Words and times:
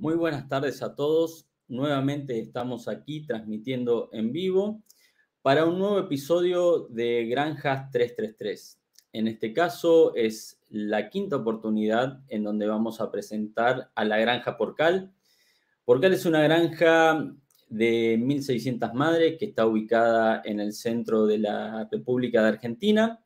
Muy 0.00 0.14
buenas 0.14 0.48
tardes 0.48 0.80
a 0.80 0.94
todos. 0.94 1.48
Nuevamente 1.66 2.38
estamos 2.38 2.86
aquí 2.86 3.26
transmitiendo 3.26 4.10
en 4.12 4.30
vivo 4.30 4.84
para 5.42 5.66
un 5.66 5.80
nuevo 5.80 5.98
episodio 5.98 6.86
de 6.88 7.26
Granjas 7.26 7.90
333. 7.90 8.78
En 9.12 9.26
este 9.26 9.52
caso 9.52 10.14
es 10.14 10.60
la 10.68 11.10
quinta 11.10 11.34
oportunidad 11.34 12.20
en 12.28 12.44
donde 12.44 12.68
vamos 12.68 13.00
a 13.00 13.10
presentar 13.10 13.90
a 13.96 14.04
la 14.04 14.18
granja 14.18 14.56
Porcal. 14.56 15.12
Porcal 15.84 16.12
es 16.12 16.26
una 16.26 16.42
granja 16.42 17.34
de 17.68 18.20
1.600 18.20 18.92
madres 18.92 19.36
que 19.36 19.46
está 19.46 19.66
ubicada 19.66 20.42
en 20.44 20.60
el 20.60 20.74
centro 20.74 21.26
de 21.26 21.38
la 21.38 21.88
República 21.90 22.40
de 22.42 22.48
Argentina, 22.50 23.20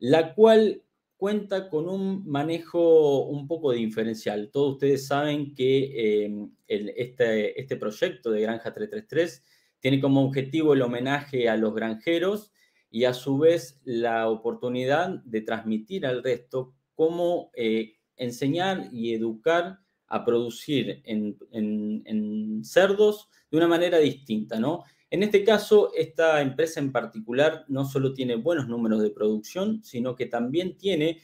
la 0.00 0.34
cual 0.34 0.82
cuenta 1.24 1.70
con 1.70 1.88
un 1.88 2.28
manejo 2.28 3.24
un 3.24 3.48
poco 3.48 3.72
diferencial. 3.72 4.50
Todos 4.52 4.74
ustedes 4.74 5.06
saben 5.06 5.54
que 5.54 6.26
eh, 6.26 6.48
este, 6.68 7.58
este 7.58 7.76
proyecto 7.76 8.30
de 8.30 8.42
Granja 8.42 8.74
333 8.74 9.42
tiene 9.80 10.02
como 10.02 10.22
objetivo 10.22 10.74
el 10.74 10.82
homenaje 10.82 11.48
a 11.48 11.56
los 11.56 11.74
granjeros 11.74 12.52
y 12.90 13.04
a 13.04 13.14
su 13.14 13.38
vez 13.38 13.80
la 13.84 14.28
oportunidad 14.28 15.24
de 15.24 15.40
transmitir 15.40 16.04
al 16.04 16.22
resto 16.22 16.74
cómo 16.94 17.50
eh, 17.54 17.94
enseñar 18.16 18.90
y 18.92 19.14
educar 19.14 19.78
a 20.08 20.26
producir 20.26 21.00
en, 21.06 22.60
cerdos 22.64 23.30
de 23.50 23.56
una 23.56 23.68
manera 23.68 23.96
distinta, 23.96 24.60
¿no? 24.60 24.84
En 25.14 25.22
este 25.22 25.44
caso, 25.44 25.92
esta 25.94 26.40
empresa 26.40 26.80
en 26.80 26.90
particular 26.90 27.64
no 27.68 27.84
solo 27.84 28.14
tiene 28.14 28.34
buenos 28.34 28.66
números 28.66 29.00
de 29.00 29.10
producción, 29.10 29.80
sino 29.84 30.16
que 30.16 30.26
también 30.26 30.76
tiene 30.76 31.20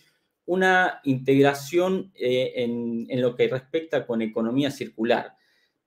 una 0.47 1.01
integración 1.03 2.13
eh, 2.15 2.53
en, 2.55 3.21
lo 3.21 3.35
que 3.35 3.49
respecta 3.49 4.07
con 4.07 4.23
economía 4.23 4.71
circular. 4.71 5.35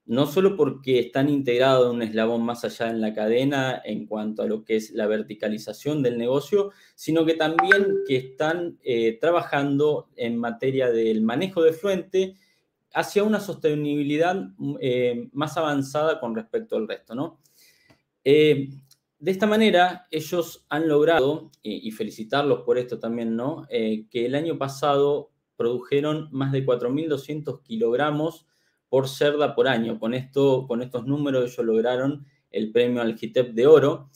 No 0.04 0.26
solo 0.26 0.54
porque 0.54 0.98
están 0.98 1.30
integrados 1.30 1.94
un 1.94 2.02
eslabón 2.02 2.44
más 2.44 2.62
allá 2.66 2.90
en 2.90 3.00
la 3.00 3.14
cadena 3.14 3.80
en 3.82 4.04
cuanto 4.04 4.42
a 4.42 4.46
lo 4.46 4.66
que 4.66 4.76
es 4.76 4.90
la 4.90 5.06
verticalización 5.06 6.02
del 6.02 6.18
negocio, 6.18 6.72
sino 6.94 7.24
que 7.24 7.32
también 7.32 8.00
que 8.06 8.16
están 8.16 8.78
eh, 8.84 9.16
trabajando 9.18 10.10
en 10.16 10.36
materia 10.36 10.90
del 10.90 11.22
manejo 11.22 11.62
de 11.62 11.72
fluente 11.72 12.36
hacia 12.92 13.24
una 13.24 13.40
sostenibilidad 13.40 14.50
eh, 14.82 15.30
más 15.32 15.56
avanzada 15.56 16.20
con 16.20 16.34
respecto 16.34 16.76
al 16.76 16.86
resto, 16.86 17.14
¿no? 17.14 17.40
Eh, 18.24 18.70
de 19.18 19.30
esta 19.30 19.46
manera, 19.46 20.06
ellos 20.10 20.66
han 20.68 20.88
logrado, 20.88 21.50
y, 21.62 21.90
felicitarlos 21.92 22.62
por 22.62 22.78
esto 22.78 22.98
también, 22.98 23.36
¿no? 23.36 23.66
Eh, 23.70 24.06
que 24.10 24.26
el 24.26 24.34
año 24.34 24.58
pasado 24.58 25.30
produjeron 25.56 26.28
más 26.32 26.52
de 26.52 26.66
4.200 26.66 27.62
kilogramos 27.62 28.46
por 28.88 29.08
cerda 29.08 29.54
por 29.54 29.68
año. 29.68 29.98
Con, 29.98 30.14
esto, 30.14 30.66
con 30.66 30.82
estos 30.82 31.06
números 31.06 31.44
ellos 31.52 31.64
lograron 31.64 32.26
el 32.50 32.70
premio 32.70 33.00
al 33.00 33.16
GITEP 33.16 33.54
de 33.54 33.66
oro 33.66 34.10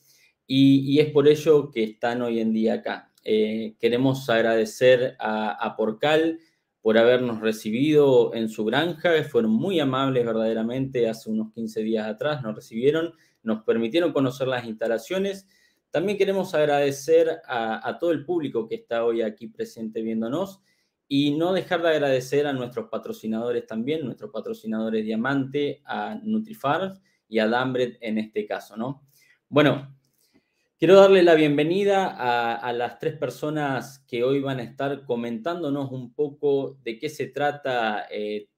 y, 0.46 0.98
es 1.00 1.10
por 1.10 1.28
ello 1.28 1.70
que 1.70 1.84
están 1.84 2.22
hoy 2.22 2.40
en 2.40 2.52
día 2.52 2.74
acá. 2.74 3.12
queremos 3.22 4.28
agradecer 4.28 5.16
a, 5.18 5.52
a 5.52 5.76
Porcal, 5.76 6.38
por 6.80 6.96
habernos 6.96 7.40
recibido 7.40 8.34
en 8.34 8.48
su 8.48 8.64
granja. 8.64 9.10
Fueron 9.24 9.50
muy 9.50 9.80
amables 9.80 10.24
verdaderamente. 10.24 11.08
Hace 11.08 11.30
unos 11.30 11.52
15 11.52 11.82
días 11.82 12.06
atrás 12.06 12.42
nos 12.42 12.54
recibieron, 12.54 13.12
nos 13.42 13.62
permitieron 13.62 14.12
conocer 14.12 14.48
las 14.48 14.64
instalaciones. 14.64 15.46
También 15.90 16.18
queremos 16.18 16.54
agradecer 16.54 17.40
a, 17.46 17.96
todo 17.98 18.10
el 18.12 18.24
público 18.24 18.68
que 18.68 18.74
está 18.74 19.04
hoy 19.04 19.22
aquí 19.22 19.48
presente 19.48 20.02
viéndonos 20.02 20.60
y 21.06 21.36
no 21.36 21.52
dejar 21.52 21.82
de 21.82 21.88
agradecer 21.88 22.46
a 22.46 22.52
nuestros 22.52 22.88
patrocinadores 22.90 23.66
también, 23.66 24.04
nuestros 24.04 24.30
patrocinadores 24.30 25.04
Diamante, 25.04 25.80
a 25.84 26.14
Nutrifarm 26.22 27.00
y 27.28 27.38
a 27.38 27.48
Dambret 27.48 27.96
en 28.00 28.18
este 28.18 28.46
caso, 28.46 28.76
¿no? 28.76 29.06
Bueno, 29.48 29.98
Quiero 30.78 30.94
darle 30.94 31.24
la 31.24 31.34
bienvenida 31.34 32.06
a, 32.54 32.72
las 32.72 33.00
tres 33.00 33.18
personas 33.18 33.98
que 34.06 34.22
hoy 34.22 34.38
van 34.38 34.60
a 34.60 34.62
estar 34.62 35.04
comentándonos 35.04 35.90
un 35.90 36.14
poco 36.14 36.78
de 36.84 37.00
qué 37.00 37.08
se 37.08 37.26
trata, 37.26 38.06
eh, 38.08 38.48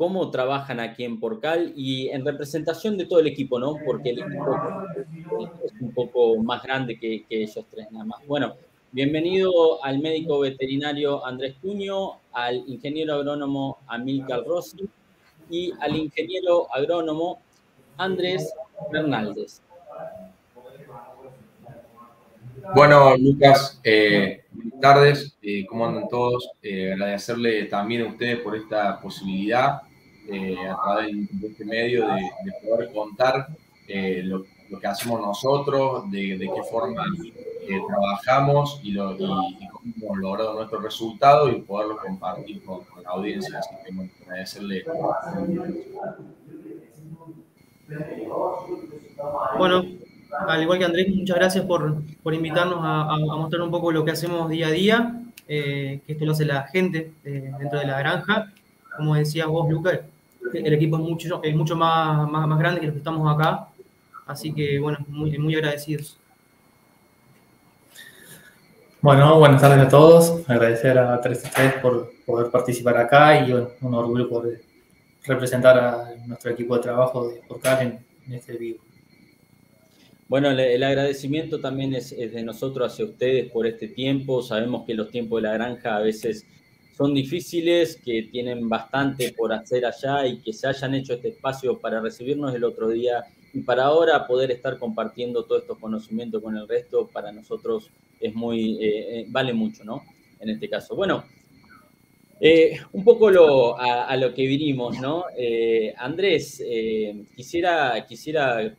cómo 0.00 0.30
trabajan 0.30 0.80
aquí 0.80 1.04
en 1.04 1.20
Porcal 1.20 1.74
y 1.76 2.08
en 2.08 2.24
representación 2.24 2.96
de 2.96 3.04
todo 3.04 3.20
el 3.20 3.26
equipo, 3.26 3.58
¿no? 3.58 3.76
Porque 3.84 4.08
el 4.08 4.20
equipo 4.20 4.56
es 5.62 5.72
un 5.78 5.92
poco 5.92 6.38
más 6.38 6.62
grande 6.62 6.98
que, 6.98 7.26
ellos 7.28 7.66
tres 7.70 7.86
nada 7.90 8.06
más. 8.06 8.26
Bueno, 8.26 8.54
bienvenido 8.92 9.84
al 9.84 9.98
médico 9.98 10.38
veterinario 10.38 11.22
Andrés 11.26 11.56
Cuño, 11.60 12.12
al 12.32 12.64
ingeniero 12.66 13.12
agrónomo 13.12 13.76
Amilcar 13.88 14.42
Rossi 14.46 14.88
y 15.50 15.70
al 15.78 15.94
ingeniero 15.94 16.66
agrónomo 16.74 17.42
Andrés 17.98 18.54
Fernández. 18.90 19.60
Bueno, 22.74 23.18
Lucas, 23.18 23.78
eh, 23.84 24.44
buenas 24.50 24.80
tardes, 24.80 25.38
eh, 25.42 25.66
¿cómo 25.66 25.84
andan 25.84 26.08
todos? 26.08 26.52
Eh, 26.62 26.94
agradecerle 26.94 27.64
también 27.64 28.00
a 28.00 28.08
ustedes 28.08 28.38
por 28.38 28.56
esta 28.56 28.98
posibilidad 28.98 29.82
a 30.28 30.82
través 30.82 31.40
de 31.40 31.48
este 31.48 31.64
medio 31.64 32.06
de, 32.06 32.52
poder 32.68 32.92
contar 32.92 33.48
lo, 34.24 34.44
que 34.80 34.86
hacemos 34.86 35.20
nosotros, 35.20 36.10
de, 36.10 36.38
qué 36.38 36.62
forma 36.70 37.04
trabajamos 37.88 38.80
y, 38.82 38.96
cómo 38.96 39.50
hemos 39.96 40.18
logrado 40.18 40.54
nuestros 40.54 40.82
resultados 40.82 41.52
y 41.52 41.60
poderlo 41.60 41.96
compartir 41.96 42.62
con, 42.64 42.80
la 43.02 43.10
audiencia. 43.10 43.58
Así 43.58 43.70
que 43.84 43.94
bueno, 43.94 44.10
agradecerle. 44.26 44.84
Bueno, 49.58 49.84
al 50.48 50.62
igual 50.62 50.78
que 50.78 50.84
Andrés, 50.84 51.08
muchas 51.14 51.36
gracias 51.36 51.64
por, 51.64 52.02
por 52.22 52.34
invitarnos 52.34 52.78
a, 52.82 53.16
mostrar 53.36 53.62
un 53.62 53.70
poco 53.70 53.92
lo 53.92 54.04
que 54.04 54.12
hacemos 54.12 54.48
día 54.48 54.68
a 54.68 54.70
día, 54.70 55.22
eh, 55.48 56.00
que 56.06 56.12
esto 56.12 56.24
lo 56.24 56.32
hace 56.32 56.44
la 56.44 56.62
gente 56.68 57.12
eh, 57.24 57.52
dentro 57.58 57.78
de 57.78 57.86
la 57.86 57.98
granja. 57.98 58.52
Como 59.00 59.14
decías 59.14 59.46
vos, 59.46 59.66
Lucas, 59.70 60.00
el 60.52 60.74
equipo 60.74 60.98
es 60.98 61.02
mucho, 61.02 61.40
es 61.42 61.56
mucho 61.56 61.74
más, 61.74 62.30
más, 62.30 62.46
más, 62.46 62.58
grande 62.58 62.80
que 62.80 62.86
los 62.86 62.92
que 62.92 62.98
estamos 62.98 63.34
acá, 63.34 63.68
así 64.26 64.52
que 64.52 64.78
bueno, 64.78 64.98
muy, 65.08 65.38
muy 65.38 65.54
agradecidos. 65.54 66.18
Bueno, 69.00 69.38
buenas 69.38 69.62
tardes 69.62 69.86
a 69.86 69.88
todos. 69.88 70.46
Agradecer 70.46 70.98
a 70.98 71.18
3 71.18 71.50
por 71.80 72.12
poder 72.26 72.50
participar 72.50 72.98
acá 72.98 73.40
y 73.40 73.52
bueno, 73.52 73.70
un 73.80 73.94
orgullo 73.94 74.28
poder 74.28 74.60
representar 75.24 75.78
a 75.78 76.10
nuestro 76.26 76.50
equipo 76.50 76.74
de 76.76 76.82
trabajo 76.82 77.30
de 77.30 77.40
Portal 77.48 77.80
en, 77.80 78.06
en 78.26 78.34
este 78.34 78.52
vivo. 78.58 78.80
Bueno, 80.28 80.50
el, 80.50 80.82
agradecimiento 80.82 81.58
también 81.58 81.94
es, 81.94 82.10
de 82.10 82.42
nosotros 82.42 82.92
hacia 82.92 83.06
ustedes 83.06 83.50
por 83.50 83.66
este 83.66 83.88
tiempo. 83.88 84.42
Sabemos 84.42 84.84
que 84.86 84.92
los 84.92 85.10
tiempos 85.10 85.40
de 85.40 85.48
la 85.48 85.54
granja 85.54 85.96
a 85.96 86.00
veces 86.00 86.44
son 87.00 87.14
difíciles, 87.14 87.96
que 88.04 88.24
tienen 88.24 88.68
bastante 88.68 89.32
por 89.32 89.54
hacer 89.54 89.86
allá 89.86 90.26
y 90.26 90.42
que 90.42 90.52
se 90.52 90.68
hayan 90.68 90.94
hecho 90.94 91.14
este 91.14 91.28
espacio 91.28 91.78
para 91.78 91.98
recibirnos 91.98 92.54
el 92.54 92.62
otro 92.62 92.90
día 92.90 93.24
y 93.54 93.60
para 93.60 93.84
ahora 93.84 94.26
poder 94.26 94.50
estar 94.50 94.78
compartiendo 94.78 95.46
todos 95.46 95.62
estos 95.62 95.78
conocimientos 95.78 96.42
con 96.42 96.58
el 96.58 96.68
resto, 96.68 97.08
para 97.10 97.32
nosotros 97.32 97.88
es 98.20 98.34
muy, 98.34 98.74
eh, 98.84 99.20
eh, 99.20 99.26
vale 99.30 99.54
mucho, 99.54 99.82
¿no? 99.82 100.02
En 100.40 100.50
este 100.50 100.68
caso. 100.68 100.94
Bueno, 100.94 101.24
eh, 102.38 102.78
un 102.92 103.02
poco 103.02 103.30
lo, 103.30 103.80
a, 103.80 104.14
lo 104.18 104.34
que 104.34 104.46
vinimos, 104.46 105.00
¿no? 105.00 105.24
Andrés, 105.96 106.62
quisiera, 107.34 108.04
quisiera 108.06 108.76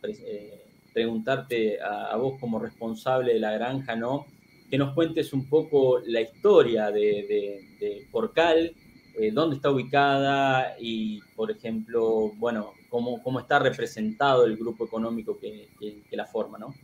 preguntarte 0.94 1.80
a, 1.80 2.14
vos 2.18 2.38
como 2.38 2.60
responsable 2.60 3.32
de 3.32 3.40
la 3.40 3.50
granja, 3.50 3.96
¿no? 3.96 4.26
Que 4.72 4.78
nos 4.78 4.94
cuentes 4.94 5.34
un 5.34 5.50
poco 5.50 5.98
la 6.06 6.22
historia 6.22 6.90
de, 6.90 8.06
Porcal, 8.10 8.74
eh, 9.18 9.30
dónde 9.30 9.56
está 9.56 9.70
ubicada 9.70 10.76
y, 10.80 11.20
por 11.36 11.50
ejemplo, 11.50 12.32
bueno, 12.36 12.72
cómo, 12.88 13.22
cómo 13.22 13.40
está 13.40 13.58
representado 13.58 14.46
el 14.46 14.56
grupo 14.56 14.86
económico 14.86 15.38
que, 15.38 15.68
la 16.12 16.24
forma, 16.24 16.56
¿no? 16.56 16.74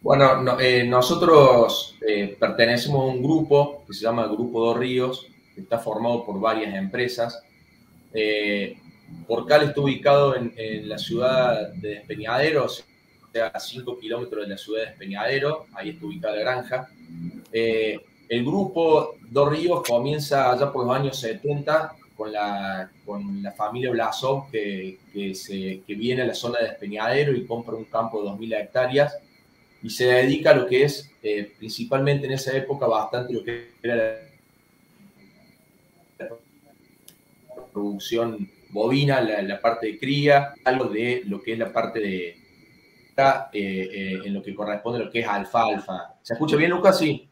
Bueno, 0.00 0.58
eh, 0.58 0.82
nosotros 0.82 1.94
eh, 2.04 2.36
pertenecemos 2.40 3.02
a 3.02 3.14
un 3.14 3.22
grupo 3.22 3.84
que 3.86 3.94
se 3.94 4.00
llama 4.00 4.26
Grupo 4.26 4.58
Dos 4.58 4.78
Ríos, 4.78 5.28
que 5.54 5.60
está 5.60 5.78
formado 5.78 6.26
por 6.26 6.40
varias 6.40 6.74
empresas. 6.74 7.40
Porcal 9.28 9.62
está 9.62 9.80
ubicado 9.80 10.34
en, 10.34 10.88
la 10.88 10.98
ciudad 10.98 11.72
de 11.74 11.90
Despeñadero, 11.90 12.64
o 12.64 12.68
sea, 12.68 12.84
a 13.34 13.58
5 13.58 13.98
kilómetros 13.98 14.44
de 14.44 14.50
la 14.50 14.58
ciudad 14.58 14.80
de 14.80 14.86
Despeñadero, 14.86 15.66
ahí 15.74 15.90
está 15.90 16.06
ubicada 16.06 16.36
la 16.36 16.40
granja. 16.40 16.88
Eh, 17.52 18.00
el 18.28 18.44
grupo 18.44 19.16
Dos 19.30 19.50
Ríos 19.50 19.82
comienza 19.86 20.52
allá 20.52 20.72
por 20.72 20.86
los 20.86 20.94
años 20.94 21.18
70 21.18 21.94
con 22.16 22.32
la, 22.32 22.90
con 23.06 23.42
la 23.42 23.52
familia 23.52 23.90
Blasov 23.90 24.50
que, 24.50 24.98
que, 25.12 25.94
viene 25.94 26.22
a 26.22 26.26
la 26.26 26.34
zona 26.34 26.58
de 26.58 26.68
Despeñadero 26.68 27.32
y 27.32 27.46
compra 27.46 27.76
un 27.76 27.84
campo 27.84 28.22
de 28.22 28.30
2.000 28.30 28.60
hectáreas 28.60 29.18
y 29.82 29.90
se 29.90 30.06
dedica 30.06 30.50
a 30.50 30.54
lo 30.54 30.66
que 30.66 30.84
es, 30.84 31.10
eh, 31.22 31.52
principalmente 31.56 32.26
en 32.26 32.32
esa 32.32 32.56
época, 32.56 32.86
bastante 32.86 33.32
lo 33.32 33.44
que 33.44 33.70
era 33.82 33.96
la 33.96 34.14
producción 37.72 38.50
bovina, 38.70 39.20
la, 39.20 39.60
parte 39.60 39.86
de 39.86 39.98
cría, 39.98 40.54
algo 40.64 40.86
de 40.86 41.22
lo 41.26 41.40
que 41.42 41.52
es 41.52 41.58
la 41.58 41.72
parte 41.72 42.00
de, 42.00 42.36
eh, 43.52 44.20
en 44.24 44.34
lo 44.34 44.42
que 44.42 44.54
corresponde 44.54 45.00
a 45.00 45.04
lo 45.04 45.10
que 45.10 45.20
es 45.20 45.26
alfalfa. 45.26 46.14
¿Se 46.22 46.34
escucha 46.34 46.56
bien, 46.56 46.70
Lucas? 46.70 46.98
Sí. 46.98 47.28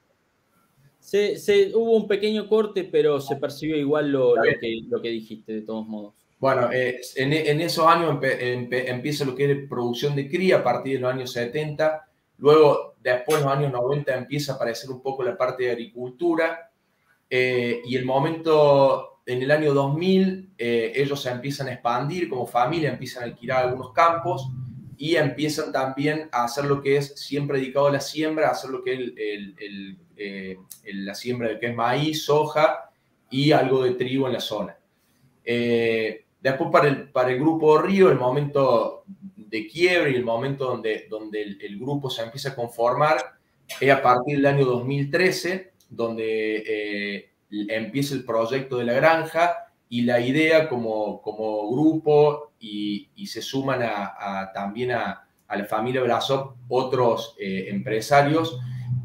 Se, 0.99 1.73
hubo 1.75 1.97
un 1.97 2.09
pequeño 2.09 2.49
corte, 2.49 2.85
pero 2.85 3.21
se 3.21 3.37
percibió 3.37 3.77
igual 3.77 4.11
lo, 4.11 4.35
que, 4.61 4.81
lo 4.89 5.01
que 5.01 5.09
dijiste, 5.09 5.53
de 5.53 5.63
todos 5.63 5.87
modos. 5.87 6.15
Bueno, 6.39 6.69
en, 6.73 7.61
esos 7.61 7.87
años 7.87 8.19
empieza 8.23 9.25
lo 9.25 9.35
que 9.35 9.51
es 9.51 9.69
producción 9.69 10.17
de 10.17 10.29
cría 10.29 10.59
a 10.59 10.65
partir 10.65 10.95
de 10.95 11.01
los 11.01 11.13
años 11.13 11.33
70 11.33 12.07
Luego, 12.39 12.97
después, 13.03 13.39
en 13.39 13.45
los 13.45 13.53
años 13.53 13.73
90, 13.73 14.15
empieza 14.15 14.53
a 14.53 14.55
aparecer 14.57 14.91
un 14.91 15.01
poco 15.01 15.23
la 15.23 15.37
parte 15.37 15.65
de 15.65 15.71
agricultura. 15.71 16.71
Eh, 17.29 17.81
y 17.85 17.97
el 17.97 18.05
momento, 18.05 19.21
en 19.25 19.43
el 19.43 19.51
año 19.51 19.73
2000, 19.73 20.55
eh, 20.59 20.93
ellos 20.95 21.21
se 21.21 21.31
empiezan 21.31 21.69
a 21.69 21.73
expandir 21.73 22.29
como 22.29 22.47
familia, 22.47 22.91
empiezan 22.91 23.23
a 23.23 23.27
alquilar 23.27 23.65
algunos 23.65 23.93
campos 23.93 24.51
y 24.99 25.17
empiezan 25.17 25.73
también 25.73 26.29
a 26.33 26.45
hacer 26.45 26.65
lo 26.65 26.83
que 26.83 26.97
es 26.97 27.19
siempre 27.21 27.59
dedicado 27.59 27.89
a 27.89 27.93
la 27.93 28.01
siembra, 28.01 28.49
a 28.49 28.53
hacer 28.53 28.71
lo 28.71 28.83
que 28.83 28.95
es 28.95 29.13
eh, 30.17 30.57
la 30.85 31.15
siembra 31.15 31.49
de 31.49 31.59
que 31.59 31.67
es 31.67 31.75
maíz, 31.75 32.25
soja 32.25 32.91
y 33.31 33.53
algo 33.53 33.85
de 33.85 33.93
trigo 33.93 34.27
en 34.27 34.33
la 34.33 34.41
zona. 34.41 34.77
después 35.45 36.71
para 36.73 36.89
el, 36.89 37.11
para 37.11 37.31
el 37.31 37.39
grupo 37.39 37.79
Río, 37.79 38.11
el 38.11 38.19
momento 38.19 39.05
de 39.49 39.67
quiebre 39.67 40.11
y 40.11 40.17
el 40.17 40.25
momento 40.25 40.67
donde, 40.67 41.07
donde 41.09 41.43
el, 41.43 41.79
grupo 41.79 42.11
se 42.11 42.23
empieza 42.23 42.51
a 42.51 42.55
conformar 42.55 43.17
es 43.81 43.91
a 43.91 44.03
partir 44.03 44.37
del 44.37 44.47
año 44.47 44.65
2013, 44.65 45.73
donde 45.89 46.63
eh, 46.67 47.31
empieza 47.69 48.15
el 48.15 48.25
proyecto 48.25 48.79
de 48.79 48.85
la 48.85 48.95
granja 48.95 49.66
y 49.89 50.03
la 50.03 50.21
idea 50.21 50.69
como, 50.69 51.21
como 51.23 51.71
grupo 51.71 52.53
y, 52.59 53.09
se 53.27 53.43
suman 53.43 53.83
a, 53.83 54.51
también 54.55 54.93
a, 54.93 55.23
la 55.49 55.65
familia 55.65 56.03
Brasov 56.03 56.55
otros 56.69 57.37
eh, 57.39 57.67
empresarios 57.69 58.59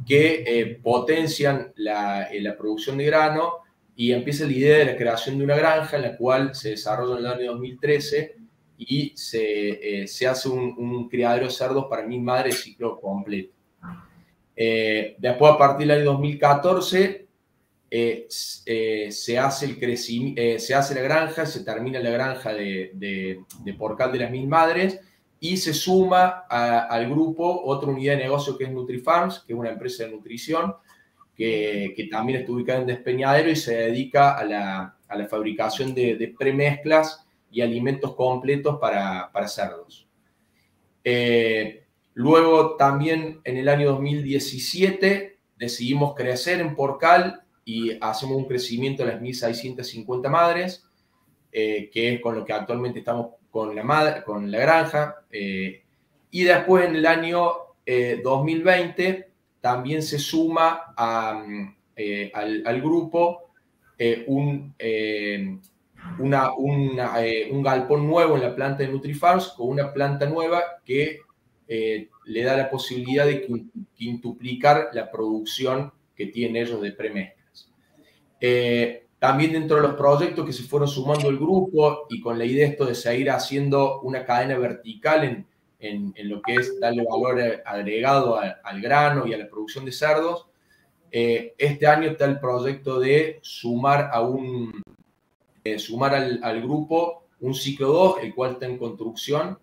que 0.08 0.44
eh, 0.46 0.80
potencian 0.82 1.72
la, 1.76 2.28
la, 2.32 2.58
producción 2.58 2.98
de 2.98 3.06
grano 3.06 3.54
y 3.96 4.12
empieza 4.12 4.46
la 4.46 4.52
idea 4.52 4.78
de 4.80 4.86
la 4.86 4.96
creación 4.96 5.38
de 5.38 5.44
una 5.44 5.56
granja 5.56 5.98
en 5.98 6.04
la 6.04 6.18
cual 6.18 6.56
se 6.56 6.72
desarrolla 6.72 7.20
en 7.20 7.26
el 7.26 7.32
año 7.32 7.52
2013 7.52 8.42
y 8.84 9.14
se, 9.16 10.02
eh, 10.02 10.08
se 10.08 10.28
hace 10.28 10.50
un, 10.50 11.08
criadero 11.08 11.46
de 11.46 11.52
cerdos 11.52 11.86
para 11.88 12.06
mi 12.06 12.20
madre 12.20 12.52
ciclo 12.52 13.00
completo. 13.00 13.54
Eh, 14.56 15.16
después, 15.20 15.54
a 15.54 15.58
partir 15.58 15.88
del 15.88 16.00
año 16.00 16.12
2014, 16.14 17.28
eh, 17.94 18.26
se, 18.30 19.38
hace 19.38 19.66
el 19.66 19.78
crecimiento, 19.78 20.42
se 20.60 20.74
hace 20.74 20.96
la 20.96 21.02
granja, 21.02 21.46
se 21.46 21.66
termina 21.66 22.00
la 22.00 22.10
granja 22.12 22.54
de, 22.54 22.92
de, 22.94 23.74
Porcal 23.74 24.14
de 24.14 24.20
las 24.20 24.32
Mil 24.32 24.48
Madres 24.48 25.02
y 25.42 25.58
se 25.58 25.74
suma 25.74 26.46
al 26.48 27.10
grupo 27.10 27.64
otra 27.66 27.90
unidad 27.90 28.14
de 28.14 28.24
negocio 28.24 28.58
que 28.58 28.64
es 28.64 28.72
NutriFarms, 28.72 29.40
que 29.40 29.52
es 29.52 29.60
una 29.60 29.72
empresa 29.72 30.06
de 30.06 30.12
nutrición 30.12 30.74
que, 31.36 31.94
que 31.96 32.06
también 32.08 32.40
está 32.40 32.52
ubicada 32.54 32.80
en 32.80 32.88
Despeñadero 32.88 33.50
y 33.50 33.58
se 33.58 33.76
dedica 33.76 34.38
a 34.38 34.46
la, 34.46 34.98
a 35.08 35.16
la 35.18 35.28
fabricación 35.28 35.94
de, 35.94 36.16
de 36.16 36.30
premezclas 36.30 37.28
y 37.52 37.60
alimentos 37.60 38.16
completos 38.16 38.80
para, 38.80 39.30
para 39.34 39.50
cerdos. 39.50 40.08
Eh, 41.04 41.84
luego 42.14 42.78
también 42.78 43.42
en 43.44 43.58
el 43.58 43.68
año 43.68 43.90
2017 43.90 45.40
decidimos 45.58 46.16
crecer 46.16 46.62
en 46.62 46.76
Porcal 46.76 47.41
y 47.66 47.92
hacemos 48.02 48.38
un 48.38 48.46
crecimiento 48.46 49.06
de 49.06 49.14
las 49.14 49.22
1.650 49.22 50.30
madres, 50.30 50.86
eh, 51.52 51.90
que 51.92 52.14
es 52.14 52.22
con 52.22 52.36
lo 52.36 52.46
que 52.46 52.54
actualmente 52.54 53.00
estamos 53.00 53.36
con 53.50 53.76
la, 53.76 53.84
madre, 53.84 54.24
con 54.24 54.50
la 54.50 54.60
granja. 54.60 55.16
Eh, 55.32 55.84
y 56.32 56.44
después 56.44 56.88
en 56.88 56.96
el 56.96 57.06
año 57.06 57.52
2020 58.24 59.30
también 59.60 60.02
se 60.02 60.18
suma 60.18 60.94
al, 60.96 62.82
grupo 62.82 63.52
un, 64.28 64.74
eh, 67.18 67.50
un 67.52 67.64
galpón 67.64 68.08
nuevo 68.08 68.36
en 68.36 68.44
la 68.44 68.56
planta 68.56 68.84
de 68.84 68.90
Nutrifarms 68.90 69.50
con 69.50 69.70
una 69.70 69.94
planta 69.94 70.26
nueva 70.26 70.64
que 70.86 71.20
eh, 71.68 72.10
le 72.26 72.44
da 72.44 72.58
la 72.58 72.70
posibilidad 72.70 73.26
de 73.26 73.48
quintuplicar 73.94 74.90
la 74.94 75.10
producción 75.12 75.92
que 76.16 76.28
tienen 76.28 76.62
ellos 76.64 76.82
de 76.82 76.92
premezclas. 76.92 77.41
Eh, 78.42 79.08
también 79.20 79.54
dentro 79.54 79.78
de 79.78 79.84
los 79.84 79.94
proyectos 79.94 80.46
que 80.46 80.52
se 80.52 80.64
fueron 80.64 80.90
sumando 80.90 81.30
el 81.30 81.38
grupo 81.38 82.08
y 82.10 82.20
con 82.20 82.38
la 82.38 82.44
idea 82.44 82.68
esto 82.68 82.86
de 82.86 82.96
seguir 82.96 83.30
haciendo 83.32 84.02
una 84.02 84.26
cadena 84.26 84.58
vertical 84.58 85.24
en, 85.24 85.48
en, 85.80 86.30
lo 86.30 86.42
que 86.42 86.56
es 86.56 86.80
darle 86.80 87.06
valor 87.08 87.40
agregado 87.66 88.38
al 88.40 88.82
grano 88.82 89.26
y 89.28 89.34
a 89.34 89.38
la 89.38 89.48
producción 89.48 89.86
de 89.86 89.92
cerdos, 89.92 90.48
este 91.12 91.86
año 91.88 92.10
está 92.10 92.26
el 92.26 92.40
proyecto 92.40 93.00
de 93.00 93.40
sumar 93.42 94.10
a 94.12 94.22
un, 94.22 94.82
eh, 95.64 95.78
sumar 95.78 96.16
al, 96.16 96.62
grupo 96.62 97.26
un 97.40 97.54
ciclo 97.54 97.90
2, 97.90 98.16
el 98.24 98.34
cual 98.34 98.54
está 98.54 98.66
en 98.66 98.78
construcción, 98.78 99.60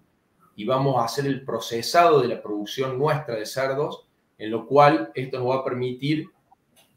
y 0.55 0.65
vamos 0.65 0.97
a 0.97 1.05
hacer 1.05 1.27
el 1.27 1.45
procesado 1.45 2.21
de 2.21 2.29
la 2.29 2.43
producción 2.43 2.99
nuestra 2.99 3.35
de 3.35 3.47
cerdos, 3.47 4.07
en 4.39 4.51
lo 4.51 4.67
cual 4.67 5.11
esto 5.15 5.39
nos 5.39 5.51
va 5.51 5.57
a 5.57 5.65
permitir 5.65 6.27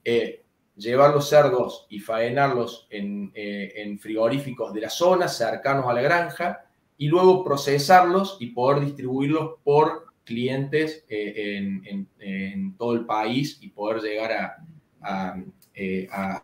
eh, 0.03 0.40
llevar 0.75 1.13
los 1.13 1.29
cerdos 1.29 1.85
y 1.89 1.99
faenarlos 1.99 2.87
en, 2.89 3.31
eh, 3.35 3.73
en, 3.75 3.99
frigoríficos 3.99 4.73
de 4.73 4.81
la 4.81 4.89
zona, 4.89 5.27
cercanos 5.27 5.85
a 5.87 5.93
la 5.93 6.01
granja, 6.01 6.65
y 6.97 7.07
luego 7.07 7.43
procesarlos 7.43 8.37
y 8.39 8.47
poder 8.47 8.85
distribuirlos 8.85 9.55
por 9.63 10.05
clientes 10.23 11.03
en, 11.09 12.07
en, 12.19 12.77
todo 12.77 12.93
el 12.93 13.05
país 13.05 13.57
y 13.61 13.69
poder 13.69 14.01
llegar 14.01 14.57
a, 15.01 15.35
a 16.11 16.43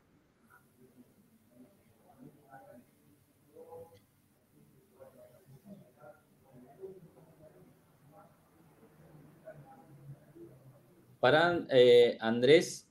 Para 11.20 11.66
eh, 11.70 12.18
Andrés, 12.20 12.87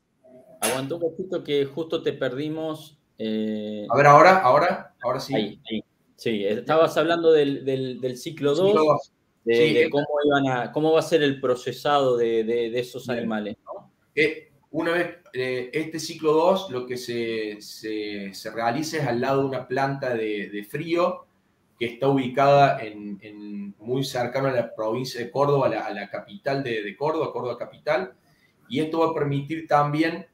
aguantó 0.60 0.96
un 0.96 1.02
poquito 1.02 1.42
que 1.42 1.64
justo 1.64 2.02
te 2.02 2.12
perdimos. 2.12 2.98
Eh, 3.18 3.86
a 3.88 3.96
ver, 3.96 4.06
ahora, 4.06 4.38
ahora, 4.38 4.94
ahora 5.02 5.20
sí. 5.20 5.60
Sí, 6.16 6.44
estabas 6.46 6.96
hablando 6.96 7.30
del, 7.30 8.16
ciclo 8.16 8.54
2, 8.54 9.12
de, 9.44 9.88
cómo, 9.90 10.06
cómo 10.72 10.92
va 10.92 11.00
a 11.00 11.02
ser 11.02 11.22
el 11.22 11.40
procesado 11.40 12.16
de, 12.16 12.78
esos 12.78 13.08
animales. 13.10 13.56
Eh, 14.14 14.50
una 14.70 14.92
vez, 14.92 15.18
este 15.32 16.00
ciclo 16.00 16.32
2 16.32 16.70
lo 16.70 16.86
que 16.86 16.96
se, 16.96 17.60
se, 17.60 18.50
realiza 18.50 18.98
es 18.98 19.06
al 19.06 19.20
lado 19.20 19.42
de 19.42 19.48
una 19.48 19.68
planta 19.68 20.14
de, 20.14 20.66
frío 20.68 21.26
que 21.78 21.86
está 21.86 22.08
ubicada 22.08 22.82
en, 22.82 23.74
muy 23.78 24.02
cercano 24.02 24.48
a 24.48 24.52
la 24.52 24.74
provincia 24.74 25.20
de 25.20 25.30
Córdoba, 25.30 25.66
a 25.66 25.92
la, 25.92 26.08
capital 26.08 26.62
de, 26.62 26.96
Córdoba, 26.96 27.32
Córdoba 27.32 27.58
capital, 27.58 28.14
y 28.70 28.80
esto 28.80 29.00
va 29.00 29.10
a 29.10 29.14
permitir 29.14 29.66
también 29.66 30.26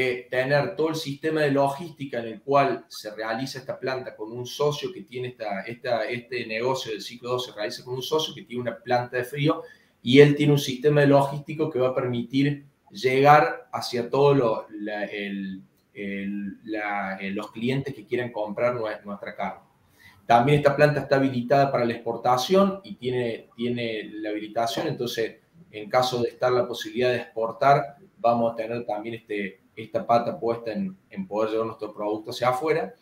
eh, 0.00 0.28
tener 0.30 0.76
todo 0.76 0.90
el 0.90 0.94
sistema 0.94 1.40
de 1.40 1.50
logística 1.50 2.20
en 2.20 2.26
el 2.26 2.40
cual 2.40 2.84
se 2.86 3.12
realiza 3.16 3.58
esta 3.58 3.80
planta 3.80 4.14
con 4.14 4.30
un 4.30 4.46
socio 4.46 4.92
que 4.92 5.02
tiene 5.02 5.34
esta, 5.66 6.02
este 6.04 6.46
negocio 6.46 6.92
del 6.92 7.02
ciclo 7.02 7.30
2, 7.30 7.46
se 7.46 7.52
realiza 7.52 7.82
con 7.82 7.94
un 7.94 8.02
socio 8.02 8.32
que 8.32 8.42
tiene 8.42 8.62
una 8.62 8.78
planta 8.78 9.16
de 9.16 9.24
frío 9.24 9.64
y 10.00 10.20
él 10.20 10.36
tiene 10.36 10.52
un 10.52 10.60
sistema 10.60 11.00
de 11.00 11.08
logístico 11.08 11.68
que 11.68 11.80
va 11.80 11.88
a 11.88 11.94
permitir 11.96 12.64
llegar 12.92 13.68
hacia 13.72 14.08
todos 14.08 14.66
eh, 15.92 16.30
los 17.32 17.50
clientes 17.50 17.92
que 17.92 18.06
quieran 18.06 18.30
comprar 18.30 18.76
nuestra 18.76 19.34
carne. 19.34 19.62
También 20.26 20.58
esta 20.58 20.76
planta 20.76 21.00
está 21.00 21.16
habilitada 21.16 21.72
para 21.72 21.84
la 21.84 21.94
exportación 21.94 22.82
y 22.84 22.94
tiene, 22.94 23.48
tiene 23.56 24.10
la 24.12 24.30
habilitación, 24.30 24.86
entonces 24.86 25.38
en 25.72 25.90
caso 25.90 26.22
de 26.22 26.28
estar 26.28 26.52
la 26.52 26.68
posibilidad 26.68 27.10
de 27.10 27.16
exportar, 27.16 27.96
vamos 28.18 28.52
a 28.52 28.54
tener 28.54 28.86
también 28.86 29.16
este, 29.16 29.60
esta 29.82 30.06
pata 30.06 30.38
puesta 30.38 30.72
en, 30.72 30.96
poder 31.26 31.50
llevar 31.50 31.66
nuestro 31.66 31.92
producto 31.92 32.30
hacia 32.30 32.48
afuera. 32.48 32.94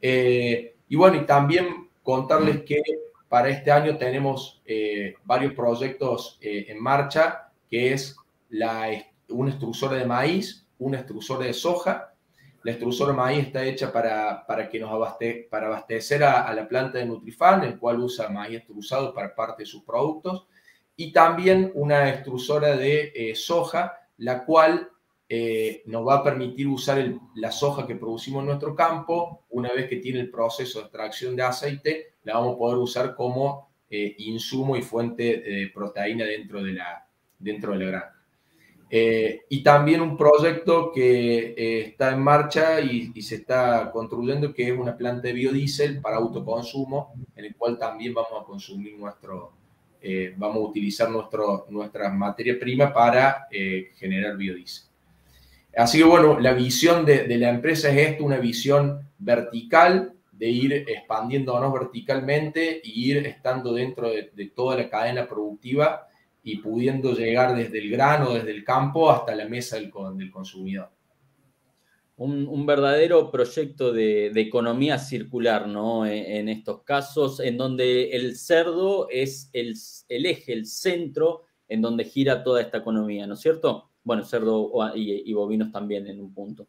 Eh, 0.00 0.76
y 0.88 0.96
bueno, 0.96 1.16
y 1.16 1.26
también 1.26 1.88
contarles 2.02 2.62
que 2.62 2.82
para 3.28 3.48
este 3.48 3.70
año 3.70 3.96
tenemos 3.96 4.62
eh, 4.64 5.14
varios 5.24 5.52
proyectos 5.54 6.38
eh, 6.40 6.66
en 6.68 6.82
marcha, 6.82 7.50
que 7.68 7.92
es 7.92 8.16
la, 8.50 8.88
una 9.28 9.50
extrusora 9.50 9.96
de 9.96 10.06
maíz, 10.06 10.66
una 10.78 10.98
extrusora 10.98 11.46
de 11.46 11.52
soja 11.52 12.12
la 12.66 12.72
extrusora 12.72 13.12
maíz 13.12 13.46
está 13.46 13.64
hecha 13.64 13.92
para, 13.92 14.44
para 14.44 14.68
que 14.68 14.80
nos 14.80 14.90
abaste, 14.90 15.46
para 15.48 15.68
abastecer 15.68 16.24
a, 16.24 16.52
la 16.52 16.66
planta 16.66 16.98
de 16.98 17.06
Nutrifan, 17.06 17.62
el 17.62 17.78
cual 17.78 18.00
usa 18.00 18.28
maíz 18.28 18.56
extrusado 18.56 19.14
para 19.14 19.36
parte 19.36 19.62
de 19.62 19.66
sus 19.66 19.84
productos, 19.84 20.48
y 20.96 21.12
también 21.12 21.70
una 21.76 22.08
extrusora 22.08 22.76
de 22.76 23.12
eh, 23.14 23.36
soja, 23.36 23.96
la 24.16 24.44
cual 24.44 24.90
eh, 25.28 25.82
nos 25.86 26.06
va 26.06 26.16
a 26.16 26.22
permitir 26.22 26.68
usar 26.68 27.04
la 27.34 27.50
soja 27.50 27.86
que 27.86 27.96
producimos 27.96 28.42
en 28.42 28.46
nuestro 28.46 28.76
campo. 28.76 29.44
Una 29.50 29.72
vez 29.72 29.88
que 29.88 29.96
tiene 29.96 30.20
el 30.20 30.30
proceso 30.30 30.78
de 30.78 30.84
extracción 30.84 31.34
de 31.34 31.42
aceite, 31.42 32.14
la 32.22 32.34
vamos 32.34 32.54
a 32.54 32.58
poder 32.58 32.78
usar 32.78 33.14
como 33.16 33.70
eh, 33.90 34.14
insumo 34.18 34.76
y 34.76 34.82
fuente 34.82 35.24
de 35.24 35.70
proteína 35.74 36.24
dentro 36.24 36.62
de 36.62 36.72
la, 36.72 37.08
dentro 37.38 37.72
de 37.72 37.78
la 37.78 37.90
granja. 37.90 38.12
Eh, 38.88 39.40
y 39.48 39.64
también 39.64 40.00
un 40.00 40.16
proyecto 40.16 40.92
que 40.92 41.82
está 41.88 42.12
en 42.12 42.22
marcha 42.22 42.80
y, 42.80 43.10
y, 43.12 43.22
se 43.22 43.36
está 43.36 43.90
construyendo, 43.90 44.54
que 44.54 44.68
es 44.68 44.78
una 44.78 44.96
planta 44.96 45.22
de 45.22 45.32
biodiesel 45.32 46.00
para 46.00 46.18
autoconsumo, 46.18 47.12
en 47.34 47.46
el 47.46 47.56
cual 47.56 47.78
también 47.80 48.14
vamos 48.14 48.40
a 48.40 48.44
consumir 48.44 48.96
nuestro, 48.96 49.54
vamos 50.36 50.56
a 50.58 50.68
utilizar 50.68 51.10
nuestro, 51.10 51.66
nuestra 51.68 52.10
materia 52.10 52.56
prima 52.60 52.92
para 52.92 53.48
generar 53.98 54.36
biodiesel. 54.36 54.86
Así 55.76 55.98
que 55.98 56.04
bueno, 56.04 56.40
la 56.40 56.54
visión 56.54 57.04
de, 57.04 57.28
la 57.36 57.50
empresa 57.50 57.90
es 57.90 58.12
esto, 58.12 58.24
una 58.24 58.38
visión 58.38 59.10
vertical, 59.18 60.14
de 60.32 60.48
ir 60.48 60.72
expandiéndonos 60.72 61.72
verticalmente 61.72 62.80
y 62.82 63.10
ir 63.10 63.26
estando 63.26 63.72
dentro 63.74 64.10
de, 64.10 64.52
toda 64.54 64.76
la 64.76 64.88
cadena 64.88 65.26
productiva 65.26 66.08
y 66.42 66.58
pudiendo 66.58 67.12
llegar 67.12 67.54
desde 67.54 67.78
el 67.78 67.90
grano, 67.90 68.34
desde 68.34 68.52
el 68.52 68.64
campo 68.64 69.10
hasta 69.10 69.34
la 69.34 69.46
mesa 69.46 69.76
del, 69.76 69.90
consumidor. 69.90 70.90
Un, 72.16 72.64
verdadero 72.64 73.30
proyecto 73.30 73.92
de, 73.92 74.28
economía 74.28 74.98
circular, 74.98 75.68
¿no? 75.68 76.06
E, 76.06 76.38
en, 76.38 76.48
estos 76.48 76.82
casos, 76.84 77.40
en 77.40 77.58
donde 77.58 78.10
el 78.12 78.36
cerdo 78.36 79.08
es 79.10 79.50
el, 79.52 79.74
el 80.08 80.26
eje, 80.26 80.54
el 80.54 80.64
centro 80.64 81.42
en 81.68 81.82
donde 81.82 82.04
gira 82.04 82.42
toda 82.42 82.62
esta 82.62 82.78
economía, 82.78 83.26
¿no 83.26 83.34
es 83.34 83.40
cierto? 83.40 83.90
Bueno, 84.06 84.24
cerdo 84.24 84.70
y, 84.94 85.32
bovinos 85.32 85.72
también 85.72 86.06
en 86.06 86.20
un 86.20 86.32
punto. 86.32 86.68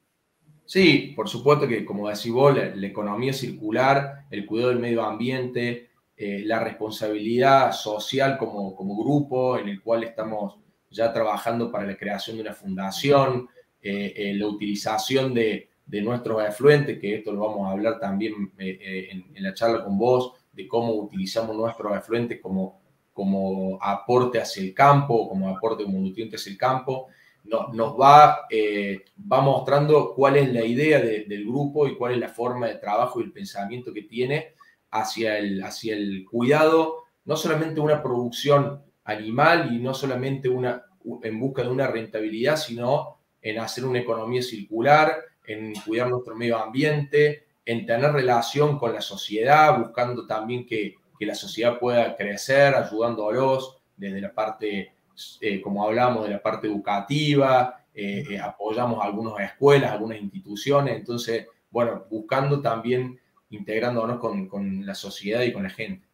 Sí, 0.66 1.14
por 1.16 1.30
supuesto 1.30 1.68
que, 1.68 1.86
como 1.86 2.10
decís 2.10 2.32
vos, 2.32 2.58
la, 2.58 2.88
economía 2.88 3.32
circular, 3.32 4.26
el 4.32 4.48
cuidado 4.48 4.70
del 4.70 4.80
medio 4.80 5.04
ambiente, 5.04 5.92
eh, 6.18 6.42
la 6.46 6.64
responsabilidad 6.64 7.74
social 7.74 8.40
como, 8.40 8.76
como, 8.76 8.98
grupo 8.98 9.56
en 9.60 9.70
el 9.70 9.84
cual 9.84 10.04
estamos 10.04 10.58
ya 10.90 11.14
trabajando 11.14 11.72
para 11.72 11.86
la 11.86 11.96
creación 11.96 12.38
de 12.38 12.42
una 12.42 12.54
fundación, 12.56 13.48
eh, 13.84 14.14
eh, 14.16 14.34
la 14.34 14.48
utilización 14.48 15.36
de, 15.36 15.70
de, 15.86 16.02
nuestros 16.02 16.42
afluentes, 16.42 16.98
que 16.98 17.18
esto 17.18 17.32
lo 17.32 17.42
vamos 17.42 17.68
a 17.68 17.74
hablar 17.74 18.00
también 18.00 18.52
en, 18.58 19.44
la 19.44 19.54
charla 19.54 19.84
con 19.84 19.96
vos, 19.96 20.34
de 20.54 20.68
cómo 20.68 20.92
utilizamos 20.94 21.56
nuestros 21.56 21.94
afluentes 21.94 22.42
como, 22.42 22.82
como 23.14 23.78
aporte 23.80 24.42
hacia 24.42 24.64
el 24.64 24.74
campo, 24.74 25.30
como 25.30 25.48
aporte 25.50 25.84
como 25.84 26.00
nutriente 26.00 26.38
hacia 26.38 26.52
el 26.52 26.58
campo, 26.58 27.10
nos 27.48 28.00
va, 28.00 28.46
eh, 28.50 29.06
va 29.32 29.42
mostrando 29.42 30.14
cuál 30.14 30.38
es 30.38 30.52
la 30.54 30.64
idea 30.64 31.00
del 31.00 31.46
grupo 31.46 31.88
y 31.88 31.96
cuál 31.96 32.14
es 32.14 32.20
la 32.20 32.30
forma 32.30 32.68
de 32.68 32.76
trabajo 32.76 33.20
y 33.20 33.24
el 33.24 33.32
pensamiento 33.32 33.94
que 33.94 34.04
tiene 34.04 34.54
hacia 34.92 35.38
el, 35.38 35.64
hacia 35.64 35.96
el 35.96 36.26
cuidado, 36.30 37.04
no 37.26 37.36
solamente 37.36 37.80
una 37.80 38.02
producción 38.02 38.82
animal 39.04 39.74
y 39.74 39.80
no 39.80 39.94
solamente 39.94 40.50
una, 40.50 40.84
en 41.24 41.40
busca 41.40 41.64
de 41.64 41.70
una 41.70 41.88
rentabilidad, 41.88 42.58
sino 42.58 43.20
en 43.42 43.60
hacer 43.60 43.86
una 43.86 44.00
economía 44.00 44.42
circular, 44.42 45.16
en 45.46 45.74
cuidar 45.86 46.10
nuestro 46.10 46.36
medio 46.36 46.58
ambiente, 46.58 47.46
en 47.66 47.86
tener 47.86 48.12
relación 48.12 48.78
con 48.78 48.94
la 48.94 49.02
sociedad, 49.02 49.78
buscando 49.80 50.26
también 50.26 50.66
que, 50.66 50.96
que 51.18 51.26
la 51.26 51.36
sociedad 51.36 51.80
pueda 51.80 52.16
crecer, 52.16 52.76
ayudándolos 52.76 53.78
desde 53.96 54.22
la 54.22 54.34
parte 54.34 54.94
eh, 55.42 55.62
como 55.62 55.84
hablamos 55.84 56.26
de 56.26 56.32
la 56.32 56.42
parte 56.42 56.68
educativa, 56.68 57.86
eh, 57.94 58.24
eh, 58.30 58.40
apoyamos 58.40 59.04
algunas 59.04 59.40
escuelas, 59.40 59.92
algunas 59.92 60.22
instituciones, 60.22 60.96
entonces, 60.96 61.48
bueno, 61.72 62.06
buscando 62.10 62.62
también 62.62 63.20
integrándonos 63.50 64.20
con, 64.20 64.48
con, 64.48 64.86
la 64.86 64.94
sociedad 64.94 65.42
y 65.42 65.52
con 65.52 65.64
la 65.64 65.70
gente. 65.70 66.06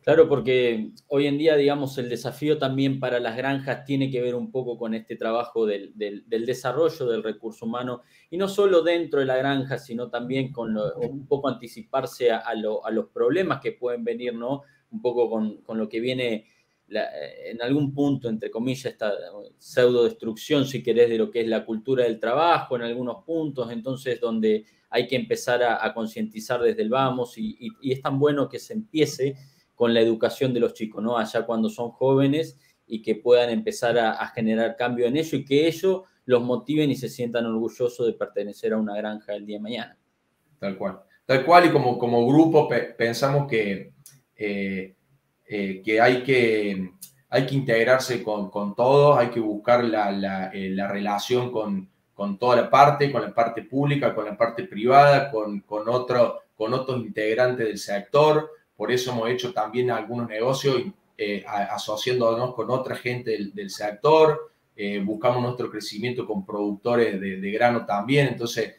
Claro, 0.00 0.28
porque 0.28 0.90
hoy 1.08 1.26
en 1.26 1.38
día, 1.38 1.56
digamos, 1.56 1.96
el 1.98 2.08
desafío 2.08 2.58
también 2.58 3.00
para 3.00 3.20
las 3.20 3.36
granjas 3.36 3.84
tiene 3.84 4.10
que 4.10 4.20
ver 4.20 4.34
un 4.34 4.50
poco 4.50 4.78
con 4.78 4.94
este 4.94 5.16
trabajo 5.16 5.66
del, 5.66 5.92
del, 5.96 6.46
desarrollo 6.46 7.06
del 7.06 7.22
recurso 7.22 7.66
humano, 7.66 8.02
y 8.30 8.36
no 8.36 8.48
solo 8.48 8.82
dentro 8.82 9.20
de 9.20 9.26
la 9.26 9.36
granja, 9.36 9.78
sino 9.78 10.08
también 10.10 10.52
con 10.52 10.76
un 10.76 11.26
poco 11.26 11.48
anticiparse 11.48 12.30
a, 12.30 12.38
a, 12.38 12.54
lo, 12.54 12.84
a, 12.84 12.90
los 12.90 13.08
problemas 13.08 13.60
que 13.60 13.72
pueden 13.72 14.04
venir, 14.04 14.34
¿no? 14.34 14.62
Un 14.90 15.02
poco 15.02 15.28
con, 15.28 15.62
con 15.62 15.78
lo 15.78 15.88
que 15.88 16.00
viene 16.00 16.46
en 16.94 17.60
algún 17.62 17.92
punto, 17.92 18.28
entre 18.28 18.50
comillas, 18.50 18.86
esta 18.86 19.12
pseudo 19.58 20.04
destrucción, 20.04 20.66
si 20.66 20.82
querés, 20.82 21.08
de 21.08 21.18
lo 21.18 21.30
que 21.30 21.40
es 21.40 21.48
la 21.48 21.64
cultura 21.64 22.04
del 22.04 22.18
trabajo 22.18 22.76
en 22.76 22.82
algunos 22.82 23.24
puntos, 23.24 23.70
entonces 23.70 24.20
donde 24.20 24.64
hay 24.90 25.08
que 25.08 25.16
empezar 25.16 25.62
a, 25.62 25.92
concientizar 25.92 26.60
desde 26.60 26.82
el 26.82 26.88
vamos 26.88 27.36
y, 27.36 27.70
es 27.82 28.00
tan 28.00 28.18
bueno 28.18 28.48
que 28.48 28.58
se 28.60 28.74
empiece 28.74 29.34
con 29.74 29.92
la 29.92 30.00
educación 30.00 30.54
de 30.54 30.60
los 30.60 30.72
chicos, 30.72 31.02
¿no? 31.02 31.18
Allá 31.18 31.44
cuando 31.44 31.68
son 31.68 31.90
jóvenes 31.90 32.58
y 32.86 33.02
que 33.02 33.16
puedan 33.16 33.50
empezar 33.50 33.98
a, 33.98 34.24
generar 34.28 34.76
cambio 34.76 35.06
en 35.06 35.16
ello 35.16 35.38
y 35.38 35.44
que 35.44 35.66
ello 35.66 36.04
los 36.26 36.42
motiven 36.42 36.90
y 36.90 36.96
se 36.96 37.08
sientan 37.08 37.44
orgullosos 37.46 38.06
de 38.06 38.12
pertenecer 38.12 38.72
a 38.72 38.78
una 38.78 38.94
granja 38.94 39.34
el 39.34 39.44
día 39.44 39.56
de 39.56 39.62
mañana. 39.62 39.98
Tal 40.60 40.78
cual. 40.78 41.00
Tal 41.26 41.44
cual 41.44 41.66
y 41.66 41.72
como, 41.72 41.98
como 41.98 42.26
grupo 42.26 42.68
pensamos 42.96 43.48
que... 43.48 43.92
Eh, 44.36 44.93
eh, 45.46 45.82
que, 45.84 46.00
hay 46.00 46.22
que 46.22 46.92
hay 47.28 47.46
que 47.46 47.54
integrarse 47.54 48.22
con, 48.22 48.48
con 48.50 48.74
todos, 48.74 49.18
hay 49.18 49.28
que 49.28 49.40
buscar 49.40 49.84
la, 49.84 50.10
la, 50.12 50.50
eh, 50.52 50.70
la 50.70 50.88
relación 50.88 51.50
con, 51.50 51.88
con, 52.14 52.38
toda 52.38 52.56
la 52.56 52.70
parte, 52.70 53.10
con 53.10 53.22
la 53.22 53.34
parte 53.34 53.62
pública, 53.62 54.14
con 54.14 54.24
la 54.24 54.36
parte 54.36 54.64
privada, 54.64 55.30
con, 55.30 55.60
con, 55.60 55.88
otro, 55.88 56.42
con 56.56 56.72
otros 56.72 57.00
integrantes 57.00 57.66
del 57.66 57.78
sector. 57.78 58.50
Por 58.76 58.92
eso 58.92 59.10
hemos 59.10 59.28
hecho 59.30 59.52
también 59.52 59.90
algunos 59.90 60.28
negocios 60.28 60.80
eh, 61.18 61.44
asociándonos 61.46 62.54
con 62.54 62.70
otra 62.70 62.94
gente 62.94 63.32
del, 63.32 63.52
del 63.52 63.70
sector. 63.70 64.52
buscamos 65.02 65.42
nuestro 65.42 65.70
crecimiento 65.70 66.26
con 66.26 66.46
productores 66.46 67.20
de, 67.20 67.40
de 67.40 67.50
grano 67.50 67.84
también. 67.84 68.28
Entonces, 68.28 68.76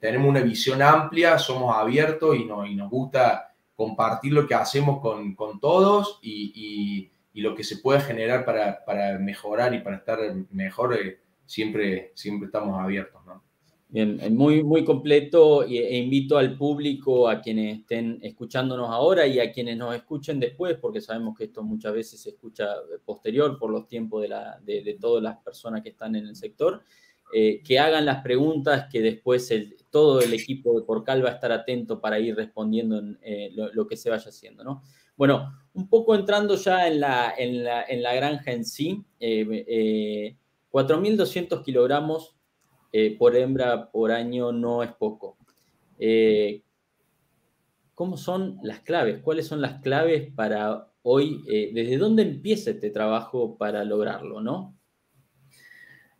tenemos 0.00 0.28
una 0.28 0.40
visión 0.40 0.80
amplia, 0.82 1.38
somos 1.38 1.76
abiertos 1.76 2.36
y, 2.36 2.44
no, 2.44 2.64
y 2.64 2.74
nos 2.74 2.88
gusta 2.88 3.47
compartir 3.78 4.32
lo 4.32 4.44
que 4.44 4.56
hacemos 4.56 4.98
con, 5.00 5.36
con 5.36 5.60
todos 5.60 6.18
y, 6.20 7.10
y, 7.32 7.40
lo 7.40 7.54
que 7.54 7.62
se 7.62 7.76
puede 7.76 8.00
generar 8.00 8.44
para, 8.44 8.84
para 8.84 9.16
mejorar 9.20 9.72
y 9.72 9.78
para 9.78 9.98
estar 9.98 10.18
mejor, 10.50 10.94
eh, 10.94 11.20
siempre, 11.46 12.10
siempre 12.16 12.46
estamos 12.46 12.76
abiertos. 12.80 13.24
¿no? 13.24 13.44
Bien, 13.88 14.18
muy, 14.34 14.64
muy 14.64 14.84
completo 14.84 15.62
e 15.62 15.96
invito 15.96 16.36
al 16.36 16.58
público, 16.58 17.28
a 17.28 17.40
quienes 17.40 17.78
estén 17.78 18.18
escuchándonos 18.20 18.90
ahora 18.90 19.24
y 19.24 19.38
a 19.38 19.52
quienes 19.52 19.76
nos 19.76 19.94
escuchen 19.94 20.40
después, 20.40 20.76
porque 20.78 21.00
sabemos 21.00 21.38
que 21.38 21.44
esto 21.44 21.62
muchas 21.62 21.92
veces 21.92 22.20
se 22.20 22.30
escucha 22.30 22.66
posterior 23.04 23.56
por 23.56 23.70
los 23.70 23.86
tiempos 23.86 24.22
de, 24.22 24.28
la, 24.28 24.58
de 24.60 24.98
todas 25.00 25.22
las 25.22 25.36
personas 25.36 25.84
que 25.84 25.90
están 25.90 26.16
en 26.16 26.26
el 26.26 26.34
sector, 26.34 26.82
eh, 27.30 27.62
que 27.62 27.78
hagan 27.78 28.06
las 28.06 28.22
preguntas, 28.22 28.86
que 28.90 29.02
después 29.02 29.52
todo 29.90 30.22
el 30.22 30.32
equipo 30.32 30.78
de 30.78 30.86
Porcal 30.86 31.22
va 31.22 31.28
a 31.28 31.34
estar 31.34 31.52
atento 31.52 32.00
para 32.00 32.18
ir 32.18 32.34
respondiendo 32.34 32.98
en 32.98 33.18
eh, 33.22 33.50
lo, 33.52 33.86
que 33.86 33.98
se 33.98 34.08
vaya 34.08 34.30
haciendo, 34.30 34.64
¿no? 34.64 34.82
Bueno, 35.14 35.52
un 35.74 35.90
poco 35.90 36.14
entrando 36.14 36.56
ya 36.56 36.88
en 36.88 37.00
la, 37.00 37.34
en 37.36 37.64
la, 37.64 37.82
en 37.82 38.02
la 38.02 38.14
granja 38.14 38.52
en 38.52 38.64
sí, 38.64 39.04
4.200 39.20 41.58
eh, 41.58 41.62
kilogramos 41.62 42.34
por 43.18 43.36
hembra 43.36 43.90
por 43.90 44.10
año 44.10 44.50
no 44.52 44.82
es 44.82 44.92
poco. 44.92 45.36
¿Cómo 47.94 48.16
son 48.16 48.58
las 48.62 48.80
claves? 48.80 49.20
¿Cuáles 49.20 49.46
son 49.46 49.60
las 49.60 49.82
claves 49.82 50.32
para 50.34 50.90
hoy? 51.02 51.42
¿Desde 51.74 51.98
dónde 51.98 52.22
empieza 52.22 52.70
este 52.70 52.88
trabajo 52.90 53.58
para 53.58 53.84
lograrlo, 53.84 54.40
no? 54.40 54.77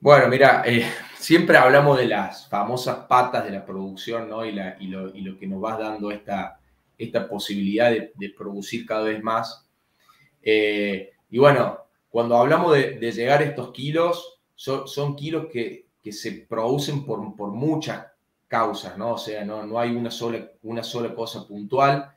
Bueno, 0.00 0.28
mira, 0.28 0.62
eh, 0.64 0.86
siempre 1.18 1.56
hablamos 1.56 1.98
de 1.98 2.06
las 2.06 2.48
famosas 2.48 3.06
patas 3.06 3.44
de 3.44 3.50
la 3.50 3.66
producción, 3.66 4.28
¿no? 4.28 4.44
Y, 4.44 4.52
lo, 4.52 5.38
que 5.38 5.46
nos 5.46 5.62
va 5.62 5.76
dando 5.76 6.12
esta, 6.12 6.60
esta 6.96 7.28
posibilidad 7.28 7.90
de, 7.90 8.30
producir 8.36 8.86
cada 8.86 9.04
vez 9.04 9.22
más. 9.22 9.66
Eh, 10.42 11.10
y 11.30 11.38
bueno, 11.38 11.78
cuando 12.10 12.36
hablamos 12.36 12.74
de, 12.74 13.12
llegar 13.12 13.40
a 13.40 13.44
estos 13.44 13.72
kilos, 13.72 14.40
son, 14.54 15.16
kilos 15.16 15.46
que, 15.52 15.86
se 16.10 16.32
producen 16.48 17.04
por, 17.04 17.20
muchas 17.50 18.06
causas, 18.46 18.96
¿no? 18.96 19.14
O 19.14 19.18
sea, 19.18 19.44
no, 19.44 19.66
no 19.66 19.78
hay 19.78 19.94
una 19.94 20.10
sola, 20.10 20.48
una 20.62 20.82
sola 20.82 21.14
cosa 21.14 21.46
puntual. 21.46 22.12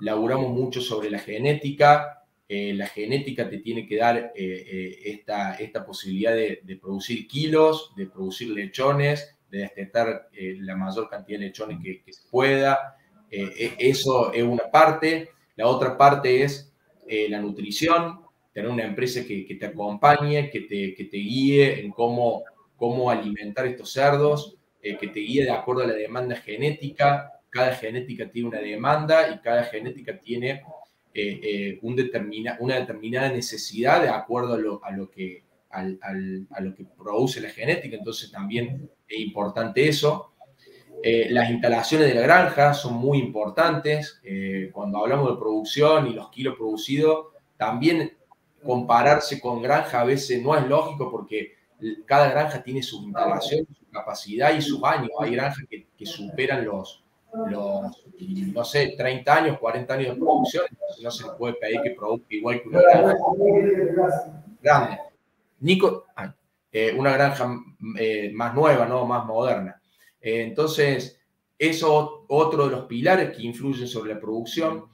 Laburamos 0.00 0.50
mucho 0.50 0.80
sobre 0.80 1.10
la 1.10 1.18
genética, 1.18 2.25
eh, 2.48 2.74
la 2.74 2.86
genética 2.86 3.50
te 3.50 3.58
tiene 3.58 3.88
que 3.88 3.96
dar 3.96 4.16
eh, 4.16 4.32
eh, 4.36 4.98
esta, 5.06 5.54
esta, 5.56 5.84
posibilidad 5.84 6.32
de, 6.32 6.78
producir 6.80 7.26
kilos, 7.26 7.92
de 7.96 8.06
producir 8.06 8.50
lechones, 8.50 9.36
de 9.50 9.58
destetar 9.58 10.28
la 10.32 10.76
mayor 10.76 11.08
cantidad 11.10 11.40
de 11.40 11.46
lechones 11.46 11.78
que, 11.82 12.12
se 12.12 12.28
pueda. 12.30 12.96
E, 13.30 13.74
eso 13.80 14.32
es 14.32 14.44
una 14.44 14.70
parte. 14.70 15.30
La 15.56 15.66
otra 15.66 15.98
parte 15.98 16.44
es 16.44 16.72
la 17.28 17.40
nutrición, 17.40 18.20
tener 18.52 18.70
una 18.70 18.84
empresa 18.84 19.24
que, 19.26 19.56
te 19.58 19.66
acompañe, 19.66 20.48
que 20.48 20.60
te, 20.60 20.94
que 20.94 21.04
te, 21.04 21.16
guíe 21.16 21.80
en 21.80 21.90
cómo, 21.90 22.44
cómo 22.76 23.10
alimentar 23.10 23.66
estos 23.66 23.92
cerdos, 23.92 24.56
que 24.80 25.08
te 25.08 25.18
guíe 25.18 25.42
de 25.42 25.50
acuerdo 25.50 25.82
a 25.82 25.88
la 25.88 25.94
demanda 25.94 26.36
genética. 26.36 27.32
Cada 27.50 27.74
genética 27.74 28.30
tiene 28.30 28.48
una 28.48 28.60
demanda 28.60 29.30
y 29.34 29.38
cada 29.38 29.64
genética 29.64 30.20
tiene 30.20 30.62
eh, 31.16 31.40
eh, 31.42 31.78
una 32.60 32.76
determinada 32.76 33.30
necesidad 33.30 34.02
de 34.02 34.08
acuerdo 34.10 34.54
a 34.82 34.90
lo, 34.90 35.10
que, 35.10 35.42
produce 36.96 37.40
la 37.40 37.48
genética. 37.48 37.96
Entonces 37.96 38.30
también 38.30 38.90
es 39.08 39.20
importante 39.20 39.88
eso. 39.88 40.32
las 41.02 41.50
instalaciones 41.50 42.08
de 42.08 42.14
la 42.14 42.22
granja 42.22 42.74
son 42.74 42.94
muy 42.94 43.18
importantes. 43.18 44.20
cuando 44.72 44.98
hablamos 44.98 45.30
de 45.30 45.38
producción 45.38 46.06
y 46.08 46.14
los 46.14 46.30
kilos 46.30 46.56
producidos, 46.56 47.28
también 47.56 48.12
compararse 48.62 49.40
con 49.40 49.62
granja 49.62 50.00
a 50.00 50.04
veces 50.04 50.42
no 50.42 50.56
es 50.56 50.66
lógico 50.66 51.10
porque 51.10 51.54
cada 52.04 52.28
granja 52.30 52.62
tiene 52.62 52.82
su 52.82 53.02
instalación, 53.02 53.66
su 53.78 53.90
capacidad 53.90 54.54
y 54.54 54.62
sus 54.62 54.82
años. 54.82 55.10
Hay 55.20 55.32
granjas 55.34 55.64
que, 55.68 56.06
superan 56.06 56.64
los, 56.64 57.04
los, 57.48 58.04
no 58.52 58.64
sé, 58.64 58.94
30 58.96 59.34
años, 59.34 59.58
40 59.58 59.94
años 59.94 60.14
de 60.14 60.20
producción, 60.20 60.64
entonces 60.70 61.04
no 61.04 61.10
se 61.10 61.24
le 61.24 61.30
puede 61.32 61.54
pedir 61.54 61.80
que 61.82 61.90
produzca 61.90 62.26
igual 62.30 62.62
que 62.62 62.68
una 62.68 62.80
granja 62.80 63.14
grande. 64.62 64.98
Nico, 65.60 66.06
eh, 66.72 66.94
una 66.96 67.12
granja 67.12 67.56
eh, 67.98 68.30
más 68.34 68.54
nueva, 68.54 68.86
¿no? 68.86 69.06
más 69.06 69.24
moderna. 69.24 69.80
Eh, 70.20 70.42
entonces, 70.42 71.20
eso 71.58 72.24
otro 72.28 72.66
de 72.66 72.76
los 72.76 72.84
pilares 72.86 73.36
que 73.36 73.42
influyen 73.42 73.88
sobre 73.88 74.14
la 74.14 74.20
producción. 74.20 74.86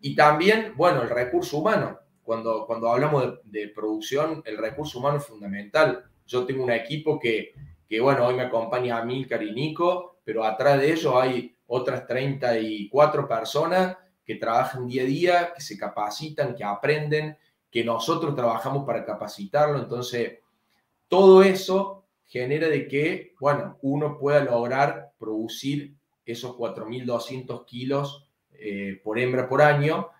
Y 0.00 0.14
también, 0.14 0.72
bueno, 0.76 1.02
el 1.02 1.08
recurso 1.08 1.58
humano 1.58 1.98
cuando, 2.24 2.66
cuando 2.66 2.90
hablamos 2.90 3.38
de, 3.44 3.68
producción, 3.68 4.42
el 4.46 4.56
recurso 4.58 4.98
humano 4.98 5.18
es 5.18 5.26
fundamental. 5.26 6.04
Yo 6.26 6.44
tengo 6.46 6.64
un 6.64 6.70
equipo 6.70 7.20
que, 7.20 7.52
que, 7.86 8.00
bueno, 8.00 8.26
hoy 8.26 8.34
me 8.34 8.42
acompaña 8.42 8.98
a 8.98 9.04
Milcar 9.04 9.42
y 9.42 9.52
Nico, 9.52 10.16
pero 10.24 10.42
atrás 10.42 10.80
de 10.80 10.92
ellos 10.92 11.14
hay 11.14 11.53
otras 11.66 12.06
34 12.06 13.28
personas 13.28 13.96
que 14.24 14.36
trabajan 14.36 14.86
día 14.86 15.02
a 15.02 15.06
día, 15.06 15.52
que 15.54 15.60
se 15.60 15.78
capacitan, 15.78 16.54
que 16.54 16.64
aprenden, 16.64 17.36
que 17.70 17.84
nosotros 17.84 18.34
trabajamos 18.34 18.86
para 18.86 19.04
capacitarlo. 19.04 19.78
Entonces, 19.78 20.38
todo 21.08 21.42
eso 21.42 22.06
genera 22.24 22.68
de 22.68 22.88
que, 22.88 23.34
bueno, 23.40 23.78
uno 23.82 24.18
pueda 24.18 24.42
lograr 24.42 25.12
producir 25.18 25.94
esos 26.24 26.56
4.200 26.56 27.64
kilos 27.66 28.28
eh, 28.52 29.00
por 29.02 29.18
hembra 29.18 29.48
por 29.48 29.60
año 29.60 30.10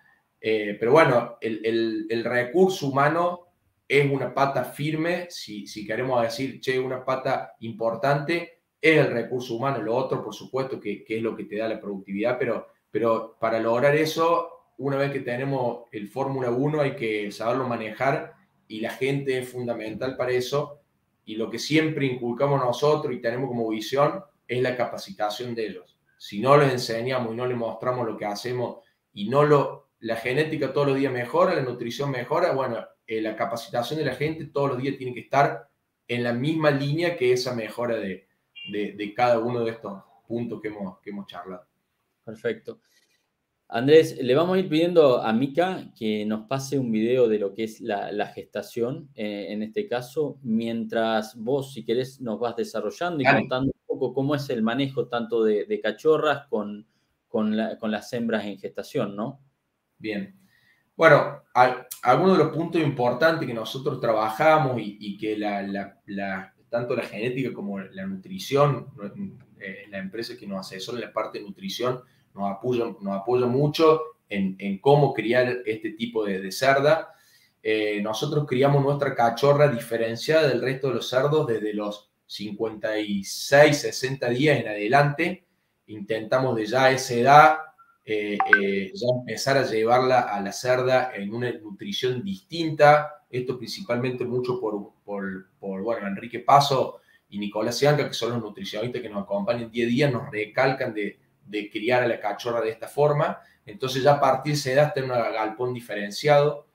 eh, 0.47 0.77
pero 0.79 0.91
bueno, 0.91 1.39
el, 1.41 2.23
recurso 2.23 2.89
humano 2.89 3.47
es 3.87 4.11
una 4.11 4.31
pata 4.31 4.63
firme, 4.63 5.25
si, 5.31 5.65
si, 5.65 5.87
queremos 5.87 6.21
decir, 6.21 6.59
che, 6.61 6.77
una 6.77 7.03
pata 7.03 7.55
importante, 7.61 8.54
es 8.85 9.03
el 9.03 9.11
recurso 9.11 9.55
humano. 9.55 9.81
Lo 9.81 9.95
otro, 9.95 10.23
por 10.23 10.35
supuesto, 10.35 10.79
que, 10.79 11.03
es 11.07 11.21
lo 11.23 11.35
que 11.35 11.45
te 11.45 11.57
da 11.57 11.67
la 11.67 11.81
productividad, 11.81 12.37
pero, 12.37 12.67
pero 12.91 13.35
para 13.39 13.59
lograr 13.59 13.95
eso, 13.95 14.73
una 14.77 14.97
vez 14.97 15.11
que 15.11 15.21
tenemos 15.21 15.85
el 15.91 16.07
Fórmula 16.07 16.51
1, 16.51 16.81
hay 16.81 16.95
que 16.95 17.31
saberlo 17.31 17.67
manejar 17.67 18.35
y 18.67 18.81
la 18.81 18.91
gente 18.91 19.39
es 19.39 19.49
fundamental 19.49 20.15
para 20.15 20.33
eso. 20.33 20.81
Y 21.25 21.35
lo 21.35 21.49
que 21.49 21.57
siempre 21.57 22.05
inculcamos 22.05 22.63
nosotros 22.63 23.11
y 23.11 23.21
tenemos 23.21 23.49
como 23.49 23.67
visión 23.69 24.23
es 24.47 24.61
la 24.61 24.77
capacitación 24.77 25.55
de 25.55 25.65
ellos. 25.65 25.97
Si 26.19 26.39
no 26.39 26.55
les 26.55 26.71
enseñamos 26.71 27.33
y 27.33 27.37
no 27.37 27.47
les 27.47 27.57
mostramos 27.57 28.05
lo 28.05 28.15
que 28.15 28.25
hacemos 28.25 28.83
y 29.13 29.29
no 29.29 29.43
lo 29.43 29.87
la 30.01 30.17
genética 30.17 30.71
todos 30.71 30.89
los 30.89 30.97
días 30.97 31.11
mejora, 31.11 31.55
la 31.55 31.63
nutrición 31.63 32.11
mejora, 32.11 32.51
bueno, 32.51 32.85
eh, 33.07 33.19
la 33.19 33.35
capacitación 33.35 33.97
de 33.97 34.05
la 34.05 34.13
gente 34.13 34.45
todos 34.45 34.69
los 34.69 34.77
días 34.77 34.97
tiene 34.97 35.15
que 35.15 35.21
estar 35.21 35.67
en 36.07 36.23
la 36.23 36.33
misma 36.33 36.69
línea 36.69 37.17
que 37.17 37.33
esa 37.33 37.55
mejora 37.55 37.95
de, 37.95 38.24
cada 39.15 39.39
uno 39.39 39.63
de 39.63 39.71
estos 39.71 40.01
puntos 40.27 40.61
que 40.61 40.69
hemos, 40.69 40.99
que 40.99 41.09
hemos 41.09 41.27
charlado. 41.27 41.65
Perfecto. 42.23 42.79
Andrés, 43.67 44.19
le 44.21 44.35
vamos 44.35 44.55
a 44.55 44.59
ir 44.59 44.69
pidiendo 44.69 45.21
a 45.21 45.33
Mica 45.33 45.91
que 45.97 46.23
nos 46.25 46.47
pase 46.47 46.77
un 46.77 46.91
video 46.91 47.27
de 47.27 47.39
lo 47.39 47.53
que 47.53 47.63
es 47.63 47.81
la, 47.81 48.27
gestación, 48.27 49.09
eh, 49.15 49.47
en 49.49 49.63
este 49.63 49.87
caso, 49.87 50.37
mientras 50.43 51.35
vos, 51.35 51.73
si 51.73 51.83
querés, 51.83 52.21
nos 52.21 52.39
vas 52.39 52.55
desarrollando 52.55 53.23
y 53.23 53.25
contando 53.25 53.71
un 53.73 53.87
poco 53.87 54.13
cómo 54.13 54.35
es 54.35 54.49
el 54.51 54.61
manejo 54.61 55.07
tanto 55.07 55.43
de, 55.43 55.79
cachorras 55.81 56.45
con, 56.47 56.85
con, 57.27 57.57
con, 57.79 57.91
las 57.91 58.13
hembras 58.13 58.45
en 58.45 58.59
gestación, 58.59 59.15
¿no? 59.15 59.41
Bien. 59.97 60.39
Bueno, 60.95 61.43
algunos 62.03 62.37
de 62.37 62.43
los 62.45 62.55
puntos 62.55 62.81
importantes 62.81 63.47
que 63.47 63.53
nosotros 63.53 63.99
trabajamos 63.99 64.77
y, 64.77 65.17
que 65.17 65.35
tanto 66.75 66.95
la 66.95 67.03
genética 67.03 67.53
como 67.53 67.79
la 67.79 68.05
nutrición, 68.05 68.87
eh, 69.59 69.85
la 69.89 69.99
empresa 69.99 70.35
que 70.37 70.45
nos 70.45 70.59
asesora 70.67 70.97
en 70.97 71.05
la 71.05 71.13
parte 71.13 71.39
de 71.39 71.45
nutrición, 71.45 72.01
nos 72.33 72.51
apoya, 72.51 72.83
nos 72.99 73.15
apoya 73.15 73.45
mucho 73.45 74.01
en, 74.27 74.79
cómo 74.79 75.13
criar 75.13 75.59
este 75.65 75.91
tipo 75.91 76.25
de, 76.25 76.51
cerda. 76.51 77.13
Eh, 77.63 78.01
nosotros 78.01 78.45
criamos 78.45 78.83
nuestra 78.83 79.15
cachorra 79.15 79.69
diferenciada 79.69 80.49
del 80.49 80.61
resto 80.61 80.89
de 80.89 80.95
los 80.95 81.09
cerdos 81.09 81.47
desde 81.47 81.73
los 81.73 82.11
56, 82.25 83.79
60 83.79 84.29
días 84.29 84.59
en 84.59 84.67
adelante. 84.67 85.45
Intentamos 85.87 86.57
de 86.57 86.65
ya 86.65 86.91
esa 86.91 87.13
edad 87.13 87.57
eh, 88.05 88.37
eh, 88.61 88.91
ya 88.93 89.07
empezar 89.17 89.57
a 89.57 89.65
llevarla 89.65 90.21
a 90.21 90.39
la 90.39 90.51
cerda 90.51 91.11
en 91.15 91.33
una 91.33 91.51
nutrición 91.51 92.23
distinta. 92.23 93.23
Esto 93.29 93.57
principalmente 93.57 94.25
mucho 94.25 94.59
por, 94.59 94.91
por, 95.03 95.81
bueno, 95.81 96.07
Enrique 96.07 96.39
Paso 96.39 97.01
y 97.29 97.39
Nicolás 97.39 97.79
Cianca, 97.79 98.07
que 98.07 98.13
son 98.13 98.33
los 98.33 98.41
nutricionistas 98.41 99.01
que 99.01 99.09
nos 99.09 99.23
acompañan 99.23 99.71
día 99.71 99.85
a 99.85 99.89
día, 99.89 100.11
nos 100.11 100.29
recalcan 100.29 100.93
de, 100.93 101.19
de 101.45 101.69
criar 101.71 102.03
a 102.03 102.07
la 102.07 102.19
cachorra 102.19 102.61
de 102.61 102.69
esta 102.69 102.87
forma. 102.87 103.39
Entonces 103.65 104.03
ya 104.03 104.13
a 104.13 104.19
partir 104.19 104.53
de 104.53 104.59
esa 104.59 104.71
edad 104.71 104.97
en 104.97 105.05
un 105.05 105.09
galpón 105.09 105.73
diferenciado. 105.73 106.67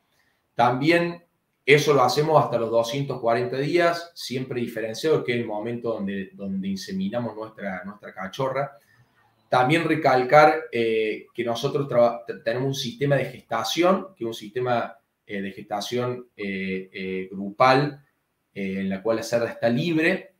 También 0.57 1.25
eso 1.65 1.95
lo 1.95 2.03
hacemos 2.03 2.43
hasta 2.43 2.59
los 2.59 2.71
240 2.71 3.57
días, 3.59 4.11
siempre 4.15 4.61
diferenciado, 4.61 5.23
que 5.23 5.33
es 5.33 5.39
el 5.39 5.47
momento 5.47 5.93
donde, 5.93 6.31
donde 6.33 6.67
inseminamos 6.67 7.37
nuestra, 7.37 7.85
nuestra 7.85 8.13
cachorra. 8.13 8.73
También 9.51 9.83
recalcar 9.83 10.67
eh, 10.71 11.27
que 11.35 11.43
nosotros 11.43 11.89
tenemos 12.45 12.69
un 12.69 12.75
sistema 12.75 13.17
de 13.17 13.25
gestación, 13.25 14.15
que 14.17 14.23
es 14.23 14.29
un 14.29 14.35
sistema 14.35 14.97
eh, 15.27 15.43
de 15.43 15.51
gestación 15.51 16.29
eh, 16.37 17.29
grupal 17.33 18.07
en 18.55 18.89
la 18.89 19.03
cual 19.03 19.17
la 19.17 19.25
cerda 19.25 19.51
está 19.51 19.69
libre. 19.69 20.35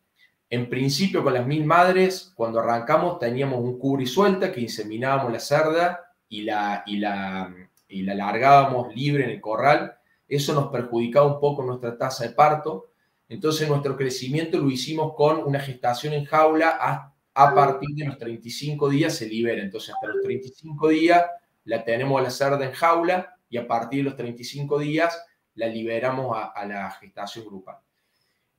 En 0.49 0.69
principio, 0.69 1.25
con 1.25 1.35
las 1.35 1.45
mil 1.45 1.65
madres, 1.65 2.33
cuando 2.37 2.61
arrancamos 2.61 3.19
teníamos 3.19 3.59
un 3.59 3.81
cubri 3.81 4.07
suelta 4.07 4.53
que 4.53 4.61
inseminábamos 4.61 5.33
la 5.33 5.41
cerda 5.41 6.15
y 6.29 6.43
la, 6.43 6.85
y 6.87 6.99
la, 6.99 7.53
y 7.89 8.03
la 8.03 8.15
largábamos 8.15 8.95
libre 8.95 9.25
en 9.25 9.31
el 9.31 9.41
corral. 9.41 9.93
Eso 10.29 10.55
nos 10.55 10.71
perjudicaba 10.71 11.27
un 11.35 11.41
poco 11.41 11.65
nuestra 11.65 11.99
tasa 11.99 12.29
de 12.29 12.31
parto. 12.31 12.93
Entonces, 13.29 13.69
nuestro 13.69 13.97
crecimiento 13.97 14.57
lo 14.59 14.71
hicimos 14.71 15.15
con 15.17 15.43
una 15.43 15.59
gestación 15.59 16.13
en 16.13 16.27
jaula 16.27 16.71
hasta 16.71 17.10
a 17.41 17.55
partir 17.55 17.89
de 17.97 18.05
los 18.05 18.19
35 18.19 18.91
días 18.91 19.17
se 19.17 19.27
libera. 19.27 19.63
Entonces, 19.63 19.95
hasta 19.95 20.09
los 20.09 20.23
35 20.23 20.89
días 20.89 21.25
la 21.65 21.83
tenemos 21.83 22.21
a 22.21 22.25
la 22.25 22.31
cerda 22.31 22.67
en 22.67 22.73
jaula 22.73 23.35
y 23.49 23.57
a 23.57 23.67
partir 23.67 24.01
de 24.01 24.11
los 24.11 24.17
35 24.17 24.79
días 24.79 25.19
la 25.55 25.67
liberamos 25.67 26.37
a, 26.55 26.67
la 26.67 26.91
gestación 26.91 27.47
grupal. 27.47 27.77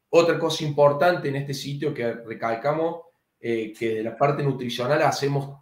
Otra 0.10 0.40
cosa 0.40 0.64
importante 0.64 1.30
en 1.30 1.36
este 1.36 1.54
sitio 1.54 1.94
que 1.94 2.12
recalcamos, 2.12 3.02
eh, 3.40 3.72
que 3.78 3.96
de 3.96 4.04
la 4.04 4.18
parte 4.18 4.42
nutricional 4.42 5.02
hacemos 5.04 5.60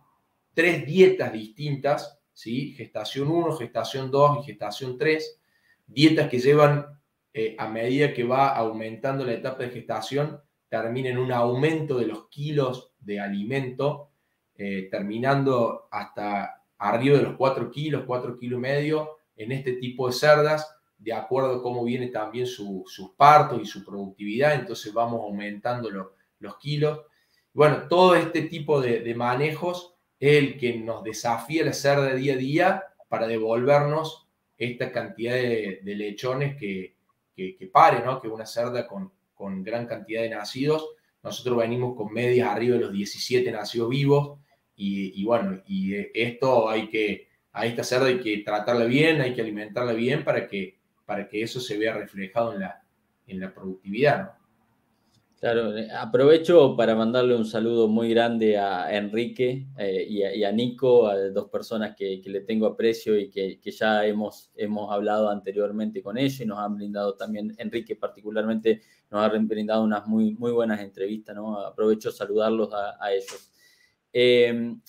tres 0.54 0.86
dietas 0.86 1.34
distintas, 1.34 2.20
¿sí? 2.32 2.74
gestación 2.74 3.30
1, 3.30 3.58
gestación 3.58 4.10
2 4.10 4.40
y 4.40 4.46
gestación 4.46 4.98
3, 4.98 5.42
dietas 5.88 6.30
que 6.30 6.40
llevan 6.40 6.86
eh, 7.34 7.56
a 7.60 7.68
medida 7.68 8.14
que 8.14 8.24
va 8.24 8.56
aumentando 8.56 9.26
la 9.26 9.34
etapa 9.34 9.64
de 9.64 9.72
gestación, 9.72 10.42
termina 10.70 11.10
en 11.10 11.18
un 11.18 11.34
aumento 11.34 11.98
de 11.98 12.08
los 12.08 12.30
kilos 12.30 12.89
de 13.00 13.20
alimento, 13.20 14.10
eh, 14.56 14.88
terminando 14.92 15.88
hasta 15.92 16.64
arriba 16.78 17.18
de 17.18 17.24
los 17.24 17.36
4 17.36 17.72
kilos, 17.72 18.04
4 18.06 18.38
kilos 18.38 18.58
y 18.58 18.62
medio 18.62 19.18
en 19.36 19.52
este 19.52 19.74
tipo 19.74 20.08
de 20.08 20.14
cerdas, 20.14 20.76
de 20.98 21.14
acuerdo 21.14 21.56
a 21.56 21.64
cómo 21.64 21.84
viene 21.86 22.08
también 22.08 22.46
sus 22.46 23.12
partos 23.16 23.62
y 23.62 23.66
su 23.66 23.86
productividad, 23.86 24.56
entonces 24.56 24.94
vamos 24.94 25.22
aumentando 25.22 25.90
los 25.90 26.58
kilos. 26.58 27.00
Bueno, 27.54 27.88
todo 27.88 28.16
este 28.16 28.44
tipo 28.44 28.82
de, 28.82 29.16
manejos 29.16 29.96
es 30.20 30.38
el 30.38 30.58
que 30.58 30.78
nos 30.78 31.04
desafía 31.04 31.64
la 31.64 31.74
cerda 31.74 32.14
día 32.14 32.34
a 32.34 32.38
día 32.38 32.84
para 33.08 33.28
devolvernos 33.28 34.28
esta 34.58 34.92
cantidad 34.92 35.36
de, 35.36 35.80
lechones 35.84 36.58
que, 36.58 36.96
que, 37.34 37.56
que 37.56 37.68
pare, 37.68 38.04
¿no? 38.04 38.22
Que 38.22 38.28
una 38.28 38.46
cerda 38.46 38.86
con, 38.86 39.12
con 39.34 39.64
gran 39.64 39.88
cantidad 39.88 40.22
de 40.22 40.30
nacidos. 40.32 40.86
Nosotros 41.24 41.58
venimos 41.58 41.96
con 41.96 42.14
medias 42.14 42.48
arriba 42.48 42.76
de 42.76 42.82
los 42.82 42.94
17 42.94 43.52
nacidos 43.52 43.90
vivos 43.90 44.40
y, 44.76 45.24
bueno, 45.26 45.62
y 45.68 45.94
esto 46.14 46.70
hay 46.70 46.88
que, 46.88 47.28
a 47.52 47.66
esta 47.66 47.84
cerda 47.84 48.06
hay 48.06 48.22
que 48.22 48.38
tratarla 48.40 48.86
bien, 48.86 49.20
hay 49.20 49.34
que 49.34 49.42
alimentarla 49.42 49.92
bien 49.92 50.24
para 50.24 50.48
que, 50.48 50.80
para 51.06 51.28
que 51.28 51.42
eso 51.42 51.60
se 51.60 51.78
vea 51.78 51.94
reflejado 51.94 52.54
en 52.54 52.62
la, 52.62 52.82
en 53.28 53.40
la 53.42 53.54
productividad. 53.54 54.39
Claro, 55.40 55.78
eh, 55.78 55.90
aprovecho 55.90 56.76
para 56.76 56.96
mandarle 56.96 57.34
un 57.34 57.46
saludo 57.46 57.88
muy 57.88 58.10
grande 58.10 58.58
a 58.58 58.94
Enrique 58.94 59.68
eh, 59.78 60.06
y, 60.10 60.44
a, 60.44 60.52
Nico, 60.52 61.08
a 61.08 61.16
dos 61.30 61.50
personas 61.50 61.96
que, 61.96 62.22
le 62.26 62.42
tengo 62.42 62.66
aprecio 62.66 63.18
y 63.18 63.30
que, 63.30 63.58
ya 63.72 64.06
hemos, 64.06 64.52
hemos 64.56 64.92
hablado 64.92 65.30
anteriormente 65.30 66.04
con 66.04 66.18
ellos 66.18 66.42
y 66.42 66.46
nos 66.46 66.60
han 66.60 66.76
brindado 66.76 67.16
también, 67.16 67.56
Enrique 67.58 67.96
particularmente, 67.96 68.82
nos 69.10 69.24
ha 69.24 69.30
brindado 69.30 69.82
unas 69.82 70.06
muy, 70.08 70.34
muy 70.34 70.52
buenas 70.52 70.82
entrevistas, 70.82 71.38
¿no? 71.38 71.58
Aprovecho 71.58 72.12
saludarlos 72.12 72.72
a, 72.74 73.14
ellos. 73.14 73.50
Em, 74.12 74.82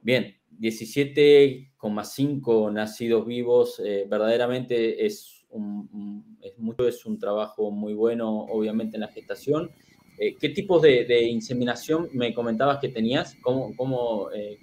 bien, 0.00 0.34
17,5 0.50 2.72
nacidos 2.72 3.24
vivos, 3.24 3.78
eh, 3.78 4.04
verdaderamente 4.08 5.06
es, 5.06 5.46
un, 5.50 6.38
es 6.42 6.58
mucho, 6.58 6.88
es 6.88 7.06
un 7.06 7.20
trabajo 7.20 7.70
muy 7.70 7.94
bueno, 7.94 8.46
obviamente, 8.46 8.96
en 8.96 9.02
la 9.02 9.08
gestación 9.08 9.70
eh, 10.24 10.36
¿Qué 10.38 10.50
tipos 10.50 10.80
de, 10.80 11.24
inseminación 11.24 12.08
me 12.12 12.32
comentabas 12.32 12.78
que 12.78 12.90
tenías? 12.90 13.36
¿Cómo, 13.42 13.74
cómo, 13.76 14.30
eh, 14.30 14.56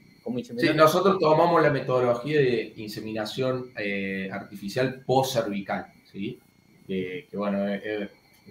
Sí, 0.58 0.70
nosotros 0.76 1.18
tomamos 1.20 1.62
la 1.62 1.72
metodología 1.72 2.40
de 2.40 2.74
inseminación 2.78 3.72
eh, 3.76 4.30
artificial 4.32 5.02
post-cervical, 5.04 5.88
¿sí? 6.12 6.38
que 6.88 7.28
bueno, 7.34 7.66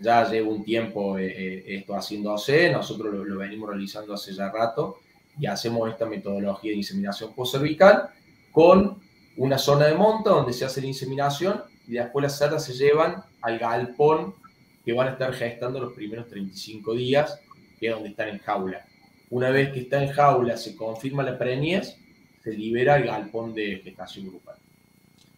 ya 0.00 0.28
llevo 0.28 0.50
un 0.50 0.64
tiempo 0.64 1.16
esto 1.18 1.94
haciéndose, 1.94 2.72
nosotros 2.72 3.14
lo, 3.14 3.38
venimos 3.38 3.70
realizando 3.70 4.12
hace 4.14 4.34
ya 4.34 4.50
rato 4.50 4.98
y 5.38 5.46
hacemos 5.46 5.88
esta 5.88 6.06
metodología 6.06 6.72
de 6.72 6.78
inseminación 6.78 7.32
post-cervical 7.32 8.08
con 8.50 8.98
una 9.36 9.56
zona 9.56 9.86
de 9.86 9.94
monta 9.94 10.30
donde 10.30 10.52
se 10.52 10.64
hace 10.64 10.80
la 10.80 10.88
inseminación 10.88 11.62
y 11.86 11.92
después 11.92 12.24
las 12.24 12.36
cerdas 12.36 12.64
se 12.64 12.74
llevan 12.74 13.22
al 13.40 13.58
galpón 13.58 14.34
que 14.88 14.94
van 14.94 15.08
a 15.08 15.10
estar 15.10 15.34
gestando 15.34 15.80
los 15.80 15.92
primeros 15.92 16.28
35 16.28 16.94
días, 16.94 17.38
que 17.78 17.88
es 17.88 17.92
donde 17.92 18.08
están 18.08 18.30
en 18.30 18.38
jaula. 18.38 18.86
Una 19.28 19.50
vez 19.50 19.70
que 19.70 19.80
está 19.80 20.02
en 20.02 20.08
jaula, 20.08 20.56
se 20.56 20.74
confirma 20.74 21.22
la 21.22 21.36
preñez, 21.36 21.98
se 22.42 22.52
libera 22.54 22.96
el 22.96 23.04
galpón 23.04 23.52
de 23.52 23.82
gestación 23.84 24.28
grupal. 24.28 24.56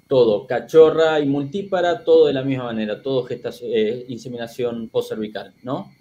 Todo, 0.07 0.47
cachorra 0.47 1.19
y 1.19 1.27
multípara, 1.27 2.05
todo 2.05 2.29
de 2.29 2.33
la 2.33 2.45
misma 2.45 2.67
manera, 2.67 3.03
todo 3.03 3.25
gestación, 3.25 3.73
eh, 3.75 4.05
inseminación 4.07 4.89
post-cervical, 4.89 5.53
¿no? 5.65 5.93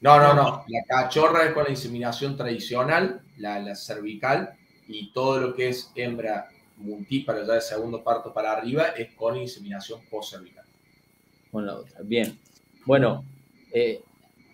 No, 0.00 0.20
no, 0.20 0.32
no. 0.32 0.64
La 0.68 0.84
cachorra 0.86 1.44
es 1.44 1.54
con 1.54 1.64
la 1.64 1.70
inseminación 1.70 2.36
tradicional, 2.36 3.20
la, 3.38 3.58
la 3.58 3.74
cervical, 3.74 4.54
y 4.86 5.10
todo 5.10 5.40
lo 5.40 5.54
que 5.56 5.70
es 5.70 5.90
hembra 5.96 6.50
multípara, 6.76 7.44
ya 7.44 7.54
de 7.54 7.62
segundo 7.62 8.04
parto 8.04 8.32
para 8.32 8.52
arriba, 8.52 8.90
es 8.96 9.12
con 9.14 9.36
inseminación 9.36 10.02
post-cervical. 10.08 10.64
Con 11.50 11.66
la 11.66 11.74
otra. 11.74 12.02
Bien. 12.04 12.38
Bueno, 12.86 13.24
eh, 13.72 14.00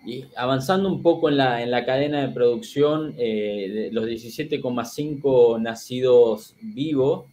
y 0.07 0.25
avanzando 0.37 0.89
un 0.89 1.03
poco 1.03 1.29
en 1.29 1.37
la, 1.37 1.63
en 1.63 1.71
la 1.71 1.85
cadena 1.85 2.23
de 2.23 2.33
producción, 2.33 3.15
eh, 3.19 3.91
los 3.93 4.07
17,5 4.07 5.61
nacidos 5.61 6.57
vivos, 6.61 7.27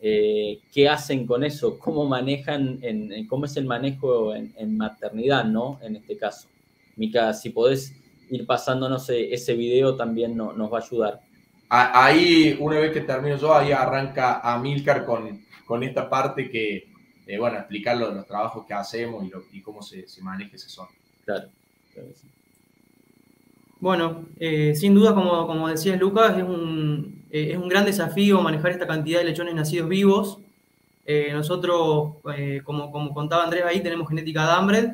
eh, 0.00 0.60
¿qué 0.72 0.88
hacen 0.88 1.26
con 1.26 1.42
eso? 1.42 1.78
¿Cómo 1.78 2.06
manejan, 2.06 2.78
en, 2.82 3.26
cómo 3.26 3.46
es 3.46 3.56
el 3.56 3.66
manejo 3.66 4.34
en, 4.34 4.76
maternidad, 4.76 5.44
¿no? 5.44 5.80
En 5.82 5.96
este 5.96 6.16
caso. 6.16 6.48
Mica, 6.94 7.34
si 7.34 7.50
podés 7.50 7.92
ir 8.30 8.46
pasándonos 8.46 9.10
ese 9.10 9.54
video 9.54 9.96
también 9.96 10.36
nos 10.36 10.72
va 10.72 10.78
a 10.78 10.82
ayudar. 10.82 11.20
Ahí, 11.68 12.56
una 12.60 12.78
vez 12.78 12.92
que 12.92 13.00
termino 13.00 13.36
yo, 13.36 13.52
ahí 13.52 13.72
arranca 13.72 14.40
Amilcar 14.40 15.04
con, 15.04 15.44
con 15.66 15.82
esta 15.82 16.08
parte 16.08 16.48
que, 16.48 16.95
eh, 17.26 17.38
bueno, 17.38 17.58
explicar 17.58 17.96
los, 17.96 18.24
trabajos 18.26 18.64
que 18.66 18.74
hacemos 18.74 19.24
y, 19.52 19.60
cómo 19.60 19.82
se, 19.82 20.06
maneja 20.20 20.54
ese 20.54 20.68
son. 20.68 20.86
Claro, 21.24 21.48
Bueno, 23.80 24.26
eh, 24.38 24.74
sin 24.76 24.94
duda, 24.94 25.12
como, 25.12 25.46
como 25.46 25.68
decías 25.68 25.98
Lucas, 25.98 26.38
es 26.38 26.44
un, 26.44 27.24
eh, 27.30 27.48
es 27.52 27.58
un 27.58 27.68
gran 27.68 27.84
desafío 27.84 28.40
manejar 28.40 28.70
esta 28.70 28.86
cantidad 28.86 29.18
de 29.18 29.24
lechones 29.24 29.54
nacidos 29.54 29.88
vivos. 29.88 30.38
nosotros, 31.32 32.14
como, 32.64 32.90
como 32.90 33.12
contaba 33.12 33.44
Andrés 33.44 33.64
ahí, 33.64 33.80
tenemos 33.80 34.08
genética 34.08 34.44
Dambred, 34.44 34.90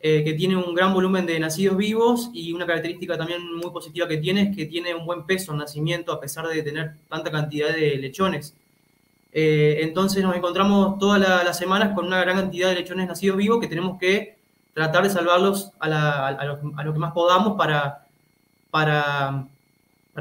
que 0.00 0.34
tiene 0.36 0.56
un 0.56 0.74
gran 0.74 0.92
volumen 0.92 1.26
de 1.26 1.38
nacidos 1.38 1.76
vivos 1.76 2.30
y 2.34 2.52
una 2.52 2.66
característica 2.66 3.16
también 3.16 3.40
muy 3.56 3.70
positiva 3.70 4.08
que 4.08 4.16
tiene 4.16 4.42
es 4.42 4.56
que 4.56 4.66
tiene 4.66 4.94
un 4.94 5.06
buen 5.06 5.24
peso 5.26 5.52
en 5.52 5.58
nacimiento 5.58 6.10
a 6.12 6.20
pesar 6.20 6.48
de 6.48 6.62
tener 6.62 6.94
tanta 7.08 7.30
cantidad 7.30 7.72
de 7.72 7.96
lechones. 7.98 8.54
Eh, 9.34 9.78
entonces 9.80 10.22
nos 10.22 10.36
encontramos 10.36 10.98
todas 10.98 11.18
las 11.18 11.56
semanas 11.56 11.94
con 11.94 12.06
una 12.06 12.20
gran 12.20 12.36
cantidad 12.36 12.68
de 12.68 12.74
lechones 12.74 13.08
nacidos 13.08 13.38
vivos 13.38 13.60
que 13.60 13.66
tenemos 13.66 13.98
que 13.98 14.36
tratar 14.74 15.04
de 15.04 15.10
salvarlos 15.10 15.72
a, 15.80 16.44
lo, 16.44 16.92
que 16.92 16.98
más 16.98 17.12
podamos 17.12 17.56
para, 17.56 18.04
para, 18.70 19.46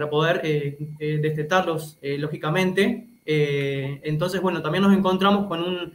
poder 0.10 0.42
eh, 0.44 0.78
eh 1.00 1.20
destetarlos 1.22 1.98
eh, 2.02 2.18
lógicamente. 2.18 3.08
entonces, 3.26 4.42
bueno, 4.42 4.62
también 4.62 4.84
nos 4.84 4.94
encontramos 4.94 5.48
con 5.48 5.62
un, 5.62 5.94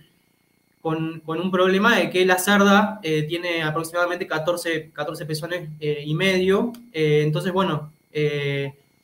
con, 0.83 1.23
un 1.41 1.51
problema 1.51 1.97
de 1.97 2.11
que 2.11 2.25
la 2.25 2.39
cerda 2.39 3.01
tiene 3.03 3.63
aproximadamente 3.63 4.27
14, 4.27 4.91
14 4.93 5.27
pezones 5.27 5.71
y 5.81 6.15
medio. 6.15 6.73
entonces, 6.93 7.53
bueno, 7.53 7.91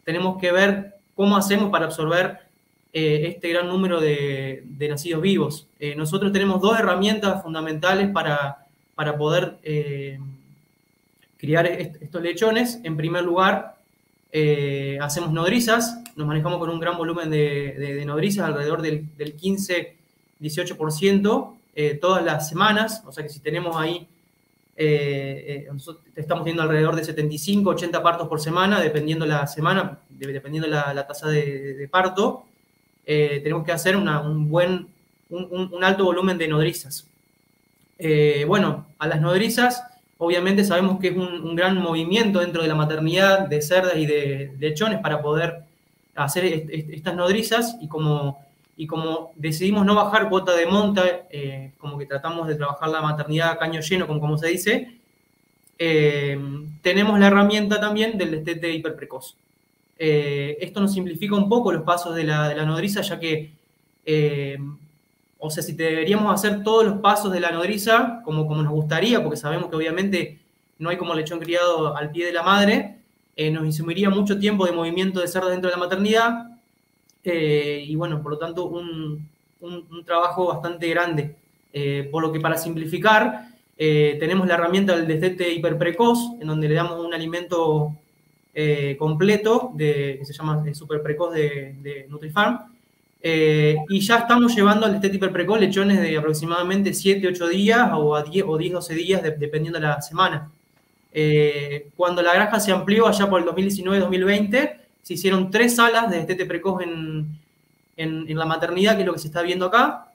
tenemos 0.05 0.38
que 0.40 0.53
ver 0.53 0.94
cómo 1.14 1.37
hacemos 1.37 1.70
para 1.70 1.87
absorber 1.87 2.52
eh, 2.94 3.28
este 3.28 3.48
gran 3.48 3.68
número 3.68 4.02
de, 4.02 4.64
nacidos 4.78 5.22
vivos. 5.22 5.66
Eh, 5.81 5.94
nosotros 5.94 6.31
tenemos 6.31 6.61
dos 6.61 6.78
herramientas 6.78 7.42
fundamentales 7.42 8.11
para, 8.11 8.66
para 8.94 9.16
poder 9.16 9.57
eh, 9.62 10.20
criar 11.38 11.64
estos 11.66 12.20
lechones. 12.20 12.81
En 12.85 12.98
primer 12.98 13.24
lugar, 13.24 13.76
hacemos 15.00 15.33
nodrizas, 15.33 16.02
nos 16.16 16.26
manejamos 16.26 16.59
con 16.59 16.68
un 16.68 16.81
gran 16.81 16.98
volumen 16.98 17.31
de, 17.31 18.02
nodrizas, 18.07 18.46
alrededor 18.46 18.83
del, 18.83 19.09
15-18% 19.16 21.55
todas 22.00 22.24
las 22.24 22.48
semanas, 22.48 23.02
o 23.07 23.12
sea 23.12 23.22
que 23.24 23.31
si 23.31 23.40
tenemos 23.40 23.76
ahí 23.76 24.09
estamos 24.76 26.44
teniendo 26.44 26.62
alrededor 26.62 26.96
de 26.96 27.05
75, 27.05 27.70
80 27.70 28.02
partos 28.02 28.26
por 28.26 28.40
semana, 28.40 28.81
dependiendo 28.81 29.26
la 29.26 29.46
semana, 29.46 29.98
dependiendo 30.09 30.66
la, 30.66 30.94
la 30.94 31.07
tasa 31.07 31.28
de, 31.28 31.87
parto. 31.90 32.46
Eh, 33.05 33.41
tenemos 33.43 33.65
que 33.65 33.73
hacer 33.73 33.97
un 33.97 34.49
buen, 34.49 34.87
un, 35.31 35.83
alto 35.83 36.05
volumen 36.05 36.38
de 36.38 36.49
nodrizas. 36.49 37.07
Eh, 37.99 38.45
bueno, 38.47 38.87
a 38.99 39.07
las 39.07 39.21
nodrizas, 39.21 39.83
obviamente 40.19 40.65
sabemos 40.65 41.01
que 41.01 41.09
es 41.09 41.17
un, 41.17 41.57
gran 41.57 41.79
movimiento 41.79 42.41
dentro 42.41 42.62
de 42.62 42.69
la 42.69 42.75
maternidad 42.75 43.49
de 43.49 43.61
cerdas 43.62 43.97
y 43.97 44.07
de, 44.07 44.53
lechones 44.59 45.01
para 45.01 45.21
poder 45.21 45.62
hacer 46.15 46.45
estas 46.45 47.15
nodrizas 47.15 47.77
y 47.81 47.88
como, 47.88 48.45
y 48.77 48.87
como 48.87 49.33
decidimos 49.37 49.85
no 49.87 49.95
bajar 49.95 50.29
cuota 50.29 50.55
de 50.55 50.67
monta, 50.67 51.03
eh, 51.31 51.73
como 51.79 51.99
que 51.99 52.07
tratamos 52.07 52.47
de 52.47 52.55
trabajar 52.55 52.88
la 52.88 53.01
maternidad 53.01 53.51
a 53.51 53.59
caño 53.59 53.81
lleno, 53.81 54.07
como, 54.07 54.21
como 54.21 54.38
se 54.38 54.49
dice, 54.49 54.99
tenemos 56.81 57.19
la 57.19 57.27
herramienta 57.27 57.81
también 57.81 58.17
del 58.17 58.31
destete 58.31 58.71
hiperprecoz. 58.71 59.35
Eh, 60.05 60.59
esto 60.61 60.81
nos 60.81 60.93
simplifica 60.93 61.37
un 61.37 61.49
poco 61.49 61.71
los 61.71 61.85
pasos 61.85 62.17
de 62.17 62.25
la, 62.25 62.53
nodriza, 62.67 63.03
ya 63.03 63.21
que, 63.21 63.53
eh, 64.05 64.59
o 65.38 65.49
sea, 65.49 65.62
si 65.62 65.75
deberíamos 65.75 66.35
hacer 66.35 66.65
todos 66.65 66.85
los 66.85 66.99
pasos 66.99 67.33
de 67.33 67.38
la 67.38 67.53
nodriza 67.53 68.21
como, 68.25 68.49
como 68.49 68.65
nos 68.65 68.73
gustaría, 68.73 69.23
porque 69.23 69.37
sabemos 69.37 69.71
que 69.71 69.77
obviamente 69.77 70.41
no 70.81 70.91
hay 70.91 70.97
como 70.97 71.15
lechón 71.15 71.38
criado 71.38 71.97
al 71.97 72.11
pie 72.11 72.27
de 72.27 72.33
la 72.33 72.43
madre, 72.43 72.97
eh, 73.37 73.53
nos 73.53 73.65
insumiría 73.65 74.11
mucho 74.11 74.41
tiempo 74.41 74.67
de 74.67 74.73
movimiento 74.73 75.21
de 75.21 75.29
cerdo 75.29 75.51
dentro 75.51 75.71
de 75.71 75.77
la 75.77 75.81
maternidad, 75.81 76.49
y 77.23 77.95
bueno, 77.95 78.21
por 78.25 78.33
lo 78.33 78.38
tanto, 78.38 78.65
un, 78.65 79.29
trabajo 80.05 80.49
bastante 80.49 80.88
grande. 80.88 81.37
por 82.11 82.23
lo 82.23 82.33
que 82.33 82.41
para 82.41 82.59
simplificar, 82.59 83.51
tenemos 83.77 84.49
la 84.49 84.55
herramienta 84.55 84.97
del 84.97 85.07
destete 85.07 85.53
hiperprecoz, 85.53 86.19
en 86.41 86.49
donde 86.49 86.69
le 86.69 86.75
damos 86.75 86.99
un 86.99 87.15
alimento 87.15 87.95
eh, 88.55 88.97
completo 88.99 89.73
de, 89.75 90.17
que 90.19 90.25
se 90.25 90.33
llama 90.33 90.65
Super 90.75 91.03
Precoz 91.03 91.33
de, 91.35 91.77
de 91.81 92.07
Nutrifarm. 92.09 92.73
Eh, 93.25 93.77
y 93.88 94.01
ya 94.01 94.19
estamos 94.19 94.55
llevando 94.55 94.85
al 94.85 94.97
estético 94.97 95.31
precoz 95.31 95.61
lechones 95.61 96.01
de 96.01 96.19
aproximadamente 96.19 96.93
7, 96.93 97.29
8 97.29 97.49
días 97.49 97.91
o, 97.95 98.17
a 98.17 98.25
10, 98.25 98.45
o 98.49 98.59
10, 98.59 98.73
12 98.73 98.95
días, 98.95 99.23
dependiendo 99.23 99.79
de 99.79 99.87
la 99.87 100.03
semana. 100.03 100.51
Eh, 101.12 101.88
cuando 101.97 102.21
la 102.21 102.35
granja 102.35 102.59
se 102.59 102.73
amplió 102.73 103.07
allá 103.07 103.31
por 103.31 103.41
el 103.41 103.47
2019-2020, 103.49 104.77
se 105.03 105.15
hicieron 105.15 105.51
tres 105.51 105.77
salas 105.77 106.11
de 106.11 106.21
estete 106.21 106.47
precoz 106.47 106.83
en, 106.83 107.38
en, 107.97 108.25
en, 108.29 108.38
la 108.38 108.45
maternidad, 108.45 108.97
que 108.97 109.03
es 109.03 109.07
lo 109.07 109.12
que 109.12 109.21
se 109.21 109.29
está 109.29 109.43
viendo 109.43 109.67
acá. 109.67 110.09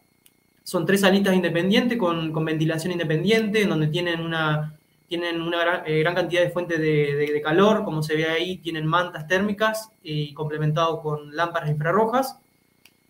Son 0.64 0.86
tres 0.86 1.02
salitas 1.02 1.34
independientes 1.34 1.98
con, 1.98 2.34
con 2.34 2.44
ventilación 2.44 2.92
independiente, 2.92 3.62
en 3.62 3.70
donde 3.70 3.88
tienen 3.88 4.20
una, 4.20 4.77
tienen 5.08 5.42
una 5.42 5.84
eh, 5.86 6.00
gran, 6.00 6.16
cantidad 6.16 6.42
de 6.42 6.50
fuentes 6.50 6.80
de, 6.80 7.42
calor, 7.44 7.84
como 7.86 8.04
se 8.04 8.16
ve 8.16 8.28
ahí, 8.28 8.58
tienen 8.58 8.86
mantas 8.86 9.28
térmicas 9.28 9.90
y 10.04 10.34
complementado 10.34 11.02
con 11.02 11.36
lámparas 11.36 11.70
infrarrojas, 11.70 12.38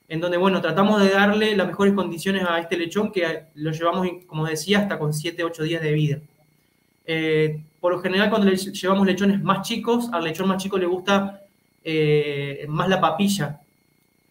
en 0.08 0.22
donde, 0.22 0.38
bueno, 0.38 0.62
tratamos 0.62 1.02
de 1.02 1.10
darle 1.10 1.56
las 1.56 1.68
mejores 1.68 1.94
condiciones 1.94 2.46
a 2.48 2.60
este 2.60 2.78
lechón 2.78 3.12
que 3.12 3.46
lo 3.56 3.72
llevamos, 3.72 4.08
como 4.28 4.46
decía, 4.46 4.80
hasta 4.80 5.00
con 5.00 5.14
7, 5.14 5.44
8 5.44 5.64
días 5.64 5.82
de 5.82 5.92
vida. 5.92 6.20
Eh, 7.06 7.62
por 7.82 7.94
lo 7.94 8.00
general, 8.00 8.30
cuando 8.30 8.48
le 8.48 8.56
llevamos 8.56 9.08
lechones 9.08 9.42
más 9.42 9.68
chicos, 9.68 10.10
al 10.14 10.24
lechón 10.24 10.48
más 10.48 10.62
chico 10.62 10.78
le 10.78 10.86
gusta 10.86 11.42
eh, 11.84 12.66
más 12.70 12.88
la 12.90 13.02
papilla. 13.02 13.60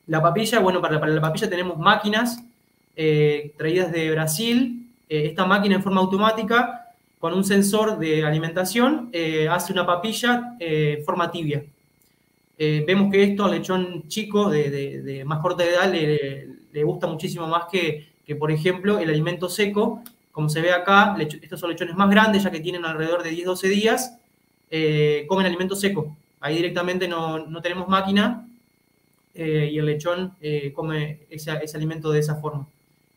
La 0.06 0.22
papilla, 0.22 0.60
bueno, 0.60 0.80
para, 0.80 1.00
para 1.00 1.12
la 1.12 1.20
papilla 1.20 1.50
tenemos 1.50 1.78
máquinas 1.78 2.42
eh, 2.94 3.52
traídas 3.56 3.90
de 3.90 4.10
Brasil. 4.12 4.88
esta 5.08 5.44
máquina 5.46 5.76
en 5.76 5.82
forma 5.82 6.00
automática, 6.00 6.85
con 7.18 7.32
un 7.32 7.44
sensor 7.44 7.98
de 7.98 8.24
alimentación, 8.24 9.10
hace 9.50 9.72
una 9.72 9.86
papilla 9.86 10.54
en 10.60 11.04
forma 11.04 11.30
tibia. 11.30 11.64
vemos 12.58 13.10
que 13.10 13.22
esto 13.22 13.44
al 13.44 13.52
lechón 13.52 14.06
chico 14.08 14.50
de, 14.50 15.22
más 15.26 15.40
corta 15.40 15.64
edad 15.64 15.90
le, 15.90 16.84
gusta 16.84 17.06
muchísimo 17.06 17.46
más 17.46 17.64
que, 17.70 18.08
que, 18.26 18.36
por 18.36 18.52
ejemplo, 18.52 18.98
el 18.98 19.08
alimento 19.08 19.48
seco, 19.48 20.02
como 20.36 20.50
se 20.50 20.60
ve 20.60 20.70
acá, 20.70 21.16
estos 21.18 21.58
son 21.58 21.70
lechones 21.70 21.96
más 21.96 22.10
grandes, 22.10 22.42
ya 22.42 22.50
que 22.50 22.60
tienen 22.60 22.84
alrededor 22.84 23.22
de 23.22 23.32
10-12 23.32 23.68
días, 23.68 24.18
eh, 24.70 25.24
comen 25.28 25.46
alimento 25.46 25.74
seco. 25.74 26.16
Ahí 26.40 26.56
directamente 26.56 27.08
no, 27.08 27.62
tenemos 27.62 27.88
máquina 27.88 28.46
eh, 29.34 29.70
y 29.72 29.78
el 29.78 29.86
lechón 29.86 30.36
eh, 30.40 30.72
come 30.74 31.20
ese, 31.30 31.50
alimento 31.50 32.10
de 32.10 32.20
esa 32.20 32.36
forma. 32.36 32.66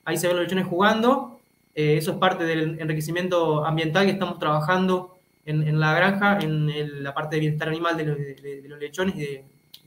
Ahí 0.05 0.17
se 0.17 0.27
ven 0.27 0.37
los 0.37 0.45
lechones 0.45 0.67
jugando. 0.67 1.38
Eso 1.75 2.11
es 2.11 2.17
parte 2.17 2.43
del 2.43 2.79
enriquecimiento 2.79 3.65
ambiental 3.65 4.05
que 4.05 4.11
estamos 4.11 4.39
trabajando 4.39 5.15
en, 5.45 5.79
la 5.79 5.93
granja, 5.95 6.39
en 6.39 7.03
la 7.03 7.13
parte 7.13 7.35
de 7.35 7.39
bienestar 7.39 7.69
animal 7.69 7.97
de 7.97 8.05
los, 8.05 8.79
lechones 8.79 9.15
y 9.15 9.19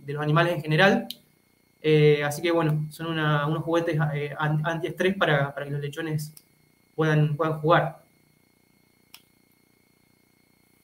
de, 0.05 0.13
los 0.13 0.23
animales 0.23 0.55
en 0.55 0.63
general. 0.63 1.07
así 2.25 2.43
que 2.43 2.51
bueno, 2.51 2.87
son 2.91 3.19
unos 3.19 3.63
juguetes 3.63 3.99
antiestrés 4.65 5.17
para, 5.17 5.55
para 5.55 5.67
que 5.67 5.73
los 5.73 5.81
lechones 5.81 6.33
puedan, 6.95 7.37
jugar. 7.37 8.02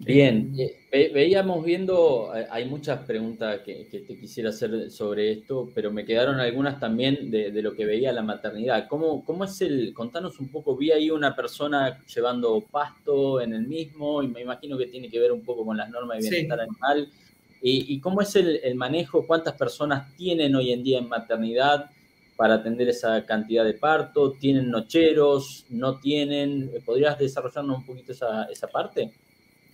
Bien, 0.00 0.54
eh, 0.56 1.10
veíamos 1.12 1.64
viendo, 1.64 2.32
eh, 2.32 2.46
hay 2.50 2.66
muchas 2.66 3.00
preguntas 3.00 3.62
que, 3.64 3.88
te 3.90 4.16
quisiera 4.16 4.50
hacer 4.50 4.92
sobre 4.92 5.32
esto, 5.32 5.70
pero 5.74 5.90
me 5.90 6.04
quedaron 6.04 6.38
algunas 6.38 6.78
también 6.78 7.32
de, 7.32 7.50
lo 7.62 7.74
que 7.74 7.84
veía 7.84 8.12
la 8.12 8.22
maternidad. 8.22 8.86
¿Cómo, 8.86 9.24
¿Cómo, 9.24 9.44
es 9.44 9.60
el, 9.60 9.92
contanos 9.92 10.38
un 10.38 10.52
poco, 10.52 10.76
vi 10.76 10.92
ahí 10.92 11.10
una 11.10 11.34
persona 11.34 12.04
llevando 12.06 12.64
pasto 12.70 13.40
en 13.40 13.54
el 13.54 13.66
mismo 13.66 14.22
y 14.22 14.28
me 14.28 14.42
imagino 14.42 14.78
que 14.78 14.86
tiene 14.86 15.10
que 15.10 15.18
ver 15.18 15.32
un 15.32 15.42
poco 15.42 15.66
con 15.66 15.76
las 15.76 15.90
normas 15.90 16.18
de 16.18 16.30
bienestar 16.30 16.60
animal. 16.60 17.08
Y, 17.60 17.98
cómo 17.98 18.22
es 18.22 18.36
el, 18.36 18.60
el, 18.62 18.76
manejo? 18.76 19.26
¿Cuántas 19.26 19.54
personas 19.54 20.14
tienen 20.16 20.54
hoy 20.54 20.72
en 20.72 20.84
día 20.84 20.98
en 20.98 21.08
maternidad? 21.08 21.90
para 22.36 22.54
atender 22.54 22.88
esa 22.88 23.26
cantidad 23.26 23.64
de 23.64 23.74
parto? 23.74 24.30
¿Tienen 24.30 24.70
nocheros? 24.70 25.66
¿No 25.70 25.98
tienen? 25.98 26.70
¿Podrías 26.86 27.18
desarrollarnos 27.18 27.78
un 27.78 27.84
poquito 27.84 28.12
esa, 28.12 28.44
esa 28.44 28.68
parte? 28.68 29.12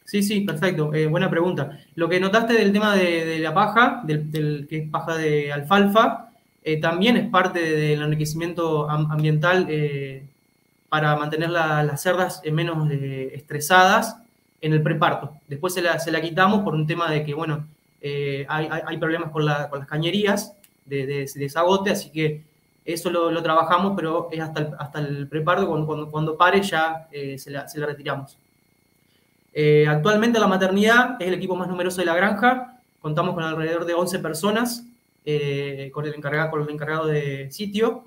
Sí, 0.04 0.22
sí, 0.22 0.40
perfecto. 0.42 0.92
Eh, 0.94 1.06
buena 1.06 1.30
pregunta. 1.30 1.78
Lo 1.94 2.08
que 2.08 2.20
notaste 2.20 2.52
del 2.54 2.72
tema 2.72 2.94
de, 2.94 3.38
la 3.38 3.54
paja, 3.54 4.02
del, 4.04 4.66
que 4.68 4.78
es 4.78 4.90
paja 4.90 5.16
de 5.16 5.50
alfalfa, 5.52 6.30
eh, 6.62 6.78
también 6.80 7.16
es 7.16 7.28
parte 7.30 7.60
del 7.60 8.02
enriquecimiento 8.02 8.88
ambiental 8.88 9.66
eh, 9.68 10.24
para 10.88 11.16
mantener 11.16 11.50
las 11.50 12.02
cerdas 12.02 12.42
menos 12.52 12.90
estresadas 12.92 14.18
en 14.60 14.74
el 14.74 14.82
preparto. 14.82 15.34
Después 15.48 15.74
se 15.74 15.82
la, 15.82 15.98
se 15.98 16.20
quitamos 16.20 16.62
por 16.62 16.74
un 16.74 16.86
tema 16.86 17.10
de 17.10 17.24
que, 17.24 17.34
bueno, 17.34 17.66
hay, 18.02 18.68
hay, 18.86 18.98
problemas 18.98 19.30
con, 19.30 19.44
las 19.46 19.68
cañerías 19.88 20.54
de, 20.84 21.06
de, 21.06 21.90
así 21.90 22.10
que 22.10 22.42
eso 22.84 23.10
lo, 23.10 23.42
trabajamos, 23.42 23.94
pero 23.96 24.28
es 24.30 24.40
hasta 24.40 24.60
el, 24.60 24.68
hasta 24.78 24.98
el 25.00 25.26
preparto, 25.28 25.66
cuando, 25.66 26.10
cuando, 26.10 26.36
pare 26.36 26.62
ya 26.62 27.08
se, 27.36 27.50
la, 27.50 27.66
retiramos. 27.86 28.38
Eh, 29.54 29.86
actualmente 29.88 30.38
la 30.38 30.48
maternidad 30.48 31.16
es 31.20 31.28
el 31.28 31.34
equipo 31.34 31.56
más 31.56 31.68
numeroso 31.68 32.00
de 32.00 32.06
la 32.06 32.14
granja, 32.14 32.80
contamos 33.00 33.34
con 33.34 33.44
alrededor 33.44 33.86
de 33.86 33.94
11 33.94 34.18
personas, 34.18 34.84
eh, 35.24 35.90
con, 35.94 36.04
el 36.04 36.14
encargado, 36.14 36.50
con 36.50 36.62
el 36.62 36.70
encargado 36.70 37.06
de 37.06 37.50
sitio, 37.50 38.04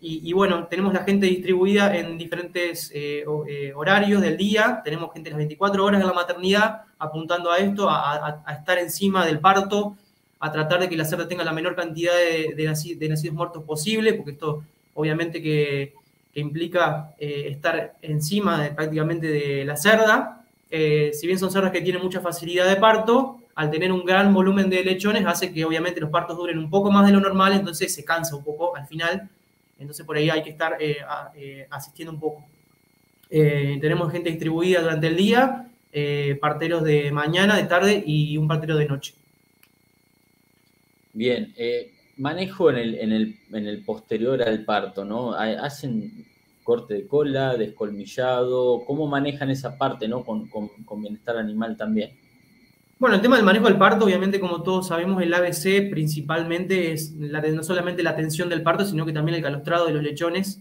y, 0.00 0.32
bueno, 0.32 0.68
tenemos 0.68 0.94
la 0.94 1.02
gente 1.02 1.26
distribuida 1.26 1.96
en 1.96 2.16
diferentes 2.16 2.92
horarios 3.74 4.22
del 4.22 4.36
día, 4.36 4.80
tenemos 4.84 5.12
gente 5.12 5.30
las 5.30 5.36
24 5.38 5.84
horas 5.84 6.00
de 6.00 6.06
la 6.06 6.12
maternidad 6.12 6.82
apuntando 7.00 7.50
a 7.50 7.58
esto, 7.58 7.88
a 7.90 8.44
estar 8.56 8.78
encima 8.78 9.26
del 9.26 9.40
parto, 9.40 9.96
a 10.40 10.52
tratar 10.52 10.80
de 10.80 10.88
que 10.88 10.96
la 10.96 11.04
cerda 11.04 11.26
tenga 11.26 11.44
la 11.44 11.52
menor 11.52 11.74
cantidad 11.74 12.12
de, 12.14 12.64
nacidos, 12.64 13.34
muertos 13.34 13.64
posible, 13.64 14.14
porque 14.14 14.32
esto 14.32 14.62
obviamente 14.94 15.42
que, 15.42 15.94
implica 16.34 17.14
eh, 17.18 17.48
estar 17.50 17.96
encima 18.02 18.70
prácticamente 18.74 19.26
de 19.26 19.64
la 19.64 19.76
cerda. 19.76 20.44
Eh, 20.70 21.10
si 21.14 21.26
bien 21.26 21.38
son 21.38 21.50
cerdas 21.50 21.72
que 21.72 21.80
tienen 21.80 22.02
mucha 22.02 22.20
facilidad 22.20 22.68
de 22.68 22.76
parto, 22.76 23.38
al 23.54 23.70
tener 23.70 23.90
un 23.90 24.04
gran 24.04 24.32
volumen 24.32 24.70
de 24.70 24.84
lechones 24.84 25.26
hace 25.26 25.52
que 25.52 25.64
obviamente 25.64 26.00
los 26.00 26.10
partos 26.10 26.36
duren 26.36 26.58
un 26.58 26.70
poco 26.70 26.90
más 26.90 27.06
de 27.06 27.12
lo 27.12 27.20
normal, 27.20 27.54
entonces 27.54 27.92
se 27.92 28.04
cansa 28.04 28.36
un 28.36 28.44
poco 28.44 28.76
al 28.76 28.86
final. 28.86 29.28
Entonces 29.78 30.04
por 30.04 30.16
ahí 30.16 30.30
hay 30.30 30.42
que 30.42 30.50
estar 30.50 30.76
eh, 30.80 31.66
asistiendo 31.70 32.12
un 32.12 32.20
poco. 32.20 32.44
tenemos 33.28 34.12
gente 34.12 34.30
distribuida 34.30 34.80
durante 34.80 35.08
el 35.08 35.16
día, 35.16 35.68
parteros 36.40 36.84
de 36.84 37.10
mañana, 37.10 37.56
de 37.56 37.64
tarde 37.64 38.02
y 38.06 38.36
un 38.36 38.46
partero 38.46 38.76
de 38.76 38.86
noche. 38.86 39.14
Bien, 41.12 41.52
manejo 42.18 42.70
en 42.70 42.76
el, 42.76 42.94
en, 42.96 43.12
el, 43.12 43.38
en 43.52 43.66
el, 43.66 43.82
posterior 43.84 44.42
al 44.42 44.64
parto, 44.64 45.04
¿no? 45.04 45.32
¿Hacen 45.32 46.26
corte 46.62 46.94
de 46.94 47.06
cola, 47.06 47.56
descolmillado? 47.56 48.84
¿Cómo 48.86 49.06
manejan 49.06 49.50
esa 49.50 49.78
parte, 49.78 50.08
¿no? 50.08 50.24
Con, 50.24 50.48
con, 50.48 51.00
bienestar 51.00 51.36
animal 51.36 51.76
también. 51.76 52.10
Bueno, 52.98 53.16
el 53.16 53.22
tema 53.22 53.36
del 53.36 53.44
manejo 53.44 53.66
del 53.66 53.78
parto, 53.78 54.04
obviamente, 54.04 54.40
como 54.40 54.62
todos 54.62 54.88
sabemos, 54.88 55.22
el 55.22 55.32
ABC 55.32 55.88
principalmente 55.88 56.92
es 56.92 57.12
no 57.12 57.62
solamente 57.62 58.02
la 58.02 58.10
atención 58.10 58.48
del 58.48 58.62
parto, 58.62 58.84
sino 58.84 59.06
que 59.06 59.12
también 59.12 59.36
el 59.36 59.42
calostrado 59.42 59.86
de 59.86 59.92
los 59.92 60.02
lechones, 60.02 60.60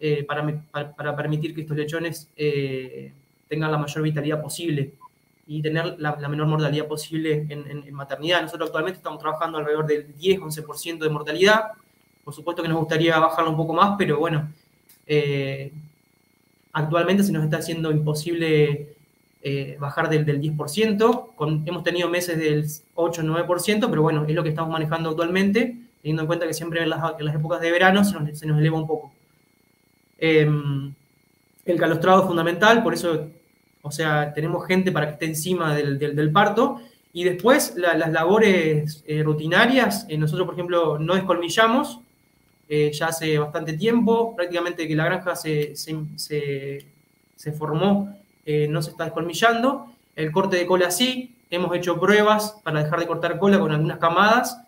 eh, 0.00 0.24
para, 0.24 0.60
para, 0.96 1.16
permitir 1.16 1.54
que 1.54 1.62
estos 1.62 1.76
lechones 1.76 2.28
eh, 2.36 3.12
tengan 3.48 3.70
la 3.70 3.78
mayor 3.78 4.02
vitalidad 4.02 4.42
posible 4.42 4.92
y 5.50 5.62
tener 5.62 5.98
la, 5.98 6.14
menor 6.28 6.46
mortalidad 6.46 6.86
posible 6.86 7.46
en, 7.48 7.90
maternidad. 7.94 8.42
Nosotros 8.42 8.68
actualmente 8.68 8.98
estamos 8.98 9.18
trabajando 9.18 9.56
alrededor 9.56 9.86
del 9.86 10.14
10-11% 10.14 10.98
de 10.98 11.08
mortalidad. 11.08 11.70
Por 12.22 12.34
supuesto 12.34 12.62
que 12.62 12.68
nos 12.68 12.78
gustaría 12.78 13.18
bajarlo 13.18 13.50
un 13.50 13.56
poco 13.56 13.72
más, 13.72 13.94
pero 13.96 14.18
bueno, 14.18 14.52
eh, 15.06 15.72
actualmente 16.74 17.22
se 17.22 17.32
nos 17.32 17.44
está 17.44 17.56
haciendo 17.56 17.90
imposible 17.90 18.94
eh, 19.40 19.78
bajar 19.80 20.10
del, 20.10 20.26
del 20.26 20.38
10%. 20.38 21.34
Con, 21.34 21.62
hemos 21.66 21.82
tenido 21.82 22.10
meses 22.10 22.36
del 22.36 22.66
8-9%, 22.94 23.88
pero 23.88 24.02
bueno, 24.02 24.26
es 24.28 24.34
lo 24.34 24.42
que 24.42 24.50
estamos 24.50 24.70
manejando 24.70 25.08
actualmente, 25.08 25.78
teniendo 26.02 26.22
en 26.22 26.26
cuenta 26.26 26.46
que 26.46 26.52
siempre 26.52 26.82
en 26.82 26.90
las, 26.90 27.34
épocas 27.34 27.62
de 27.62 27.70
verano 27.70 28.04
se 28.04 28.20
nos, 28.20 28.42
eleva 28.42 28.76
un 28.76 28.86
poco. 28.86 29.14
Em, 30.18 30.92
el 31.64 31.78
calostrado 31.78 32.20
es 32.20 32.26
fundamental, 32.26 32.82
por 32.82 32.92
eso 32.92 33.30
o 33.88 33.92
sea, 33.92 34.32
tenemos 34.34 34.66
gente 34.66 34.92
para 34.92 35.06
que 35.06 35.12
esté 35.14 35.26
encima 35.26 35.74
del, 35.74 36.30
parto. 36.32 36.80
Y 37.12 37.24
después 37.24 37.74
las 37.76 38.12
labores 38.12 39.02
eh, 39.06 39.22
rutinarias, 39.22 40.06
eh, 40.08 40.18
nosotros 40.18 40.46
por 40.46 40.54
ejemplo 40.54 40.98
no 40.98 41.14
descolmillamos 41.14 42.00
eh, 42.68 42.92
ya 42.92 43.06
hace 43.06 43.38
bastante 43.38 43.72
tiempo, 43.72 44.36
prácticamente 44.36 44.86
que 44.86 44.94
la 44.94 45.06
granja 45.06 45.34
se, 45.34 45.74
se, 45.74 47.52
formó, 47.52 48.14
no 48.68 48.82
se 48.82 48.90
está 48.90 49.04
descolmillando. 49.04 49.86
El 50.14 50.30
corte 50.30 50.58
de 50.58 50.66
cola 50.66 50.90
sí, 50.90 51.34
hemos 51.50 51.74
hecho 51.74 51.98
pruebas 51.98 52.60
para 52.62 52.82
dejar 52.82 53.00
de 53.00 53.06
cortar 53.06 53.38
cola 53.38 53.58
con 53.58 53.72
algunas 53.72 53.98
camadas, 53.98 54.60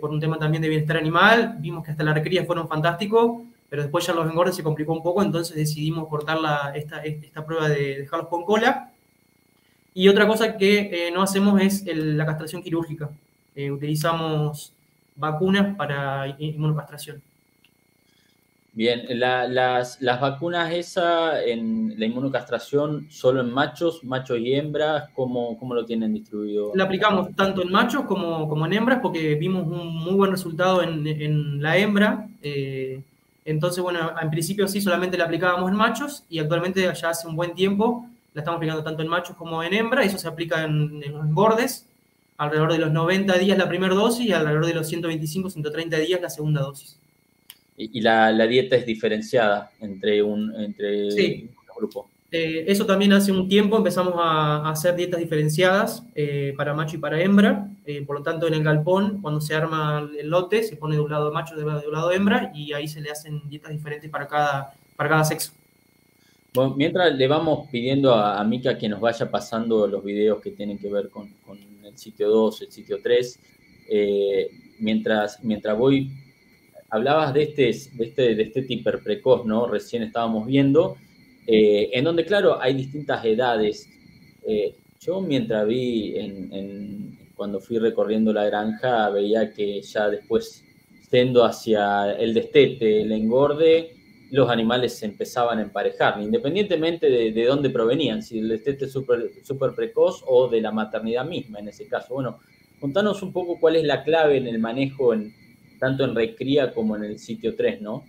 por 0.00 0.10
un 0.10 0.18
tema 0.18 0.38
también 0.38 0.62
de 0.62 0.70
bienestar 0.70 0.96
animal, 0.96 1.56
vimos 1.58 1.84
que 1.84 1.90
hasta 1.90 2.02
las 2.02 2.14
recrías 2.14 2.46
fueron 2.46 2.66
fantásticos, 2.68 3.42
pero 3.70 3.82
después 3.82 4.04
ya 4.04 4.12
los 4.12 4.28
engordes 4.28 4.56
se 4.56 4.64
complicó 4.64 4.92
un 4.92 5.02
poco, 5.02 5.22
entonces 5.22 5.54
decidimos 5.54 6.08
cortar 6.08 6.38
esta, 6.74 7.02
esta, 7.04 7.46
prueba 7.46 7.68
de 7.68 8.00
dejarlos 8.00 8.28
con 8.28 8.44
cola. 8.44 8.90
Y 9.94 10.08
otra 10.08 10.26
cosa 10.26 10.56
que 10.56 11.06
eh, 11.06 11.10
no 11.12 11.22
hacemos 11.22 11.60
es 11.62 11.84
la 11.86 12.26
castración 12.26 12.62
quirúrgica. 12.62 13.10
Eh, 13.54 13.70
utilizamos 13.70 14.72
vacunas 15.14 15.76
para 15.76 16.36
inmunocastración. 16.38 17.22
Bien, 18.72 19.02
las, 19.18 20.00
las, 20.00 20.20
vacunas 20.20 20.72
esa 20.72 21.42
en 21.42 21.94
la 21.98 22.06
inmunocastración 22.06 23.08
solo 23.10 23.40
en 23.40 23.52
machos, 23.52 24.02
machos 24.04 24.38
y 24.38 24.54
hembras, 24.54 25.10
¿cómo, 25.14 25.58
cómo 25.58 25.74
lo 25.74 25.84
tienen 25.84 26.14
distribuido? 26.14 26.72
La 26.74 26.84
aplicamos 26.84 27.34
tanto 27.34 27.62
en 27.62 27.70
machos 27.70 28.04
como, 28.04 28.48
como 28.48 28.66
en 28.66 28.72
hembras 28.72 29.00
porque 29.00 29.34
vimos 29.34 29.66
un 29.66 29.94
muy 29.96 30.14
buen 30.14 30.30
resultado 30.30 30.82
en, 30.82 31.06
en 31.06 31.60
la 31.60 31.76
hembra. 31.76 32.28
Eh, 32.42 33.02
entonces, 33.44 33.82
bueno, 33.82 34.12
en 34.20 34.30
principio 34.30 34.68
sí, 34.68 34.80
solamente 34.80 35.16
la 35.16 35.24
aplicábamos 35.24 35.70
en 35.70 35.76
machos 35.76 36.24
y 36.28 36.38
actualmente 36.38 36.82
ya 36.82 37.10
hace 37.10 37.26
un 37.26 37.36
buen 37.36 37.54
tiempo 37.54 38.06
la 38.34 38.42
estamos 38.42 38.58
aplicando 38.58 38.84
tanto 38.84 39.02
en 39.02 39.08
machos 39.08 39.36
como 39.36 39.62
en 39.62 39.74
hembra. 39.74 40.04
Eso 40.04 40.18
se 40.18 40.28
aplica 40.28 40.64
en, 40.64 41.00
los 41.00 41.26
engordes, 41.26 41.86
alrededor 42.36 42.72
de 42.72 42.78
los 42.78 42.92
90 42.92 43.38
días 43.38 43.58
la 43.58 43.68
primera 43.68 43.94
dosis 43.94 44.26
y 44.26 44.32
alrededor 44.32 44.66
de 44.66 44.74
los 44.74 44.88
125, 44.88 45.50
130 45.50 45.96
días 45.98 46.20
la 46.20 46.30
segunda 46.30 46.60
dosis. 46.60 46.98
¿Y, 47.76 48.00
la, 48.02 48.30
dieta 48.46 48.76
es 48.76 48.84
diferenciada 48.84 49.70
entre 49.80 50.22
un 50.22 50.54
entre 50.54 51.10
sí. 51.10 51.50
grupo? 51.74 52.09
Eh, 52.32 52.64
eso 52.68 52.86
también 52.86 53.12
hace 53.12 53.32
un 53.32 53.48
tiempo 53.48 53.76
empezamos 53.76 54.14
a, 54.16 54.70
hacer 54.70 54.94
dietas 54.94 55.18
diferenciadas 55.18 56.04
eh, 56.14 56.54
para 56.56 56.74
macho 56.74 56.96
y 56.96 57.00
para 57.00 57.20
hembra. 57.20 57.68
Eh, 57.84 58.02
por 58.06 58.18
lo 58.18 58.22
tanto, 58.22 58.46
en 58.46 58.54
el 58.54 58.62
galpón, 58.62 59.20
cuando 59.20 59.40
se 59.40 59.54
arma 59.54 60.08
el 60.18 60.28
lote, 60.28 60.62
se 60.62 60.76
pone 60.76 60.94
de 60.94 61.00
un 61.00 61.10
lado 61.10 61.32
macho 61.32 61.56
de 61.56 61.64
un 61.64 61.92
lado 61.92 62.12
hembra 62.12 62.52
y 62.54 62.72
ahí 62.72 62.86
se 62.86 63.00
le 63.00 63.10
hacen 63.10 63.48
dietas 63.48 63.72
diferentes 63.72 64.08
para 64.10 64.28
cada, 64.28 64.72
para 64.96 65.10
cada 65.10 65.24
sexo. 65.24 65.52
Mientras 66.76 67.14
le 67.14 67.28
vamos 67.28 67.68
pidiendo 67.70 68.14
a, 68.14 68.40
a 68.40 68.44
Mika 68.44 68.76
que 68.76 68.88
nos 68.88 69.00
vaya 69.00 69.30
pasando 69.30 69.86
los 69.86 70.02
videos 70.02 70.40
que 70.40 70.50
tienen 70.50 70.78
que 70.78 70.88
ver 70.88 71.08
con, 71.08 71.28
con 71.46 71.58
el 71.84 71.96
sitio 71.96 72.28
2, 72.28 72.62
el 72.62 72.72
sitio 72.72 72.98
3, 73.02 73.40
mientras, 74.80 75.42
mientras 75.44 75.78
voy, 75.78 76.10
hablabas 76.90 77.34
de 77.34 77.42
este, 77.44 77.62
de 77.62 78.04
este, 78.04 78.34
de 78.34 78.42
este 78.42 78.66
hiper 78.68 79.00
precoz, 79.00 79.46
¿no? 79.46 79.66
Recién 79.66 80.02
estábamos 80.02 80.46
viendo. 80.46 80.96
Eh, 81.46 81.90
en 81.92 82.04
donde, 82.04 82.24
claro, 82.24 82.60
hay 82.60 82.74
distintas 82.74 83.24
edades. 83.24 83.88
Eh, 84.46 84.74
yo 85.00 85.20
mientras 85.20 85.66
vi, 85.66 86.16
en, 86.16 87.18
cuando 87.34 87.60
fui 87.60 87.78
recorriendo 87.78 88.32
la 88.32 88.44
granja, 88.44 89.08
veía 89.10 89.52
que 89.52 89.80
ya 89.80 90.08
después, 90.10 90.62
yendo 91.10 91.44
hacia 91.44 92.12
el 92.12 92.34
destete, 92.34 93.02
el 93.02 93.12
engorde, 93.12 93.94
los 94.30 94.48
animales 94.48 94.96
se 94.96 95.06
empezaban 95.06 95.58
a 95.58 95.62
emparejar, 95.62 96.20
independientemente 96.20 97.10
de, 97.10 97.44
dónde 97.44 97.70
provenían, 97.70 98.22
si 98.22 98.38
el 98.38 98.48
destete 98.48 98.84
es 98.84 98.92
súper 98.92 99.74
precoz 99.74 100.22
o 100.26 100.48
de 100.48 100.60
la 100.60 100.70
maternidad 100.70 101.24
misma 101.24 101.58
en 101.58 101.68
ese 101.68 101.88
caso. 101.88 102.14
Bueno, 102.14 102.38
contanos 102.78 103.22
un 103.22 103.32
poco 103.32 103.58
cuál 103.58 103.76
es 103.76 103.84
la 103.84 104.04
clave 104.04 104.36
en 104.36 104.46
el 104.46 104.58
manejo, 104.58 105.14
en, 105.14 105.34
tanto 105.80 106.04
en 106.04 106.14
recría 106.14 106.72
como 106.72 106.94
en 106.96 107.04
el 107.04 107.18
sitio 107.18 107.56
3, 107.56 107.80
¿no? 107.80 108.04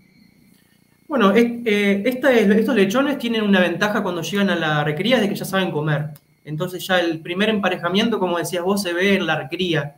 Bueno, 1.12 1.34
eh, 1.36 2.04
estos 2.06 2.74
lechones 2.74 3.17
tienen 3.17 3.41
una 3.41 3.60
ventaja 3.60 4.02
cuando 4.02 4.21
llegan 4.21 4.50
a 4.50 4.56
la 4.56 4.82
recría 4.86 5.19
de 5.19 5.28
que 5.28 5.36
ya 5.36 5.43
saben 5.43 5.69
comer. 5.69 6.06
Entonces 6.45 6.88
ya 6.88 7.02
el 7.02 7.19
primer 7.19 7.50
emparejamiento, 7.50 8.17
como 8.17 8.38
decías 8.38 8.63
vos, 8.63 8.82
se 8.82 8.93
ve 8.93 9.15
en 9.15 9.28
la 9.28 9.36
recría. 9.36 9.97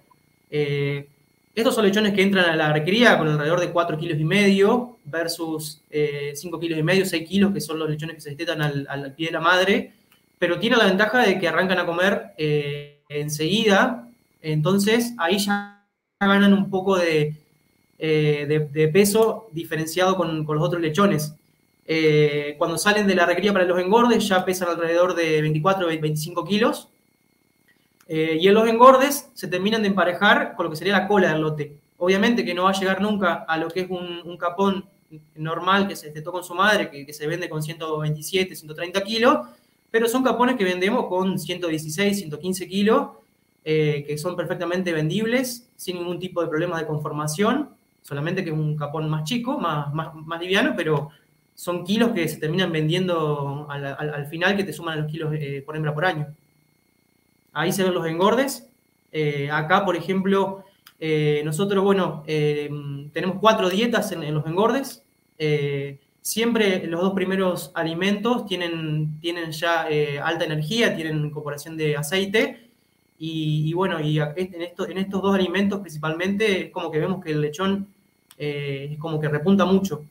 Eh, 0.49 1.07
estos 1.53 1.75
son 1.75 1.85
lechones 1.85 2.13
que 2.13 2.23
entran 2.23 2.49
a 2.49 2.55
la 2.55 2.73
recría 2.73 3.15
con 3.19 3.27
alrededor 3.27 3.59
de 3.59 3.69
4 3.69 3.95
kilos 3.99 4.19
y 4.19 4.23
medio 4.23 4.97
versus 5.05 5.83
5 5.91 5.91
eh, 5.91 6.59
kilos 6.59 6.79
y 6.79 6.81
medio, 6.81 7.05
6 7.05 7.29
kilos, 7.29 7.53
que 7.53 7.61
son 7.61 7.77
los 7.77 7.87
lechones 7.87 8.15
que 8.15 8.21
se 8.21 8.29
destetan 8.29 8.63
al, 8.63 9.13
pie 9.15 9.27
de 9.27 9.33
la 9.33 9.39
madre, 9.39 9.93
pero 10.39 10.57
tiene 10.57 10.77
la 10.77 10.85
ventaja 10.85 11.21
de 11.21 11.37
que 11.37 11.47
arrancan 11.47 11.77
a 11.77 11.85
comer 11.85 12.33
enseguida, 13.07 14.09
entonces 14.41 15.13
ahí 15.19 15.37
ya 15.37 15.85
ganan 16.19 16.53
un 16.53 16.71
poco 16.71 16.97
de, 16.97 17.35
eh, 18.05 18.67
de, 18.73 18.87
peso 18.89 19.47
diferenciado 19.53 20.17
con, 20.17 20.45
los 20.45 20.61
otros 20.61 20.81
lechones. 20.81 21.35
Eh, 21.87 22.55
cuando 22.57 22.77
salen 22.77 23.07
de 23.07 23.15
la 23.15 23.25
recría 23.25 23.53
para 23.53 23.63
los 23.63 23.79
engordes 23.79 24.27
ya 24.27 24.43
pesan 24.43 24.67
alrededor 24.67 25.15
de 25.15 25.41
24 25.41 25.85
o 25.85 25.87
25 25.87 26.43
kilos. 26.43 26.89
Eh, 28.09 28.39
y 28.41 28.47
en 28.49 28.55
los 28.55 28.67
engordes 28.67 29.29
se 29.33 29.47
terminan 29.47 29.83
de 29.83 29.87
emparejar 29.87 30.53
con 30.57 30.65
lo 30.65 30.69
que 30.69 30.75
sería 30.75 30.99
la 30.99 31.07
cola 31.07 31.31
del 31.31 31.43
lote. 31.43 31.77
Obviamente 31.97 32.43
que 32.43 32.53
no 32.53 32.63
va 32.63 32.71
a 32.71 32.77
llegar 32.77 32.99
nunca 32.99 33.45
a 33.47 33.55
lo 33.55 33.69
que 33.69 33.79
es 33.79 33.87
un, 33.89 34.35
capón 34.35 34.83
normal 35.35 35.87
que 35.87 35.95
se 35.95 36.07
destetó 36.07 36.33
con 36.33 36.43
su 36.43 36.53
madre, 36.53 36.89
que, 36.89 37.13
se 37.13 37.25
vende 37.25 37.47
con 37.47 37.63
127, 37.63 38.53
130 38.53 39.01
kilos, 39.05 39.47
pero 39.89 40.09
son 40.09 40.25
capones 40.25 40.57
que 40.57 40.65
vendemos 40.65 41.05
con 41.07 41.39
116, 41.39 42.17
115 42.17 42.67
kilos, 42.67 43.11
que 43.63 44.17
son 44.17 44.35
perfectamente 44.35 44.91
vendibles, 44.91 45.69
sin 45.77 45.99
ningún 45.99 46.19
tipo 46.19 46.41
de 46.41 46.49
problemas 46.49 46.81
de 46.81 46.85
conformación 46.85 47.69
solamente 48.03 48.43
que 48.43 48.51
un 48.51 48.75
capón 48.75 49.09
más 49.09 49.23
chico, 49.23 49.57
más, 49.57 49.91
más, 49.93 50.39
liviano, 50.39 50.73
pero 50.75 51.09
son 51.55 51.83
kilos 51.83 52.11
que 52.11 52.27
se 52.27 52.37
terminan 52.37 52.71
vendiendo 52.71 53.67
al, 53.69 54.27
final 54.27 54.55
que 54.55 54.63
te 54.63 54.73
suman 54.73 55.01
los 55.01 55.11
kilos 55.11 55.33
eh, 55.33 55.63
por 55.65 55.75
hembra 55.75 55.93
por 55.93 56.05
año. 56.05 56.27
Ahí 57.53 57.71
se 57.71 57.83
ven 57.83 57.93
los 57.93 58.05
engordes. 58.05 58.69
Eh, 59.11 59.49
acá, 59.51 59.85
por 59.85 59.95
ejemplo, 59.95 60.65
eh, 60.99 61.41
nosotros, 61.45 61.83
bueno, 61.83 62.23
tenemos 62.25 63.37
cuatro 63.39 63.69
dietas 63.69 64.11
en, 64.11 64.33
los 64.33 64.45
engordes. 64.45 65.03
siempre 66.21 66.85
los 66.87 67.01
dos 67.01 67.13
primeros 67.13 67.71
alimentos 67.73 68.45
tienen, 68.45 69.19
tienen 69.19 69.51
ya 69.51 69.87
alta 70.23 70.45
energía, 70.45 70.95
tienen 70.95 71.25
incorporación 71.25 71.77
de 71.77 71.95
aceite. 71.95 72.62
Y, 73.25 73.71
bueno, 73.71 74.01
y 74.01 74.19
en, 74.19 74.61
esto, 74.61 74.85
en 74.85 74.97
estos 74.97 75.21
dos 75.21 75.33
alimentos 75.33 75.79
principalmente 75.79 76.65
es 76.65 76.71
como 76.71 76.91
que 76.91 76.99
vemos 76.99 77.23
que 77.23 77.31
el 77.31 77.39
lechón 77.39 77.87
eh, 78.37 78.89
es 78.91 78.99
como 78.99 79.17
que 79.17 79.29
repunta 79.29 79.63
mucho. 79.63 80.03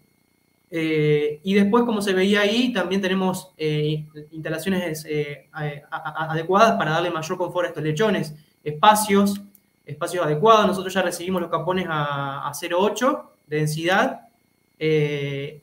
Eh, 0.70 1.38
y 1.42 1.52
después, 1.52 1.84
como 1.84 2.00
se 2.00 2.14
veía 2.14 2.40
ahí, 2.40 2.72
también 2.72 3.02
tenemos 3.02 3.50
eh, 3.58 4.06
instalaciones 4.30 5.06
adecuadas 5.52 6.78
para 6.78 6.92
darle 6.92 7.10
mayor 7.10 7.36
confort 7.36 7.66
a 7.66 7.68
estos 7.68 7.84
lechones, 7.84 8.34
espacios, 8.64 9.42
espacios 9.84 10.24
adecuados. 10.24 10.68
Nosotros 10.68 10.94
ya 10.94 11.02
recibimos 11.02 11.42
los 11.42 11.50
capones 11.50 11.84
a, 11.90 12.48
a 12.48 12.52
0,8 12.54 13.24
de 13.46 13.56
densidad 13.58 14.22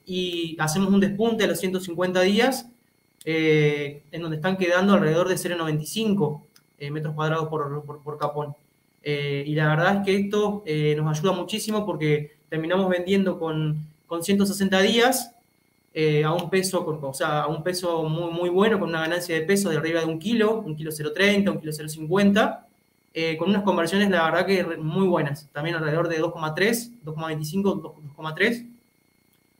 y 0.05 0.55
hacemos 0.59 0.89
un 0.89 0.99
despunte 0.99 1.45
a 1.45 1.47
los 1.47 1.59
150 1.59 2.21
días, 2.21 2.69
en 3.25 4.21
donde 4.21 4.35
están 4.35 4.55
quedando 4.55 4.93
alrededor 4.93 5.27
de 5.27 5.33
0,95 5.33 6.43
metros 6.91 7.13
cuadrados 7.13 7.47
por, 7.47 8.01
por 8.03 8.17
capón. 8.17 8.55
y 9.03 9.53
la 9.55 9.69
verdad 9.69 9.97
es 9.97 10.05
que 10.05 10.15
esto 10.15 10.63
nos 10.97 11.17
ayuda 11.17 11.33
muchísimo 11.33 11.85
porque 11.85 12.37
terminamos 12.49 12.89
vendiendo 12.89 13.39
con, 13.39 13.85
con 14.07 14.23
160 14.23 14.81
días 14.81 15.33
eh, 15.93 16.23
a 16.23 16.33
un 16.33 16.49
peso, 16.49 16.85
o 16.85 17.13
sea, 17.13 17.41
a 17.41 17.47
un 17.47 17.63
peso 17.63 18.03
muy, 18.03 18.31
muy 18.31 18.49
bueno, 18.49 18.79
con 18.79 18.89
una 18.89 19.01
ganancia 19.01 19.33
de 19.35 19.41
peso 19.41 19.69
de 19.69 19.77
arriba 19.77 20.01
de 20.01 20.05
un 20.05 20.19
kilo, 20.19 20.61
un 20.61 20.75
kilo 20.75 20.91
0,30, 20.91 21.49
un 21.49 21.59
kilo 21.59 21.71
0,50, 21.71 22.59
eh, 23.13 23.37
con 23.37 23.49
unas 23.49 23.63
conversiones, 23.63 24.09
la 24.09 24.23
verdad 24.25 24.45
que 24.45 24.63
muy 24.77 25.07
buenas, 25.07 25.49
también 25.51 25.75
alrededor 25.75 26.07
de 26.07 26.21
2,3, 26.21 27.03
2,25, 27.03 27.81
2,3, 28.15 28.67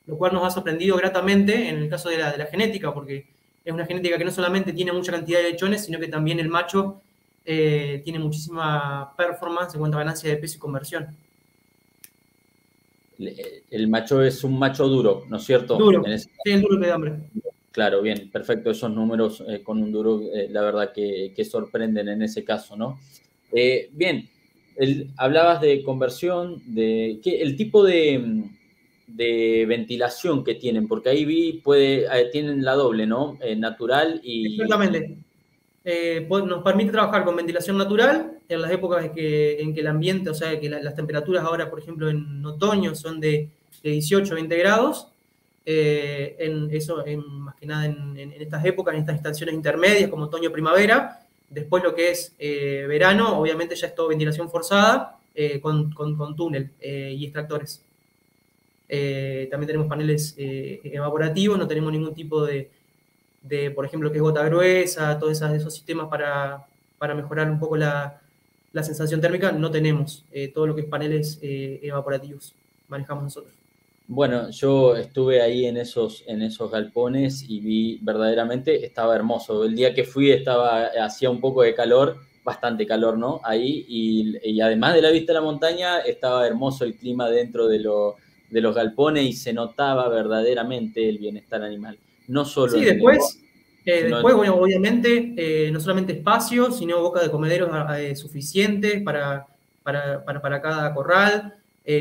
lo 0.06 0.18
cual 0.18 0.34
nos 0.34 0.44
ha 0.44 0.52
sorprendido 0.52 0.96
gratamente 0.98 1.68
en 1.68 1.78
el 1.78 1.90
caso 1.90 2.10
de 2.10 2.20
la, 2.20 2.32
de 2.32 2.38
la 2.38 2.46
genética, 2.46 2.94
porque 2.94 3.28
es 3.66 3.74
una 3.74 3.86
genética 3.86 4.18
que 4.18 4.26
no 4.26 4.32
solamente 4.32 4.72
tiene 4.72 4.92
mucha 4.92 5.12
cantidad 5.12 5.40
de 5.40 5.52
lechones, 5.52 5.86
sino 5.86 6.00
que 6.00 6.08
también 6.08 6.40
el 6.40 6.50
macho 6.50 7.02
eh, 7.46 8.02
tiene 8.04 8.20
muchísima 8.20 9.14
performance 9.16 9.74
en 9.74 9.80
cuanto 9.80 9.98
a 9.98 10.02
ganancia 10.02 10.30
de 10.30 10.38
peso 10.38 10.58
y 10.58 10.60
conversión 10.60 11.18
el 13.70 13.88
macho 13.88 14.22
es 14.24 14.44
un 14.44 14.58
macho 14.58 14.88
duro, 14.88 15.24
¿no 15.30 15.38
es 15.38 15.44
cierto? 15.44 15.78
Duro, 15.78 16.04
sí, 16.18 16.30
el 16.46 16.62
duro 16.62 16.78
de 16.78 16.92
hambre. 16.92 17.14
Claro, 17.72 18.02
bien, 18.02 18.30
perfecto. 18.32 18.72
Esos 18.72 18.92
números 18.92 19.44
eh, 19.48 19.62
con 19.62 19.82
un 19.82 19.92
duro, 19.92 20.22
eh, 20.34 20.48
la 20.50 20.62
verdad 20.62 20.94
que, 20.94 21.34
sorprenden 21.50 22.08
en 22.08 22.22
ese 22.22 22.44
caso, 22.44 22.76
¿no? 22.76 23.00
Bien, 23.92 24.30
hablabas 25.18 25.60
de 25.62 25.84
conversión, 25.84 26.62
de 26.68 27.20
¿qué, 27.24 27.42
el 27.42 27.58
tipo 27.58 27.84
de, 27.84 28.46
ventilación 29.08 30.44
que 30.44 30.56
tienen, 30.56 30.88
porque 30.88 31.10
ahí 31.10 31.26
vi, 31.26 31.54
puede, 31.64 32.08
tienen 32.32 32.64
la 32.64 32.74
doble, 32.74 33.06
¿no? 33.06 33.38
natural 33.58 34.22
y... 34.24 34.54
Exactamente. 34.54 35.18
Nos 36.28 36.64
permite 36.64 36.92
trabajar 36.92 37.24
con 37.24 37.36
ventilación 37.36 37.78
natural 37.78 38.40
en 38.48 38.62
las 38.62 38.72
épocas 38.72 39.06
en 39.06 39.14
que, 39.14 39.62
en 39.62 39.74
que 39.74 39.82
el 39.82 39.88
ambiente, 39.88 40.30
o 40.30 40.34
sea, 40.34 40.60
que 40.60 40.70
las 40.70 40.96
temperaturas 40.96 41.44
ahora, 41.44 41.70
por 41.70 41.80
ejemplo, 41.80 42.10
en 42.10 42.46
otoño 42.46 42.96
son 42.96 43.20
de, 43.20 43.50
18 43.84 44.36
20 44.36 44.58
grados, 44.58 45.08
eh, 45.66 46.36
en 46.40 46.70
eso, 46.72 47.04
más 47.18 47.56
que 47.56 47.66
nada 47.66 47.86
en, 47.86 48.34
estas 48.38 48.66
épocas, 48.66 48.94
en 48.94 49.02
estas 49.02 49.16
estaciones 49.16 49.56
intermedias 49.56 50.10
como 50.10 50.26
otoño-primavera, 50.26 51.20
después 51.50 51.84
lo 51.84 51.96
que 51.96 52.12
es 52.12 52.36
eh, 52.40 52.86
verano, 52.88 53.40
obviamente 53.40 53.76
ya 53.76 53.88
es 53.88 53.96
todo 53.96 54.10
ventilación 54.10 54.50
forzada 54.50 55.18
eh, 55.36 55.60
con, 55.62 55.92
con, 55.94 56.36
túnel 56.36 56.72
y 56.82 57.24
extractores. 57.24 57.84
también 58.88 59.68
tenemos 59.68 59.88
paneles 59.88 60.36
evaporativos, 60.38 61.58
no 61.58 61.68
tenemos 61.68 61.92
ningún 61.92 62.14
tipo 62.14 62.46
de, 62.46 62.70
de, 63.42 63.72
por 63.72 63.86
ejemplo, 63.86 64.12
que 64.12 64.18
es 64.18 64.22
gota 64.22 64.44
gruesa, 64.44 65.18
todos 65.18 65.42
esos 65.42 65.74
sistemas 65.74 66.08
para, 66.08 66.66
para 66.98 67.16
mejorar 67.16 67.50
un 67.50 67.60
poco 67.60 67.78
la, 67.78 68.22
la 68.72 68.84
sensación 68.84 69.20
térmica 69.20 69.52
no 69.52 69.72
tenemos 69.72 70.26
eh, 70.32 70.50
todo 70.50 70.68
lo 70.68 70.76
que 70.76 70.82
es 70.82 70.88
paneles 70.88 71.40
eh, 71.42 71.80
evaporativos, 71.82 72.54
manejamos 72.88 73.24
nosotros. 73.24 73.54
Bueno, 74.08 74.50
yo 74.50 74.96
estuve 74.96 75.42
ahí 75.42 75.66
en 75.66 75.78
esos, 75.78 76.24
en 76.26 76.42
esos 76.42 76.72
galpones 76.72 77.46
y 77.48 77.60
vi 77.60 78.00
verdaderamente, 78.02 78.84
estaba 78.84 79.16
hermoso. 79.16 79.64
El 79.64 79.76
día 79.76 79.94
que 79.94 80.04
fui 80.04 80.32
estaba, 80.32 80.88
hacía 81.00 81.30
un 81.30 81.40
poco 81.40 81.62
de 81.62 81.76
calor, 81.76 82.18
bastante 82.44 82.88
calor, 82.88 83.20
¿no? 83.20 83.40
Ahí, 83.44 83.86
y, 83.88 84.60
además 84.62 84.96
de 84.96 85.04
la 85.04 85.12
vista 85.12 85.32
de 85.32 85.40
la 85.40 85.46
montaña, 85.46 86.00
estaba 86.00 86.48
hermoso 86.48 86.86
el 86.86 86.96
clima 86.96 87.30
dentro 87.30 87.68
de, 87.68 87.78
de 88.50 88.62
los 88.62 88.76
galpones 88.76 89.26
y 89.26 89.34
se 89.34 89.54
notaba 89.54 90.10
verdaderamente 90.10 91.08
el 91.08 91.20
bienestar 91.20 91.62
animal. 91.62 92.00
No 92.30 92.46
solo 92.46 92.72
sí, 92.72 92.86
después, 92.86 93.40
eh, 93.84 94.04
después, 94.04 94.36
bueno, 94.36 94.56
obviamente, 94.56 95.34
eh, 95.36 95.72
no 95.72 95.80
solamente 95.80 96.14
espacio, 96.14 96.72
sino 96.72 97.02
boca 97.02 97.22
de 97.22 97.32
comederos 97.32 97.70
ah, 97.74 98.00
eh, 98.00 98.16
suficientes 98.16 99.02
para, 99.02 99.48
para, 99.84 100.62
cada 100.62 100.94
corral, 100.94 101.56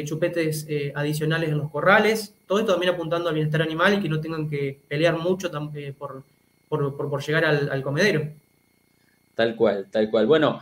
chupetes 0.04 0.66
adicionales 0.94 1.48
en 1.48 1.56
los 1.56 1.70
corrales, 1.70 2.34
todo 2.46 2.58
esto 2.58 2.72
también 2.72 2.92
apuntando 2.92 3.30
al 3.30 3.34
bienestar 3.34 3.62
animal 3.62 3.94
y 3.94 4.00
que 4.02 4.08
no 4.10 4.20
tengan 4.20 4.50
que 4.50 4.78
pelear 4.86 5.16
mucho 5.16 5.50
por, 5.96 6.22
por, 6.68 7.26
llegar 7.26 7.46
al, 7.46 7.82
comedero. 7.82 8.28
Tal 9.34 9.56
cual, 9.56 9.86
tal 9.90 10.10
cual. 10.10 10.26
Bueno, 10.26 10.60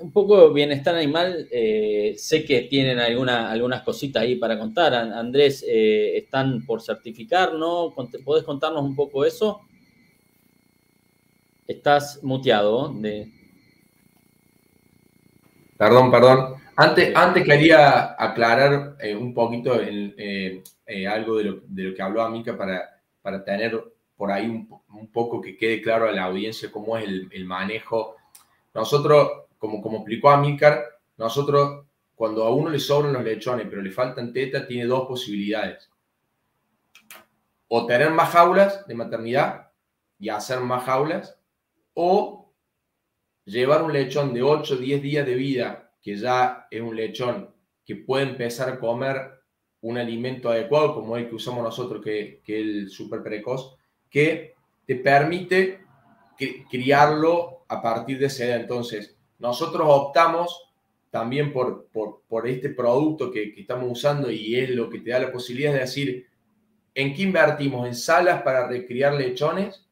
un 0.00 0.12
poco 0.12 0.52
bienestar 0.52 0.94
animal, 0.94 1.48
eh, 1.50 2.14
sé 2.16 2.44
que 2.44 2.62
tienen 2.62 2.98
alguna, 2.98 3.50
algunas 3.50 3.82
cositas 3.82 4.22
ahí 4.22 4.36
para 4.36 4.58
contar. 4.58 4.94
Andrés, 4.94 5.64
eh, 5.68 6.16
¿están 6.16 6.64
por 6.64 6.82
certificar, 6.82 7.54
no? 7.54 7.94
¿Podés 8.24 8.44
contarnos 8.44 8.82
un 8.82 8.96
poco 8.96 9.24
eso? 9.24 9.60
Estás 11.66 12.20
muteado. 12.22 12.92
De... 12.94 13.30
Perdón, 15.76 16.10
perdón. 16.10 16.54
Antes, 16.76 17.14
antes 17.14 17.44
quería 17.44 18.16
aclarar 18.18 18.96
un 19.18 19.34
poquito 19.34 19.74
algo 19.74 21.36
de 21.36 21.44
lo, 21.44 21.60
de 21.66 21.82
lo, 21.82 21.94
que 21.94 22.02
habló 22.02 22.22
Amica 22.22 22.56
para, 22.56 23.00
para 23.20 23.44
tener 23.44 23.78
por 24.20 24.30
ahí 24.30 24.50
un, 24.50 25.08
poco 25.10 25.40
que 25.40 25.56
quede 25.56 25.80
claro 25.80 26.06
a 26.06 26.12
la 26.12 26.24
audiencia 26.24 26.70
cómo 26.70 26.94
es 26.98 27.08
el, 27.08 27.44
manejo. 27.46 28.16
Nosotros, 28.74 29.30
como, 29.60 29.80
como 29.80 29.98
explicó 29.98 30.30
Amícar, 30.30 30.82
nosotros 31.18 31.84
cuando 32.16 32.44
a 32.44 32.52
uno 32.52 32.70
le 32.70 32.80
sobran 32.80 33.12
los 33.12 33.22
lechones 33.22 33.66
pero 33.70 33.82
le 33.82 33.92
faltan 33.92 34.32
tetas, 34.32 34.66
tiene 34.66 34.86
dos 34.86 35.06
posibilidades. 35.06 35.88
O 37.68 37.86
tener 37.86 38.10
más 38.10 38.30
jaulas 38.30 38.86
de 38.86 38.94
maternidad 38.94 39.70
y 40.18 40.28
hacer 40.28 40.60
más 40.60 40.84
jaulas, 40.84 41.38
o 41.94 42.52
llevar 43.44 43.82
un 43.82 43.92
lechón 43.92 44.34
de 44.34 44.42
8 44.42 44.74
o 44.74 44.76
10 44.76 45.02
días 45.02 45.26
de 45.26 45.34
vida, 45.34 45.92
que 46.02 46.16
ya 46.16 46.66
es 46.70 46.80
un 46.80 46.96
lechón 46.96 47.54
que 47.84 47.96
puede 47.96 48.24
empezar 48.24 48.68
a 48.68 48.78
comer 48.78 49.40
un 49.82 49.96
alimento 49.96 50.50
adecuado, 50.50 50.94
como 50.94 51.16
el 51.16 51.28
que 51.28 51.36
usamos 51.36 51.62
nosotros, 51.62 52.02
que, 52.02 52.42
que 52.44 52.60
es 52.60 52.66
el 52.66 52.90
super 52.90 53.22
precoz, 53.22 53.76
que 54.10 54.54
te 54.86 54.96
permite 54.96 55.80
criarlo 56.70 57.64
a 57.68 57.80
partir 57.80 58.18
de 58.18 58.26
esa 58.26 58.44
edad. 58.44 58.60
Entonces, 58.60 59.16
nosotros 59.40 59.86
optamos 59.88 60.70
también 61.10 61.52
por, 61.52 61.88
este 62.46 62.70
producto 62.70 63.32
que, 63.32 63.54
estamos 63.56 63.90
usando 63.90 64.30
y 64.30 64.54
es 64.54 64.70
lo 64.70 64.88
que 64.88 65.00
te 65.00 65.10
da 65.10 65.18
la 65.18 65.32
posibilidad 65.32 65.72
de 65.72 65.80
decir, 65.80 66.28
¿en 66.94 67.14
qué 67.14 67.22
invertimos? 67.22 67.86
¿En 67.86 67.94
salas 67.94 68.42
para 68.42 68.68
recriar 68.68 69.14
lechones 69.14 69.86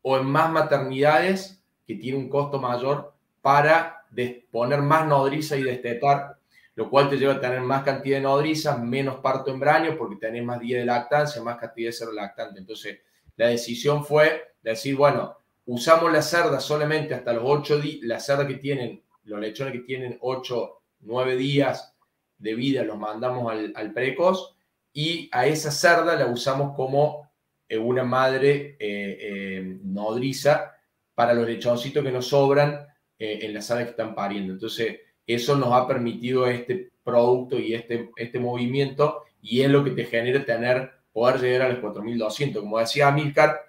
o 0.00 0.16
en 0.16 0.26
más 0.26 0.50
maternidades 0.50 1.62
que 1.86 1.96
tiene 1.96 2.18
un 2.18 2.28
costo 2.28 2.58
mayor 2.58 3.12
para 3.42 4.06
poner 4.50 4.80
más 4.80 5.06
nodriza 5.06 5.56
y 5.56 5.62
destetar, 5.62 6.38
lo 6.74 6.88
cual 6.88 7.10
te 7.10 7.18
lleva 7.18 7.34
a 7.34 7.40
tener 7.40 7.60
más 7.60 7.82
cantidad 7.82 8.18
de 8.18 8.22
nodrizas, 8.22 8.80
menos 8.80 9.16
parto 9.16 9.50
en 9.50 9.60
porque 9.98 10.16
tenés 10.16 10.44
más 10.44 10.60
días 10.60 10.80
de 10.80 10.86
lactancia, 10.86 11.42
más 11.42 11.58
cantidad 11.58 11.88
de 11.88 11.92
ser 11.92 12.08
lactante. 12.08 12.60
Entonces, 12.60 13.00
la 13.36 13.48
decisión 13.48 14.04
fue 14.04 14.54
decir, 14.62 14.96
bueno, 14.96 15.37
usamos 15.68 16.10
la 16.10 16.22
cerda 16.22 16.60
solamente 16.60 17.14
hasta 17.14 17.34
los 17.34 17.42
8 17.44 17.78
días, 17.78 17.98
la 18.02 18.18
cerda 18.18 18.46
que 18.46 18.54
tienen, 18.54 19.02
los 19.24 19.38
lechones 19.38 19.74
que 19.74 19.80
tienen 19.80 20.16
8, 20.20 20.82
9 21.00 21.36
días 21.36 21.94
de 22.38 22.54
vida, 22.54 22.82
los 22.84 22.96
mandamos 22.98 23.52
al, 23.52 23.92
precoz 23.92 24.56
y 24.94 25.28
a 25.30 25.46
esa 25.46 25.70
cerda 25.70 26.16
la 26.16 26.26
usamos 26.26 26.74
como 26.74 27.30
eh, 27.68 27.76
una 27.76 28.02
madre 28.02 28.76
eh, 28.78 29.18
eh, 29.20 29.78
nodriza 29.82 30.72
para 31.14 31.34
los 31.34 31.46
lechoncitos 31.46 32.02
que 32.02 32.12
nos 32.12 32.28
sobran 32.28 32.86
en 33.20 33.52
las 33.52 33.68
aves 33.72 33.86
que 33.86 33.90
están 33.90 34.14
pariendo. 34.14 34.52
Entonces, 34.52 35.00
eso 35.26 35.56
nos 35.56 35.72
ha 35.72 35.88
permitido 35.88 36.46
este 36.46 36.92
producto 37.02 37.58
y 37.58 37.74
este, 37.74 38.10
este 38.14 38.38
movimiento 38.38 39.24
y 39.42 39.62
es 39.62 39.68
lo 39.68 39.82
que 39.82 39.90
te 39.90 40.04
genera 40.04 40.44
tener 40.44 40.92
poder 41.12 41.40
llegar 41.40 41.62
a 41.62 41.68
los 41.70 41.80
4.200. 41.80 42.60
Como 42.60 42.78
decía 42.78 43.08
Amilcar, 43.08 43.67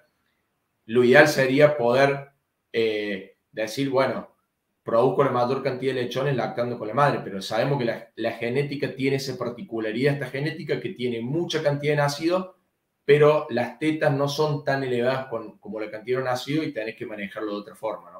lo 0.90 1.04
ideal 1.04 1.28
sería 1.28 1.76
poder 1.76 2.30
eh, 2.72 3.36
decir, 3.52 3.90
bueno, 3.90 4.34
produzco 4.82 5.22
la 5.22 5.30
mayor 5.30 5.62
cantidad 5.62 5.94
de 5.94 6.02
lechones 6.02 6.34
lactando 6.34 6.80
con 6.80 6.88
la 6.88 6.94
madre, 6.94 7.20
pero 7.22 7.40
sabemos 7.40 7.78
que 7.78 8.10
la, 8.16 8.32
genética 8.32 8.92
tiene 8.96 9.18
esa 9.18 9.38
particularidad, 9.38 10.14
esta 10.14 10.26
genética 10.26 10.80
que 10.80 10.88
tiene 10.88 11.20
mucha 11.20 11.62
cantidad 11.62 11.92
de 11.92 11.98
nacidos, 11.98 12.56
pero 13.04 13.46
las 13.50 13.78
tetas 13.78 14.12
no 14.12 14.28
son 14.28 14.64
tan 14.64 14.82
elevadas 14.82 15.28
como 15.60 15.78
la 15.78 15.92
cantidad 15.92 16.18
de 16.18 16.24
nacidos 16.24 16.66
y 16.66 16.72
tenés 16.72 16.96
que 16.96 17.06
manejarlo 17.06 17.52
de 17.52 17.60
otra 17.60 17.76
forma. 17.76 18.10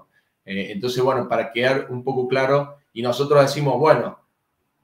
Eh, 0.44 0.70
entonces, 0.70 1.02
bueno, 1.02 1.28
para 1.28 1.50
quedar 1.50 1.88
un 1.90 2.04
poco 2.04 2.28
claro, 2.28 2.76
y 2.92 3.02
nosotros 3.02 3.42
decimos, 3.42 3.80
bueno, 3.80 4.16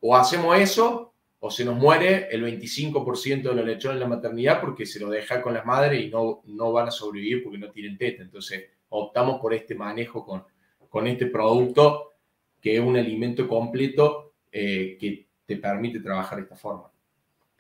o 0.01 0.16
hacemos 0.16 0.59
eso 0.59 1.14
o 1.41 1.51
se 1.51 1.64
nos 1.64 1.76
muere 1.76 2.28
el 2.30 2.43
25% 2.45 3.43
de 3.43 3.55
los 3.55 3.64
lechones 3.64 3.97
en 3.97 4.01
la 4.01 4.16
maternidad 4.16 4.61
porque 4.61 4.87
se 4.87 5.01
lo 5.01 5.11
deja 5.11 5.43
con 5.43 5.55
las 5.55 5.66
madres 5.66 6.03
y 6.05 6.09
no, 6.09 6.43
no 6.47 6.72
van 6.72 6.89
a 6.89 6.91
sobrevivir 6.91 7.43
porque 7.43 7.59
no 7.59 7.70
tienen 7.70 7.99
teta. 7.99 8.22
Entonces 8.22 8.64
optamos 8.89 9.41
por 9.41 9.53
este 9.53 9.74
manejo 9.74 10.24
con, 10.24 10.45
con 10.89 11.07
este 11.07 11.26
producto 11.26 12.14
que 12.61 12.76
es 12.76 12.80
un 12.80 12.97
alimento 12.97 13.47
completo 13.47 14.32
eh, 14.51 14.97
que 14.99 15.26
te 15.45 15.57
permite 15.57 16.01
trabajar 16.01 16.39
de 16.39 16.45
esta 16.45 16.57
forma. 16.57 16.91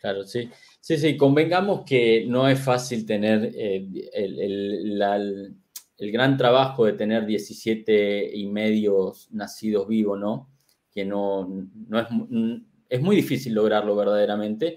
Claro, 0.00 0.24
sí. 0.24 0.50
Sí, 0.80 0.96
sí, 0.96 1.16
convengamos 1.16 1.84
que 1.84 2.24
no 2.26 2.48
es 2.48 2.58
fácil 2.60 3.06
tener 3.06 3.52
eh, 3.54 3.86
el, 4.12 5.00
el, 5.98 6.12
gran 6.12 6.36
trabajo 6.36 6.84
de 6.84 6.94
tener 6.94 7.24
17 7.24 8.36
y 8.36 8.46
medios 8.46 9.28
nacidos 9.32 9.88
vivos, 9.88 10.18
¿no? 10.18 10.48
Que 10.90 11.04
no, 11.04 11.66
no 11.88 12.00
es 12.00 12.06
es 12.88 13.00
muy 13.00 13.16
difícil 13.16 13.54
lograrlo 13.54 13.94
verdaderamente, 13.96 14.76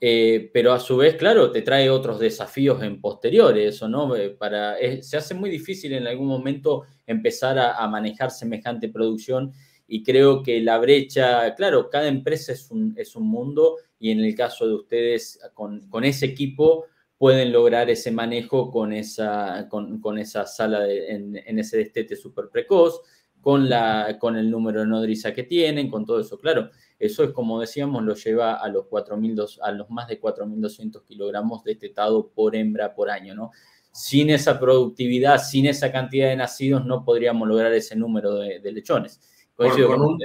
eh, 0.00 0.50
pero 0.52 0.72
a 0.72 0.80
su 0.80 0.96
vez, 0.96 1.14
claro, 1.16 1.50
te 1.50 1.62
trae 1.62 1.88
otros 1.88 2.18
desafíos 2.18 2.82
en 2.82 3.00
posteriores, 3.00 3.80
¿o 3.82 3.88
no? 3.88 4.14
Eh, 4.16 4.30
para, 4.30 4.76
se 5.00 5.16
hace 5.16 5.34
muy 5.34 5.48
difícil 5.48 5.92
en 5.94 6.06
algún 6.06 6.26
momento 6.26 6.82
empezar 7.06 7.58
a, 7.58 7.86
manejar 7.88 8.30
semejante 8.30 8.88
producción 8.88 9.52
y 9.86 10.02
creo 10.02 10.42
que 10.42 10.60
la 10.60 10.78
brecha, 10.78 11.54
claro, 11.54 11.88
cada 11.88 12.08
empresa 12.08 12.52
es 12.52 12.70
un, 12.70 12.94
es 12.96 13.16
un 13.16 13.26
mundo 13.28 13.76
y 13.98 14.10
en 14.10 14.20
el 14.20 14.34
caso 14.34 14.66
de 14.66 14.74
ustedes, 14.74 15.38
con, 15.54 15.88
con 15.88 16.04
ese 16.04 16.26
equipo, 16.26 16.86
pueden 17.16 17.52
lograr 17.52 17.88
ese 17.88 18.10
manejo 18.10 18.70
con 18.70 18.92
esa, 18.92 19.68
con, 19.70 20.00
con 20.00 20.18
esa 20.18 20.46
sala 20.46 20.86
en, 20.90 21.36
en, 21.36 21.58
ese 21.58 21.78
destete 21.78 22.16
súper 22.16 22.50
precoz, 22.50 23.00
con, 23.40 23.68
la, 23.68 24.18
con 24.18 24.36
el 24.36 24.50
número 24.50 24.80
de 24.80 24.86
nodriza 24.86 25.32
que 25.32 25.44
tienen, 25.44 25.88
con 25.88 26.04
todo 26.04 26.20
eso. 26.20 26.38
Claro, 26.38 26.70
eso 26.98 27.24
es 27.24 27.30
como 27.30 27.60
decíamos, 27.60 28.02
lo 28.02 28.14
lleva 28.14 28.54
a 28.54 28.68
los, 28.68 28.86
4, 28.86 29.18
a 29.62 29.72
los 29.72 29.90
más 29.90 30.08
de 30.08 30.20
4.200 30.20 31.02
kilogramos 31.04 31.64
destetado 31.64 32.28
por 32.28 32.54
hembra 32.54 32.94
por 32.94 33.10
año, 33.10 33.34
¿no? 33.34 33.50
Sin 33.92 34.30
esa 34.30 34.58
productividad, 34.58 35.38
sin 35.38 35.66
esa 35.66 35.92
cantidad 35.92 36.28
de 36.28 36.36
nacidos, 36.36 36.84
no 36.84 37.04
podríamos 37.04 37.46
lograr 37.48 37.72
ese 37.72 37.94
número 37.94 38.34
de, 38.34 38.60
lechones. 38.72 39.20
con, 39.54 40.02
un, 40.02 40.18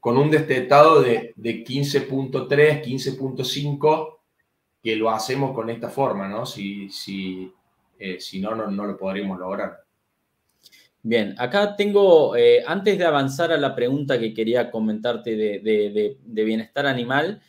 con, 0.00 0.18
un, 0.18 0.30
destetado 0.30 1.00
de, 1.00 1.32
de 1.36 1.64
15.3, 1.64 2.84
15.5, 2.84 4.18
que 4.82 4.96
lo 4.96 5.10
hacemos 5.10 5.54
con 5.54 5.70
esta 5.70 5.88
forma, 5.88 6.28
¿no? 6.28 6.44
Si, 6.44 6.90
si, 6.90 7.50
eh, 7.98 8.20
si 8.20 8.40
no, 8.40 8.54
no, 8.54 8.70
no 8.70 8.84
lo 8.84 8.96
podríamos 8.96 9.38
lograr. 9.38 9.87
Bien, 11.02 11.34
acá 11.38 11.76
tengo, 11.76 12.36
eh, 12.36 12.62
antes 12.66 12.98
de 12.98 13.04
avanzar 13.04 13.52
a 13.52 13.56
la 13.56 13.74
pregunta 13.74 14.18
que 14.18 14.34
quería 14.34 14.70
comentarte 14.70 15.36
de, 15.36 16.18
bienestar 16.24 16.86
animal, 16.86 17.40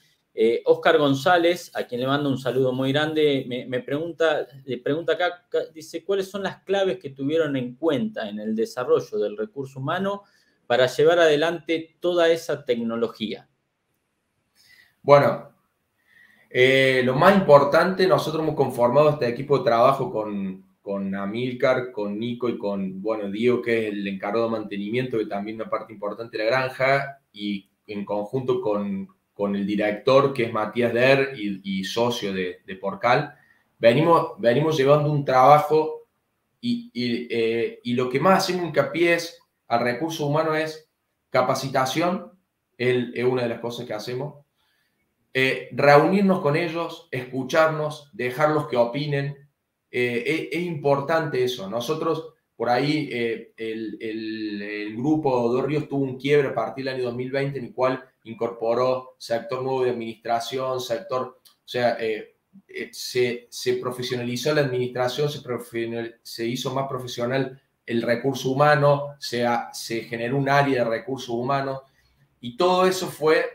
Oscar 0.66 0.96
eh, 0.96 1.00
González, 1.00 1.72
a 1.76 1.84
quien 1.84 2.02
le 2.02 2.08
mando 2.08 2.30
un 2.30 2.38
saludo 2.38 2.72
muy 2.72 2.94
grande, 2.94 3.46
me, 3.48 3.80
pregunta, 3.82 4.48
le 4.66 4.78
pregunta 4.78 5.14
acá, 5.14 5.46
dice, 5.74 6.06
¿cuáles 6.06 6.30
son 6.30 6.44
las 6.44 6.64
claves 6.64 7.00
que 7.00 7.10
tuvieron 7.10 7.56
en 7.56 7.76
cuenta 7.76 8.30
en 8.30 8.40
el 8.40 8.56
desarrollo 8.56 9.18
del 9.18 9.36
recurso 9.36 9.80
humano 9.80 10.24
para 10.68 10.86
llevar 10.86 11.20
adelante 11.20 11.98
toda 12.00 12.30
esa 12.30 12.64
tecnología? 12.64 13.50
Bueno, 15.02 15.52
eh, 16.50 17.02
lo 17.04 17.16
más 17.16 17.36
importante, 17.36 18.08
nosotros 18.08 18.44
hemos 18.44 18.56
conformado 18.56 19.10
este 19.10 19.28
equipo 19.28 19.58
de 19.58 19.64
trabajo 19.64 20.12
con, 20.12 20.69
con 20.90 21.14
Amilcar, 21.14 21.92
con 21.92 22.18
Nico 22.18 22.50
y 22.50 22.58
con, 22.58 23.00
bueno, 23.00 23.30
Diego, 23.30 23.62
que 23.62 23.90
es 23.90 23.94
el 23.94 24.08
encargado 24.08 24.46
de 24.46 24.54
mantenimiento, 24.54 25.20
que 25.20 25.28
también 25.28 25.58
es 25.58 25.62
una 25.62 25.70
parte 25.70 25.94
importante 25.94 26.36
de 26.36 26.46
la 26.46 26.50
granja, 26.50 27.22
y 27.32 27.70
en 27.86 28.04
conjunto 28.04 28.60
con, 28.60 29.08
con 29.32 29.56
el 29.56 29.68
director, 29.68 30.34
que 30.34 30.46
es 30.46 30.52
Matías 30.52 30.92
Der 30.92 31.36
y, 31.38 31.84
socio 31.84 32.34
de, 32.34 32.62
de, 32.66 32.76
Porcal, 32.76 33.36
venimos, 33.78 34.32
venimos 34.40 34.76
llevando 34.78 35.12
un 35.12 35.24
trabajo 35.24 36.08
y, 36.60 36.90
eh, 36.96 37.80
y, 37.84 37.94
lo 37.94 38.10
que 38.10 38.20
más 38.20 38.40
hacemos 38.40 38.66
hincapié 38.66 39.14
es 39.14 39.40
al 39.68 39.82
recurso 39.82 40.26
humano 40.26 40.56
es 40.56 40.90
capacitación, 41.30 42.32
es 42.80 43.24
una 43.26 43.44
de 43.44 43.50
las 43.50 43.60
cosas 43.60 43.86
que 43.86 43.94
hacemos, 43.94 44.44
eh, 45.36 45.70
reunirnos 45.72 46.40
con 46.40 46.56
ellos, 46.56 47.10
escucharnos, 47.12 48.10
dejarlos 48.14 48.68
que 48.68 48.78
opinen, 48.78 49.49
eh, 49.92 50.50
es, 50.52 50.62
importante 50.62 51.44
eso. 51.44 51.70
Nosotros, 51.70 52.34
por 52.56 52.70
ahí, 52.70 53.10
eh, 53.12 53.54
el, 53.58 54.96
grupo 54.96 55.52
Dos 55.52 55.66
Ríos 55.66 55.88
tuvo 55.88 56.04
un 56.04 56.18
quiebre 56.18 56.50
a 56.50 56.56
partir 56.56 56.86
del 56.86 56.96
año 56.96 57.06
2020 57.06 57.60
en 57.60 57.66
el 57.66 57.74
cual 57.74 58.04
incorporó 58.24 59.16
sector 59.18 59.64
nuevo 59.64 59.84
de 59.84 59.92
administración, 59.92 60.80
sector, 60.80 61.40
o 61.46 61.68
sea, 61.68 61.98
eh, 62.00 62.36
eh, 62.68 62.90
se, 62.92 63.48
se, 63.50 63.74
profesionalizó 63.76 64.54
la 64.54 64.62
administración, 64.62 65.30
se, 65.30 65.42
se, 66.24 66.46
hizo 66.46 66.74
más 66.74 66.88
profesional 66.88 67.62
el 67.86 68.02
recurso 68.02 68.52
humano, 68.52 69.16
se, 69.20 69.46
se 69.74 70.02
generó 70.02 70.38
un 70.38 70.50
área 70.50 70.84
de 70.84 70.90
recursos 70.90 71.30
humanos 71.30 71.82
y 72.40 72.58
todo 72.58 72.86
eso 72.86 73.08
fue 73.08 73.46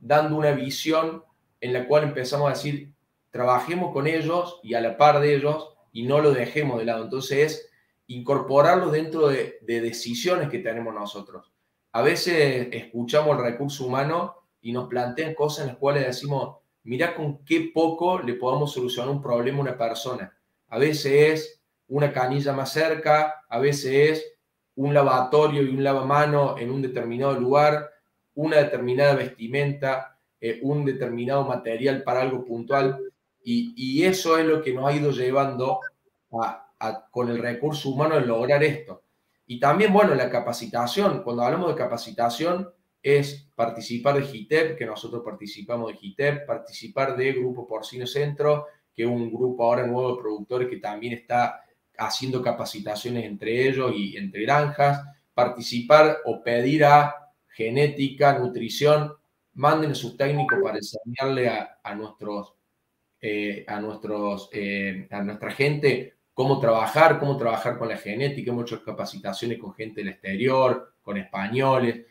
dando 0.00 0.36
una 0.36 0.52
visión 0.52 1.24
en 1.60 1.72
la 1.72 1.86
cual 1.86 2.04
empezamos 2.04 2.46
a 2.46 2.54
decir, 2.54 2.92
trabajemos 3.30 3.92
con 3.92 4.06
ellos 4.06 4.60
y 4.62 4.74
a 4.74 4.80
la 4.80 4.96
par 4.96 5.20
de 5.20 5.34
ellos 5.34 5.73
y 5.94 6.02
no 6.02 6.20
lo 6.20 6.32
dejemos 6.32 6.78
de 6.78 6.84
lado. 6.84 7.04
Entonces 7.04 7.38
es 7.38 7.70
incorporarlos 8.08 8.92
dentro 8.92 9.28
de, 9.28 9.60
de 9.62 9.80
decisiones 9.80 10.50
que 10.50 10.58
tenemos 10.58 10.92
nosotros. 10.92 11.50
A 11.92 12.02
veces 12.02 12.68
escuchamos 12.72 13.38
el 13.38 13.44
recurso 13.44 13.86
humano 13.86 14.34
y 14.60 14.72
nos 14.72 14.88
plantean 14.88 15.34
cosas 15.34 15.62
en 15.62 15.68
las 15.68 15.76
cuales 15.78 16.04
decimos, 16.04 16.58
mira 16.82 17.14
con 17.14 17.44
qué 17.44 17.70
poco 17.72 18.18
le 18.18 18.34
podemos 18.34 18.72
solucionar 18.72 19.10
un 19.10 19.22
problema 19.22 19.58
a 19.58 19.62
una 19.62 19.78
persona. 19.78 20.36
A 20.68 20.78
veces 20.78 21.12
es 21.12 21.62
una 21.86 22.12
canilla 22.12 22.52
más 22.52 22.72
cerca, 22.72 23.44
a 23.48 23.58
veces 23.60 23.92
es 24.10 24.34
un 24.74 24.92
lavatorio 24.92 25.62
y 25.62 25.68
un 25.68 25.84
lavamano 25.84 26.58
en 26.58 26.70
un 26.70 26.82
determinado 26.82 27.38
lugar, 27.38 27.88
una 28.34 28.56
determinada 28.56 29.14
vestimenta, 29.14 30.18
eh, 30.40 30.58
un 30.62 30.84
determinado 30.84 31.44
material 31.44 32.02
para 32.02 32.22
algo 32.22 32.44
puntual. 32.44 32.98
Y, 33.44 34.02
eso 34.02 34.38
es 34.38 34.46
lo 34.46 34.62
que 34.62 34.72
nos 34.72 34.86
ha 34.86 34.96
ido 34.96 35.10
llevando 35.10 35.80
con 37.10 37.28
el 37.28 37.38
recurso 37.38 37.90
humano 37.90 38.14
a 38.14 38.20
lograr 38.20 38.62
esto. 38.64 39.02
Y 39.46 39.60
también, 39.60 39.92
bueno, 39.92 40.14
la 40.14 40.30
capacitación. 40.30 41.22
Cuando 41.22 41.42
hablamos 41.42 41.68
de 41.68 41.74
capacitación, 41.76 42.68
es 43.02 43.50
participar 43.54 44.16
de 44.16 44.22
GITEP, 44.22 44.78
que 44.78 44.86
nosotros 44.86 45.22
participamos 45.22 45.92
de 45.92 45.98
GITEP, 45.98 46.46
participar 46.46 47.14
de 47.16 47.32
Grupo 47.34 47.66
Porcino 47.66 48.06
Centro, 48.06 48.66
que 48.94 49.02
es 49.02 49.08
un 49.08 49.30
grupo 49.30 49.64
ahora 49.64 49.86
nuevo 49.86 50.16
de 50.16 50.22
productores 50.22 50.68
que 50.68 50.78
también 50.78 51.12
está 51.12 51.60
haciendo 51.98 52.42
capacitaciones 52.42 53.24
entre 53.24 53.68
ellos 53.68 53.92
y 53.94 54.16
entre 54.16 54.42
granjas, 54.42 55.04
participar 55.34 56.18
o 56.24 56.42
pedir 56.42 56.84
a 56.84 57.14
genética, 57.48 58.38
nutrición, 58.38 59.12
manden 59.54 59.92
a 59.92 59.94
sus 59.94 60.16
técnicos 60.16 60.58
para 60.62 60.78
enseñarle 60.78 61.48
a, 61.48 61.94
nuestros, 61.94 62.54
eh, 63.26 63.64
a, 63.66 63.80
nuestros 63.80 64.50
eh, 64.52 65.08
a 65.10 65.22
nuestra 65.22 65.50
gente 65.50 66.12
cómo 66.34 66.60
trabajar, 66.60 67.18
cómo 67.18 67.38
trabajar 67.38 67.78
con 67.78 67.88
la 67.88 67.96
genética, 67.96 68.52
muchas 68.52 68.80
capacitaciones 68.80 69.58
con 69.58 69.72
gente 69.72 70.02
del 70.02 70.10
exterior, 70.10 70.92
con 71.00 71.16
españoles. 71.16 72.04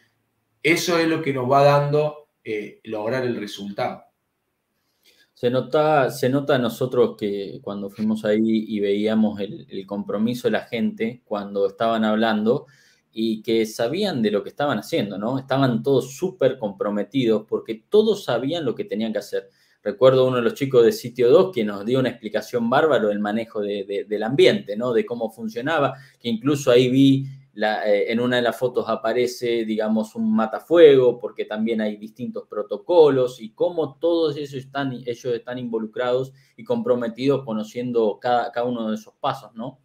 Eso 0.63 0.97
es 0.97 1.07
lo 1.07 1.21
que 1.21 1.31
nos 1.31 1.51
va 1.51 1.63
dando 1.63 2.29
eh, 2.43 2.79
lograr 2.85 3.25
el 3.25 3.35
resultado. 3.35 4.05
Se 5.35 5.51
nota, 5.51 6.09
se 6.09 6.29
nota 6.29 6.55
a 6.55 6.57
nosotros 6.57 7.15
que 7.15 7.59
cuando 7.61 7.91
fuimos 7.91 8.25
ahí 8.25 8.65
y 8.67 8.79
veíamos 8.79 9.39
el, 9.39 9.85
compromiso 9.85 10.47
de 10.47 10.53
la 10.53 10.61
gente 10.61 11.21
cuando 11.25 11.67
estaban 11.67 12.05
hablando 12.05 12.65
y 13.11 13.43
que 13.43 13.67
sabían 13.67 14.23
de 14.23 14.31
lo 14.31 14.41
que 14.41 14.49
estaban 14.49 14.79
haciendo, 14.79 15.19
¿no? 15.19 15.37
Estaban 15.37 15.83
todos 15.83 16.17
súper 16.17 16.57
comprometidos 16.57 17.45
porque 17.47 17.83
todos 17.87 18.23
sabían 18.23 18.65
lo 18.65 18.73
que 18.73 18.85
tenían 18.85 19.13
que 19.13 19.19
hacer. 19.19 19.51
Recuerdo 19.83 20.25
uno 20.25 20.37
de 20.37 20.43
los 20.43 20.53
chicos 20.53 20.85
de 20.85 20.93
Sitio 20.93 21.29
2 21.29 21.51
que 21.53 21.65
nos 21.65 21.85
dio 21.85 21.99
una 21.99 22.07
explicación 22.07 22.69
bárbaro 22.69 23.09
del 23.09 23.19
manejo 23.19 23.59
del 23.59 24.23
ambiente, 24.23 24.77
¿no? 24.77 24.93
De 24.93 25.05
cómo 25.05 25.29
funcionaba, 25.29 25.95
que 26.19 26.29
incluso 26.29 26.71
ahí 26.71 26.87
vi, 26.87 27.25
eh, 27.53 28.05
en 28.07 28.21
una 28.21 28.37
de 28.37 28.43
las 28.43 28.57
fotos 28.57 28.87
aparece, 28.87 29.65
digamos, 29.65 30.15
un 30.15 30.33
matafuego, 30.33 31.19
porque 31.19 31.43
también 31.43 31.81
hay 31.81 31.97
distintos 31.97 32.47
protocolos 32.47 33.41
y 33.41 33.51
cómo 33.51 33.97
todos 33.97 34.37
ellos 34.37 34.53
están, 34.53 34.93
ellos 34.93 35.25
están 35.25 35.59
involucrados 35.59 36.31
y 36.55 36.63
comprometidos 36.63 37.43
conociendo 37.43 38.19
cada, 38.21 38.63
uno 38.63 38.89
de 38.89 38.95
esos 38.95 39.13
pasos, 39.19 39.53
¿no? 39.53 39.81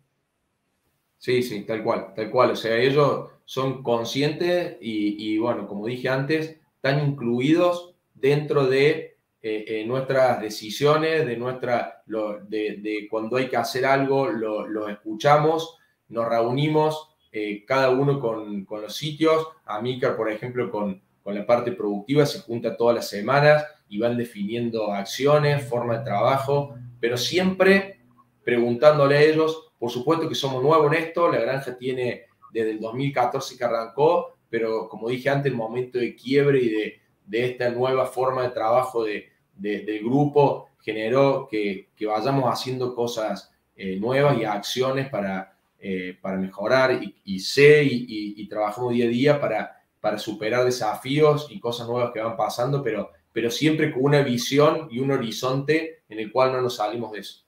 Sí, 1.16 1.42
sí, 1.42 1.64
tal 1.64 1.82
cual, 1.82 2.14
tal 2.14 2.30
cual. 2.30 2.52
O 2.52 2.56
sea, 2.56 2.76
ellos 2.76 3.30
son 3.44 3.82
conscientes 3.82 4.76
y 4.80 5.36
bueno, 5.38 5.66
como 5.66 5.86
dije 5.86 6.08
antes, 6.08 6.60
están 6.76 7.04
incluidos 7.04 7.96
dentro 8.14 8.68
de 8.68 9.17
eh, 9.40 9.84
nuestras 9.86 10.40
decisiones, 10.40 11.26
de, 11.26 11.36
nuestra, 11.36 12.02
de, 12.06 13.06
cuando 13.10 13.36
hay 13.36 13.48
que 13.48 13.56
hacer 13.56 13.86
algo, 13.86 14.28
lo, 14.28 14.88
escuchamos, 14.88 15.78
nos 16.08 16.28
reunimos 16.28 17.16
eh, 17.30 17.64
cada 17.64 17.90
uno 17.90 18.18
con, 18.20 18.66
los 18.68 18.96
sitios. 18.96 19.46
Amícar, 19.64 20.16
por 20.16 20.30
ejemplo, 20.30 20.70
con, 20.70 21.00
con 21.22 21.34
la 21.34 21.46
parte 21.46 21.72
productiva 21.72 22.26
se 22.26 22.40
junta 22.40 22.76
todas 22.76 22.96
las 22.96 23.08
semanas 23.08 23.64
y 23.88 23.98
van 23.98 24.16
definiendo 24.16 24.92
acciones, 24.92 25.66
forma 25.68 25.98
de 25.98 26.04
trabajo, 26.04 26.74
pero 27.00 27.16
siempre 27.16 28.00
preguntándole 28.44 29.16
a 29.16 29.22
ellos, 29.22 29.72
por 29.78 29.90
supuesto 29.90 30.28
que 30.28 30.34
somos 30.34 30.62
nuevos 30.62 30.92
en 30.92 31.04
esto, 31.04 31.30
la 31.30 31.38
granja 31.38 31.76
tiene 31.76 32.24
desde 32.52 32.70
el 32.72 32.80
2014 32.80 33.56
que 33.56 33.64
arrancó, 33.64 34.38
pero 34.50 34.88
como 34.88 35.08
dije 35.08 35.28
antes, 35.28 35.52
el 35.52 35.56
momento 35.56 35.98
de 35.98 36.16
quiebre 36.16 36.62
y 36.62 36.68
de, 36.70 37.00
de 37.28 37.44
esta 37.44 37.70
nueva 37.70 38.06
forma 38.06 38.42
de 38.42 38.50
trabajo 38.50 39.04
de, 39.04 39.30
del 39.54 40.00
grupo 40.00 40.70
generó 40.80 41.46
que, 41.50 41.90
que, 41.94 42.06
vayamos 42.06 42.44
haciendo 42.44 42.94
cosas 42.94 43.52
eh, 43.76 43.96
nuevas 43.96 44.38
y 44.38 44.44
acciones 44.44 45.08
para, 45.08 45.56
eh, 45.78 46.16
para 46.20 46.38
mejorar 46.38 47.02
y, 47.02 47.14
y 47.24 47.40
sé 47.40 47.84
y, 47.84 48.34
y, 48.36 48.48
trabajamos 48.48 48.94
día 48.94 49.04
a 49.04 49.08
día 49.08 49.40
para, 49.40 49.82
para 50.00 50.18
superar 50.18 50.64
desafíos 50.64 51.48
y 51.50 51.60
cosas 51.60 51.86
nuevas 51.86 52.12
que 52.12 52.20
van 52.20 52.36
pasando, 52.36 52.82
pero, 52.82 53.10
pero 53.32 53.50
siempre 53.50 53.92
con 53.92 54.04
una 54.04 54.22
visión 54.22 54.88
y 54.90 55.00
un 55.00 55.10
horizonte 55.10 56.02
en 56.08 56.20
el 56.20 56.32
cual 56.32 56.52
no 56.52 56.62
nos 56.62 56.76
salimos 56.76 57.12
de 57.12 57.20
eso 57.20 57.47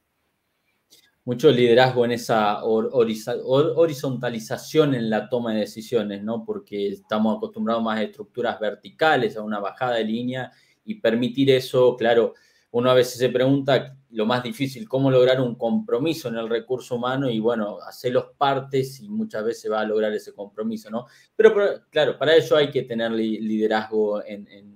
mucho 1.25 1.51
liderazgo 1.51 2.05
en 2.05 2.13
esa 2.13 2.65
horizontalización 2.65 4.95
en 4.95 5.11
la 5.11 5.29
toma 5.29 5.53
de 5.53 5.61
decisiones, 5.61 6.23
¿no? 6.23 6.45
Porque 6.45 6.89
estamos 6.89 7.37
acostumbrados 7.37 7.83
más 7.83 7.99
a 7.99 8.03
estructuras 8.03 8.59
verticales, 8.59 9.37
a 9.37 9.43
una 9.43 9.61
bajada 9.61 9.97
de 9.97 10.05
línea 10.05 10.51
y 10.85 10.97
permitir 10.97 11.51
eso, 11.51 11.95
claro, 11.97 12.35
uno 12.73 12.91
a 12.91 12.95
veces 12.95 13.19
se 13.19 13.29
pregunta 13.29 13.97
lo 14.11 14.27
más 14.27 14.43
difícil, 14.43 14.89
cómo 14.89 15.11
lograr 15.11 15.41
un 15.41 15.57
compromiso 15.57 16.29
en 16.29 16.37
el 16.37 16.49
recurso 16.49 16.97
humano 16.97 17.29
y 17.29 17.39
bueno, 17.39 17.79
hacerlos 17.87 18.31
partes 18.37 19.01
y 19.01 19.09
muchas 19.09 19.45
veces 19.45 19.71
va 19.71 19.81
a 19.81 19.85
lograr 19.85 20.13
ese 20.13 20.33
compromiso, 20.33 20.91
¿no? 20.91 21.07
Pero, 21.37 21.55
claro, 21.91 22.19
para 22.19 22.35
ello 22.35 22.57
hay 22.57 22.71
que 22.71 22.83
tener 22.83 23.13
liderazgo 23.13 24.23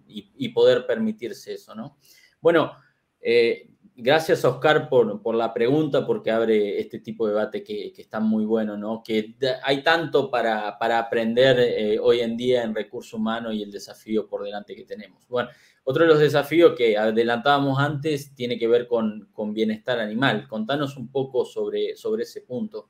y, 0.06 0.48
poder 0.50 0.86
permitirse 0.86 1.54
eso, 1.54 1.74
¿no? 1.74 1.98
Bueno, 2.40 2.72
eh, 3.20 3.70
gracias, 3.94 4.44
Oscar, 4.44 4.88
por, 4.88 5.22
por, 5.22 5.34
la 5.34 5.52
pregunta, 5.52 6.06
porque 6.06 6.30
abre 6.30 6.80
este 6.80 7.00
tipo 7.00 7.26
de 7.26 7.32
debate 7.32 7.62
que, 7.62 7.92
que 7.92 8.02
está 8.02 8.20
muy 8.20 8.44
bueno, 8.44 8.76
¿no? 8.76 9.02
Que 9.04 9.34
hay 9.62 9.82
tanto 9.82 10.30
para, 10.30 10.78
para 10.78 10.98
aprender 10.98 11.58
eh, 11.60 11.98
hoy 11.98 12.20
en 12.20 12.36
día 12.36 12.62
en 12.62 12.74
recursos 12.74 13.14
humanos 13.14 13.54
y 13.54 13.62
el 13.62 13.70
desafío 13.70 14.26
por 14.28 14.42
delante 14.42 14.74
que 14.74 14.84
tenemos. 14.84 15.26
Bueno, 15.28 15.48
otro 15.84 16.04
de 16.04 16.08
los 16.08 16.18
desafíos 16.18 16.74
que 16.76 16.96
adelantábamos 16.96 17.78
antes 17.78 18.34
tiene 18.34 18.58
que 18.58 18.68
ver 18.68 18.86
con, 18.86 19.28
con 19.32 19.52
bienestar 19.52 20.00
animal. 20.00 20.48
Contanos 20.48 20.96
un 20.96 21.10
poco 21.10 21.44
sobre, 21.44 21.96
sobre 21.96 22.22
ese 22.22 22.40
punto. 22.40 22.88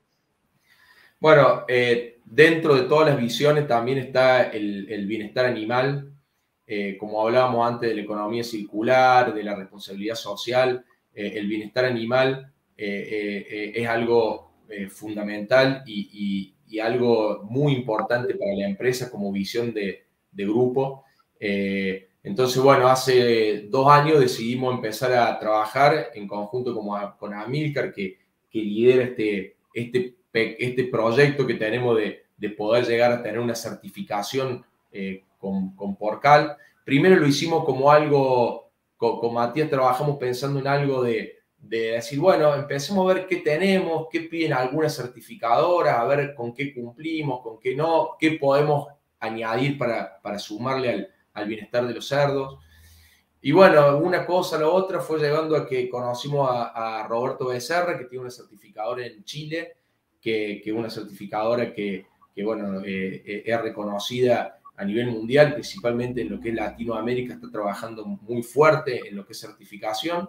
Bueno, 1.20 1.64
eh, 1.68 2.20
dentro 2.24 2.74
de 2.74 2.82
todas 2.82 3.08
las 3.08 3.16
visiones 3.16 3.66
también 3.66 3.98
está 3.98 4.50
el, 4.50 4.90
el 4.90 5.06
bienestar 5.06 5.46
animal, 5.46 6.12
eh, 6.66 6.96
como 6.98 7.20
hablábamos 7.20 7.66
antes 7.66 7.90
de 7.90 7.96
la 7.96 8.02
economía 8.02 8.42
circular, 8.42 9.34
de 9.34 9.42
la 9.42 9.54
responsabilidad 9.54 10.14
social, 10.14 10.84
el 11.14 11.46
bienestar 11.46 11.84
animal 11.84 12.52
eh, 12.76 13.46
eh, 13.48 13.72
es 13.76 13.88
algo 13.88 14.52
fundamental 14.88 15.84
y, 15.86 16.50
algo 16.82 17.44
muy 17.44 17.72
importante 17.72 18.34
para 18.34 18.52
la 18.52 18.66
empresa 18.66 19.08
como 19.08 19.30
visión 19.30 19.72
de, 19.72 20.02
grupo. 20.32 21.04
entonces, 21.38 22.60
bueno, 22.60 22.88
hace 22.88 23.68
dos 23.68 23.88
años 23.88 24.18
decidimos 24.18 24.74
empezar 24.74 25.12
a 25.12 25.38
trabajar 25.38 26.10
en 26.14 26.26
conjunto 26.26 26.74
con, 27.16 27.32
Amilcar, 27.32 27.92
que, 27.92 28.18
que 28.50 28.58
lidera 28.58 29.04
este, 29.04 29.54
este, 29.72 30.16
este 30.32 30.84
proyecto 30.84 31.46
que 31.46 31.54
tenemos 31.54 31.96
de, 31.96 32.50
poder 32.50 32.84
llegar 32.84 33.12
a 33.12 33.22
tener 33.22 33.38
una 33.38 33.54
certificación 33.54 34.64
con, 35.38 35.76
con 35.76 35.94
Porcal. 35.94 36.56
Primero 36.84 37.16
lo 37.16 37.28
hicimos 37.28 37.64
como 37.64 37.90
algo 37.90 38.63
con, 38.96 39.34
Matías 39.34 39.70
trabajamos 39.70 40.16
pensando 40.18 40.60
en 40.60 40.66
algo 40.66 41.02
de, 41.02 41.38
decir, 41.58 42.18
bueno, 42.18 42.54
empecemos 42.54 43.10
a 43.10 43.14
ver 43.14 43.26
qué 43.26 43.36
tenemos, 43.36 44.06
qué 44.10 44.20
piden 44.20 44.52
algunas 44.52 44.94
certificadoras, 44.94 45.98
a 45.98 46.04
ver 46.04 46.34
con 46.34 46.54
qué 46.54 46.74
cumplimos, 46.74 47.40
con 47.42 47.58
qué 47.58 47.74
no, 47.74 48.16
qué 48.18 48.32
podemos 48.32 48.88
añadir 49.18 49.78
para, 49.78 50.38
sumarle 50.38 51.08
al, 51.32 51.48
bienestar 51.48 51.86
de 51.86 51.94
los 51.94 52.06
cerdos. 52.06 52.58
Y 53.40 53.52
bueno, 53.52 53.98
una 53.98 54.24
cosa 54.26 54.56
a 54.56 54.60
la 54.60 54.68
otra 54.68 55.00
fue 55.00 55.18
llevando 55.18 55.56
a 55.56 55.66
que 55.66 55.88
conocimos 55.88 56.48
a, 56.50 57.06
Roberto 57.08 57.46
Becerra, 57.46 57.98
que 57.98 58.04
tiene 58.04 58.22
una 58.22 58.30
certificadora 58.30 59.06
en 59.06 59.24
Chile, 59.24 59.76
que 60.20 60.62
es 60.64 60.72
una 60.72 60.90
certificadora 60.90 61.72
que, 61.72 62.06
bueno, 62.42 62.80
eh, 62.80 63.22
eh, 63.26 63.42
es 63.44 63.60
reconocida 63.60 64.60
a 64.76 64.84
nivel 64.84 65.06
mundial, 65.06 65.54
principalmente 65.54 66.22
en 66.22 66.30
lo 66.30 66.40
que 66.40 66.48
es 66.48 66.54
Latinoamérica, 66.54 67.34
está 67.34 67.50
trabajando 67.50 68.04
muy 68.04 68.42
fuerte 68.42 69.08
en 69.08 69.16
lo 69.16 69.24
que 69.24 69.32
es 69.32 69.40
certificación. 69.40 70.28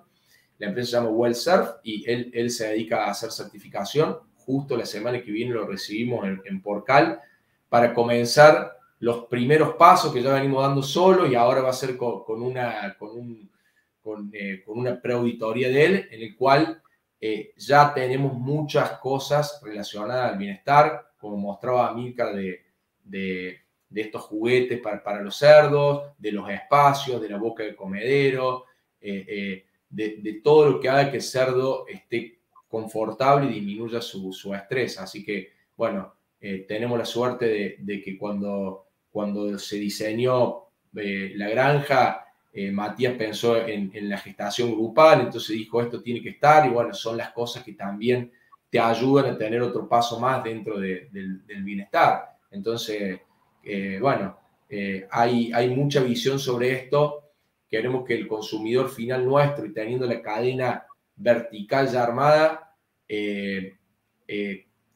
la 0.57 0.67
empresa 0.67 0.91
se 0.91 0.97
llama 0.97 1.09
WellSurf 1.09 1.69
y 1.83 2.09
él, 2.09 2.31
él 2.33 2.49
se 2.49 2.67
dedica 2.69 3.05
a 3.05 3.11
hacer 3.11 3.31
certificación. 3.31 4.17
Justo 4.35 4.77
la 4.77 4.85
semana 4.85 5.21
que 5.21 5.31
viene 5.31 5.53
lo 5.53 5.65
recibimos 5.65 6.25
en, 6.45 6.61
Porcal 6.61 7.19
para 7.67 7.93
comenzar 7.93 8.77
los 8.99 9.25
primeros 9.25 9.75
pasos 9.75 10.13
que 10.13 10.21
ya 10.21 10.33
venimos 10.33 10.61
dando 10.61 10.83
solo 10.83 11.27
y 11.27 11.35
ahora 11.35 11.61
va 11.61 11.71
a 11.71 11.73
ser 11.73 11.97
con, 11.97 12.41
una, 12.41 12.95
con, 12.97 13.09
un, 13.17 13.51
eh, 14.31 14.61
con, 14.63 14.77
una 14.79 15.01
preauditoría 15.01 15.69
de 15.69 15.85
él, 15.85 16.07
en 16.11 16.21
el 16.21 16.35
cual 16.37 16.81
eh, 17.19 17.53
ya 17.57 17.91
tenemos 17.93 18.33
muchas 18.33 18.99
cosas 18.99 19.59
relacionadas 19.63 20.31
al 20.31 20.37
bienestar, 20.37 21.11
como 21.17 21.37
mostraba 21.37 21.91
Milcar 21.93 22.35
de, 22.35 22.63
de, 23.03 23.64
de, 23.89 24.01
estos 24.01 24.23
juguetes 24.23 24.79
para, 24.79 25.03
para, 25.03 25.21
los 25.21 25.36
cerdos, 25.36 26.11
de 26.17 26.31
los 26.31 26.49
espacios, 26.49 27.21
de 27.21 27.29
la 27.29 27.38
boca 27.38 27.63
del 27.63 27.75
comedero, 27.75 28.65
eh, 28.99 29.65
de, 29.89 30.17
de, 30.17 30.33
todo 30.41 30.69
lo 30.69 30.79
que 30.79 30.89
haga 30.89 31.11
que 31.11 31.17
el 31.17 31.23
cerdo 31.23 31.88
esté 31.88 32.39
confortable 32.67 33.49
y 33.49 33.55
disminuya 33.55 34.01
su, 34.01 34.33
su 34.33 34.53
estrés. 34.53 34.99
Así 34.99 35.23
que, 35.23 35.53
bueno, 35.77 36.13
tenemos 36.67 36.99
la 36.99 37.05
suerte 37.05 37.77
de, 37.79 38.01
que 38.01 38.17
cuando 38.17 38.86
cuando 39.15 39.57
se 39.57 39.77
diseñó 39.77 40.65
eh, 40.93 41.31
la 41.38 41.47
granja, 41.47 42.25
eh, 42.51 42.69
Matías 42.69 43.13
pensó 43.13 43.65
en, 43.65 44.09
la 44.09 44.17
gestación 44.17 44.73
grupal, 44.73 45.21
entonces 45.21 45.55
dijo, 45.55 45.81
esto 45.81 46.01
tiene 46.01 46.21
que 46.21 46.31
estar, 46.31 46.67
y 46.67 46.69
bueno, 46.69 46.93
son 46.93 47.15
las 47.15 47.31
cosas 47.31 47.63
que 47.63 47.71
también 47.71 48.29
te 48.69 48.77
ayudan 48.77 49.27
a 49.27 49.38
tener 49.38 49.61
otro 49.61 49.88
paso 49.88 50.19
más 50.19 50.43
dentro 50.43 50.77
del, 50.77 51.07
bienestar. 51.63 52.38
Entonces, 52.51 53.21
eh, 53.66 53.99
bueno, 53.99 54.39
hay, 55.09 55.51
hay 55.53 55.70
mucha 55.76 56.01
visión 56.01 56.39
sobre 56.39 56.72
esto. 56.72 57.24
Queremos 57.70 58.05
que 58.05 58.13
el 58.13 58.28
consumidor 58.28 58.89
final 58.89 59.26
nuestro 59.26 59.66
y 59.66 59.74
teniendo 59.74 60.05
la 60.05 60.22
cadena 60.22 60.86
vertical 61.16 61.88
ya 61.88 62.03
armada, 62.03 62.76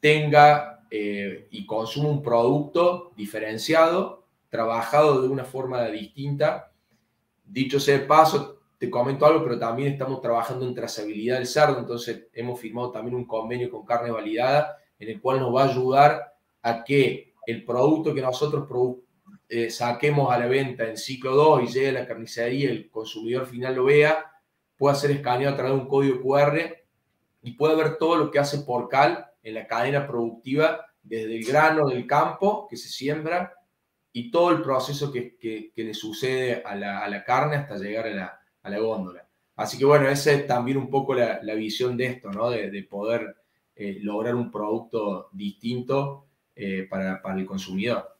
tenga 0.00 0.80
eh, 0.90 1.46
y 1.52 1.66
consume 1.66 2.08
un 2.08 2.22
producto 2.22 3.12
diferenciado, 3.16 4.26
trabajado 4.48 5.22
de 5.22 5.28
una 5.28 5.44
forma 5.44 5.86
distinta. 5.86 6.72
Dicho 7.44 7.78
sea 7.78 7.98
de 7.98 8.06
paso, 8.06 8.58
te 8.76 8.90
comento 8.90 9.24
algo, 9.24 9.44
pero 9.44 9.58
también 9.58 9.92
estamos 9.92 10.20
trabajando 10.20 10.66
en 10.66 10.74
trazabilidad 10.74 11.36
del 11.36 11.46
cerdo, 11.46 11.78
entonces 11.78 12.26
hemos 12.32 12.58
firmado 12.58 12.90
también 12.90 13.14
un 13.14 13.26
convenio 13.26 13.70
con 13.70 13.84
carne 13.84 14.10
validada 14.10 14.78
en 14.98 15.10
el 15.10 15.20
cual 15.20 15.38
nos 15.38 15.54
va 15.54 15.64
a 15.64 15.68
ayudar 15.68 16.34
a 16.62 16.82
que 16.82 17.29
el 17.46 17.64
producto 17.64 18.14
que 18.14 18.22
nosotros 18.22 18.68
eh, 19.48 19.70
saquemos 19.70 20.32
a 20.32 20.38
la 20.38 20.46
venta 20.46 20.88
en 20.88 20.96
ciclo 20.96 21.34
2 21.34 21.64
y 21.64 21.66
llegue 21.72 21.88
a 21.88 21.92
la 21.92 22.06
carnicería 22.06 22.70
el 22.70 22.90
consumidor 22.90 23.46
final 23.46 23.74
lo 23.74 23.84
vea, 23.84 24.32
pueda 24.76 24.94
ser 24.94 25.10
escaneado 25.10 25.54
a 25.54 25.56
través 25.56 25.74
de 25.74 25.80
un 25.80 25.88
código 25.88 26.20
QR 26.22 26.58
y 27.42 27.52
pueda 27.52 27.74
ver 27.74 27.96
todo 27.96 28.16
lo 28.16 28.30
que 28.30 28.38
hace 28.38 28.60
Porcal 28.60 29.26
en 29.42 29.54
la 29.54 29.66
cadena 29.66 30.06
productiva 30.06 30.86
desde 31.02 31.36
el 31.36 31.44
grano 31.44 31.88
del 31.88 32.06
campo 32.06 32.68
que 32.68 32.76
se 32.76 32.88
siembra 32.88 33.54
y 34.12 34.30
todo 34.30 34.50
el 34.50 34.62
proceso 34.62 35.12
que, 35.12 35.36
que, 35.38 35.72
le 35.76 35.94
sucede 35.94 36.62
a 36.64 36.74
la, 36.74 36.98
a 36.98 37.08
la, 37.08 37.24
carne 37.24 37.56
hasta 37.56 37.76
llegar 37.76 38.06
a 38.06 38.10
la, 38.10 38.40
a 38.62 38.70
la, 38.70 38.78
góndola. 38.78 39.26
Así 39.56 39.78
que 39.78 39.84
bueno, 39.84 40.08
esa 40.08 40.32
es 40.32 40.46
también 40.46 40.76
un 40.76 40.90
poco 40.90 41.14
la, 41.14 41.40
la 41.42 41.54
visión 41.54 41.96
de 41.96 42.06
esto, 42.06 42.30
¿no? 42.30 42.50
De, 42.50 42.70
de 42.70 42.82
poder 42.82 43.36
eh, 43.76 43.98
lograr 44.00 44.34
un 44.34 44.50
producto 44.50 45.28
distinto 45.32 46.26
eh, 46.60 46.86
para, 46.88 47.22
para, 47.22 47.38
el 47.38 47.46
consumidor. 47.46 48.16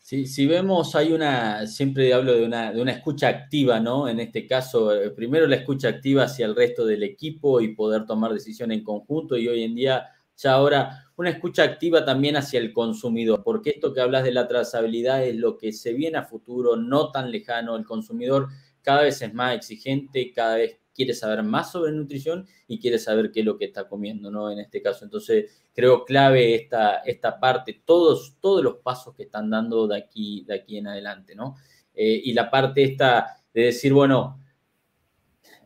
Sí, 0.00 0.26
si 0.26 0.46
vemos, 0.46 0.94
hay 0.94 1.12
una, 1.12 1.66
siempre 1.66 2.12
hablo 2.12 2.34
de 2.34 2.44
una, 2.44 2.72
de 2.72 2.80
una 2.80 2.92
escucha 2.92 3.28
activa, 3.28 3.80
¿no? 3.80 4.08
En 4.08 4.20
este 4.20 4.46
caso, 4.46 4.94
eh, 4.94 5.10
primero 5.10 5.46
la 5.46 5.56
escucha 5.56 5.88
activa 5.88 6.24
hacia 6.24 6.46
el 6.46 6.54
resto 6.54 6.84
del 6.86 7.02
equipo 7.02 7.60
y 7.60 7.74
poder 7.74 8.06
tomar 8.06 8.32
decisiones 8.32 8.78
en 8.78 8.84
conjunto 8.84 9.36
y 9.36 9.48
hoy 9.48 9.64
en 9.64 9.74
día 9.74 10.06
ya 10.36 10.52
ahora 10.52 11.06
una 11.16 11.30
escucha 11.30 11.64
activa 11.64 12.04
también 12.04 12.36
hacia 12.36 12.60
el 12.60 12.72
consumidor, 12.72 13.42
porque 13.42 13.70
esto 13.70 13.94
que 13.94 14.00
hablas 14.00 14.24
de 14.24 14.32
la 14.32 14.46
trazabilidad 14.46 15.24
es 15.24 15.36
lo 15.36 15.56
que 15.56 15.72
se 15.72 15.92
viene 15.94 16.18
a 16.18 16.24
futuro, 16.24 16.76
no 16.76 17.10
tan 17.10 17.30
lejano. 17.30 17.74
El 17.76 17.84
consumidor 17.84 18.48
cada 18.82 19.02
vez 19.02 19.22
es 19.22 19.32
más 19.32 19.54
exigente, 19.54 20.30
cada 20.32 20.56
vez 20.56 20.78
quiere 20.96 21.14
saber 21.14 21.42
más 21.42 21.70
sobre 21.70 21.92
nutrición 21.92 22.46
y 22.66 22.80
quiere 22.80 22.98
saber 22.98 23.30
qué 23.30 23.40
es 23.40 23.46
lo 23.46 23.58
que 23.58 23.66
está 23.66 23.86
comiendo, 23.88 24.30
¿no? 24.30 24.50
En 24.50 24.58
este 24.58 24.80
caso, 24.82 25.04
entonces 25.04 25.62
creo 25.74 26.04
clave 26.04 26.54
esta, 26.54 26.96
esta 26.98 27.38
parte, 27.38 27.82
todos, 27.84 28.36
todos 28.40 28.64
los 28.64 28.76
pasos 28.78 29.14
que 29.14 29.24
están 29.24 29.50
dando 29.50 29.86
de 29.86 29.98
aquí, 29.98 30.44
de 30.46 30.54
aquí 30.54 30.78
en 30.78 30.88
adelante, 30.88 31.34
¿no? 31.34 31.56
Eh, 31.94 32.22
y 32.24 32.32
la 32.32 32.50
parte 32.50 32.82
esta 32.82 33.36
de 33.52 33.62
decir, 33.62 33.92
bueno, 33.92 34.40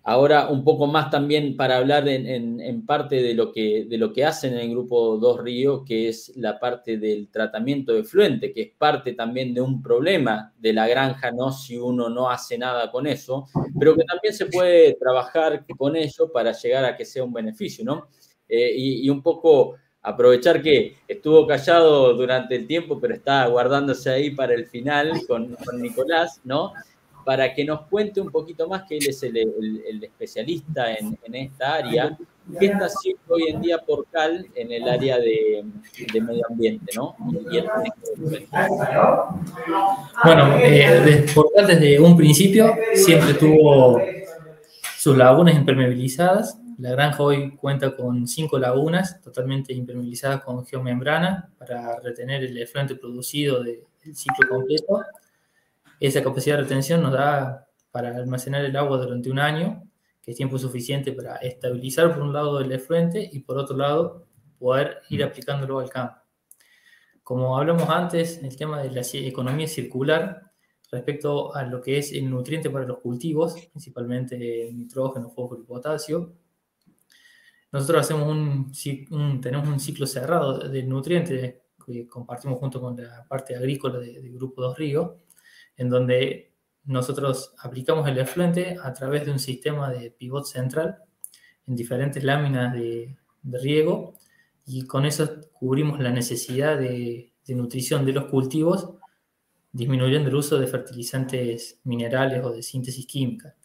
Ahora 0.03 0.48
un 0.48 0.64
poco 0.64 0.86
más 0.86 1.11
también 1.11 1.57
para 1.57 1.76
hablar 1.76 2.09
en, 2.09 2.86
parte 2.86 3.22
de 3.22 3.34
lo, 3.34 3.53
que, 3.53 3.84
de 3.84 3.98
lo 3.98 4.12
que 4.14 4.24
hacen 4.24 4.55
en 4.55 4.61
el 4.61 4.70
grupo 4.70 5.18
2 5.18 5.40
Río, 5.42 5.84
que 5.84 6.09
es 6.09 6.32
la 6.36 6.59
parte 6.59 6.96
del 6.96 7.28
tratamiento 7.28 7.92
de 7.92 8.05
fluente, 8.05 8.53
que 8.53 8.62
es 8.62 8.70
parte 8.78 9.12
también 9.12 9.53
de 9.53 9.61
un 9.61 9.82
problema 9.82 10.55
de 10.59 10.72
la 10.72 10.88
granja, 10.88 11.30
¿no? 11.32 11.53
Si 11.53 11.76
uno 11.76 12.09
no 12.09 12.30
hace 12.30 12.57
nada 12.57 12.90
con 12.90 13.07
eso, 13.07 13.46
pero 13.78 13.94
que 13.94 14.05
también 14.05 14.32
se 14.32 14.46
puede 14.46 14.94
trabajar 14.94 15.66
con 15.76 15.94
ello 15.94 16.32
para 16.32 16.53
llegar 16.53 16.86
a 16.86 16.96
que 16.96 17.05
sea 17.05 17.22
un 17.22 17.34
beneficio, 17.34 17.84
¿no? 17.84 18.09
Eh, 18.48 18.72
y, 18.74 19.11
un 19.11 19.22
poco 19.22 19.76
aprovechar 20.03 20.62
que 20.62 20.96
estuvo 21.07 21.46
callado 21.46 22.14
durante 22.14 22.57
el 22.57 22.66
tiempo, 22.66 22.98
pero 22.98 23.14
está 23.14 23.46
guardándose 23.46 24.11
ahí 24.11 24.30
para 24.30 24.55
el 24.55 24.66
final 24.66 25.12
con, 25.28 25.55
con 25.57 25.80
Nicolás, 25.80 26.40
¿no? 26.42 26.72
Para 27.24 27.52
que 27.54 27.64
nos 27.64 27.82
cuente 27.82 28.20
un 28.20 28.30
poquito 28.30 28.68
más, 28.68 28.84
que 28.88 28.96
él 28.98 29.08
es 29.08 29.22
el, 29.22 29.36
el, 29.36 30.04
especialista 30.04 30.92
en, 30.94 31.18
en, 31.24 31.34
esta 31.34 31.74
área, 31.74 32.16
qué 32.58 32.66
está 32.66 32.86
haciendo 32.86 33.20
hoy 33.28 33.44
en 33.48 33.60
día 33.60 33.78
Porcal 33.78 34.46
en 34.54 34.72
el 34.72 34.88
área 34.88 35.18
de, 35.18 35.64
de 36.12 36.20
medio 36.20 36.42
ambiente, 36.48 36.92
¿no? 36.96 37.16
bueno, 40.24 40.56
eh, 40.58 41.26
Porcal 41.34 41.66
desde 41.66 42.00
un 42.00 42.16
principio 42.16 42.74
siempre 42.94 43.34
tuvo 43.34 44.00
sus 44.96 45.16
lagunas 45.16 45.54
impermeabilizadas. 45.54 46.58
La 46.78 46.92
granja 46.92 47.22
hoy 47.22 47.56
cuenta 47.56 47.94
con 47.94 48.26
cinco 48.26 48.58
lagunas 48.58 49.20
totalmente 49.20 49.74
impermeabilizadas 49.74 50.42
con 50.42 50.64
geomembrana 50.64 51.50
para 51.58 52.00
retener 52.00 52.42
el 52.44 52.56
efluente 52.56 52.94
producido 52.96 53.62
del 53.62 53.84
ciclo 54.14 54.48
completo 54.48 55.02
esa 56.09 56.22
capacidad 56.22 56.57
de 56.57 56.62
retención 56.62 57.03
nos 57.03 57.12
da 57.12 57.68
para 57.90 58.16
almacenar 58.16 58.64
el 58.64 58.76
agua 58.76 58.98
durante 58.98 59.30
un 59.30 59.38
año, 59.38 59.82
que 60.22 60.30
es 60.32 60.36
tiempo 60.36 60.59
suficiente 60.59 61.12
para 61.12 61.36
estabilizar 61.36 62.12
por 62.14 62.22
un 62.22 62.32
lado 62.32 62.61
el 62.61 62.72
efluente 62.72 63.28
y 63.32 63.40
por 63.40 63.59
otro 63.59 63.76
lado 63.76 64.26
poder 64.59 64.98
ir 65.11 65.22
aplicándolo 65.22 65.78
al 65.78 65.90
campo. 65.90 66.16
Como 67.22 67.57
hablamos 67.57 67.88
antes, 67.88 68.42
el 68.42 68.57
tema 68.57 68.82
de 68.82 68.90
la 68.90 69.03
economía 69.12 69.68
circular 69.68 70.51
respecto 70.90 71.55
a 71.55 71.62
lo 71.62 71.80
que 71.80 71.98
es 71.98 72.12
el 72.12 72.28
nutriente 72.28 72.70
para 72.70 72.84
los 72.84 72.98
cultivos, 72.98 73.55
principalmente 73.70 74.70
nitrógeno, 74.72 75.30
fósforo 75.30 75.62
y 75.62 75.64
potasio, 75.64 76.34
nosotros 77.72 78.01
hacemos 78.01 78.28
un, 78.28 79.40
tenemos 79.40 79.68
un 79.68 79.78
ciclo 79.78 80.07
cerrado 80.07 80.59
del 80.59 80.88
nutriente 80.88 81.62
que 81.86 82.07
compartimos 82.09 82.59
junto 82.59 82.80
con 82.80 82.96
la 82.96 83.24
parte 83.28 83.55
agrícola 83.55 83.98
del 83.98 84.32
Grupo 84.32 84.62
Dos 84.62 84.76
Ríos, 84.76 85.12
en 85.81 85.89
donde 85.89 86.53
nosotros 86.85 87.55
aplicamos 87.59 88.07
el 88.07 88.18
efluente 88.18 88.76
a 88.83 88.93
través 88.93 89.24
de 89.24 89.33
un 89.33 89.39
sistema 89.39 89.91
de 89.91 90.11
pivot 90.11 90.45
central 90.45 90.99
en 91.66 91.74
diferentes 91.74 92.22
láminas 92.22 92.74
de, 92.74 93.16
riego 93.43 94.18
y 94.66 94.83
con 94.87 95.07
eso 95.07 95.26
cubrimos 95.55 95.99
la 95.99 96.11
necesidad 96.11 96.78
de, 96.78 97.33
nutrición 97.49 98.05
de 98.05 98.12
los 98.12 98.26
cultivos, 98.26 98.91
disminuyendo 99.72 100.28
el 100.28 100.37
uso 100.37 100.59
de 100.59 100.68
fertilizantes 100.68 101.81
minerales 101.83 102.45
o 102.45 102.53
de 102.53 102.62
síntesis 102.62 103.07
química. 103.07 103.57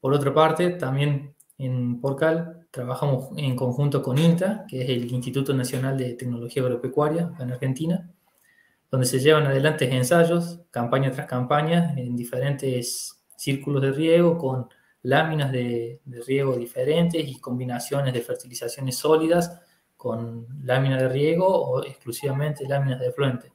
Por 0.00 0.14
otra 0.14 0.32
parte, 0.34 0.70
también 0.70 1.36
en 1.58 2.00
Porcal 2.00 2.66
trabajamos 2.70 3.28
en 3.36 3.54
conjunto 3.54 4.02
con 4.02 4.18
INTA, 4.18 4.64
que 4.66 4.82
es 4.82 4.88
el 4.88 5.12
Instituto 5.12 5.52
Nacional 5.52 5.98
de 5.98 6.14
Tecnología 6.14 6.62
Agropecuaria 6.62 7.30
en 7.38 7.52
Argentina, 7.52 8.10
donde 8.92 9.06
se 9.06 9.20
llevan 9.20 9.46
adelante 9.46 9.90
ensayos, 9.90 10.60
campaña 10.70 11.10
tras 11.10 11.26
campaña, 11.26 11.94
en 11.96 12.14
diferentes 12.14 13.24
círculos 13.36 13.80
de 13.80 13.90
riego, 13.90 14.36
con 14.36 14.68
láminas 15.00 15.50
de, 15.50 16.02
riego 16.04 16.56
diferentes 16.56 17.26
y 17.26 17.40
combinaciones 17.40 18.12
de 18.12 18.20
fertilizaciones 18.20 18.98
sólidas 18.98 19.60
con 19.96 20.46
láminas 20.62 21.00
de 21.00 21.08
riego 21.08 21.46
o 21.46 21.82
exclusivamente 21.82 22.68
láminas 22.68 23.00
de 23.00 23.12
fluente. 23.12 23.52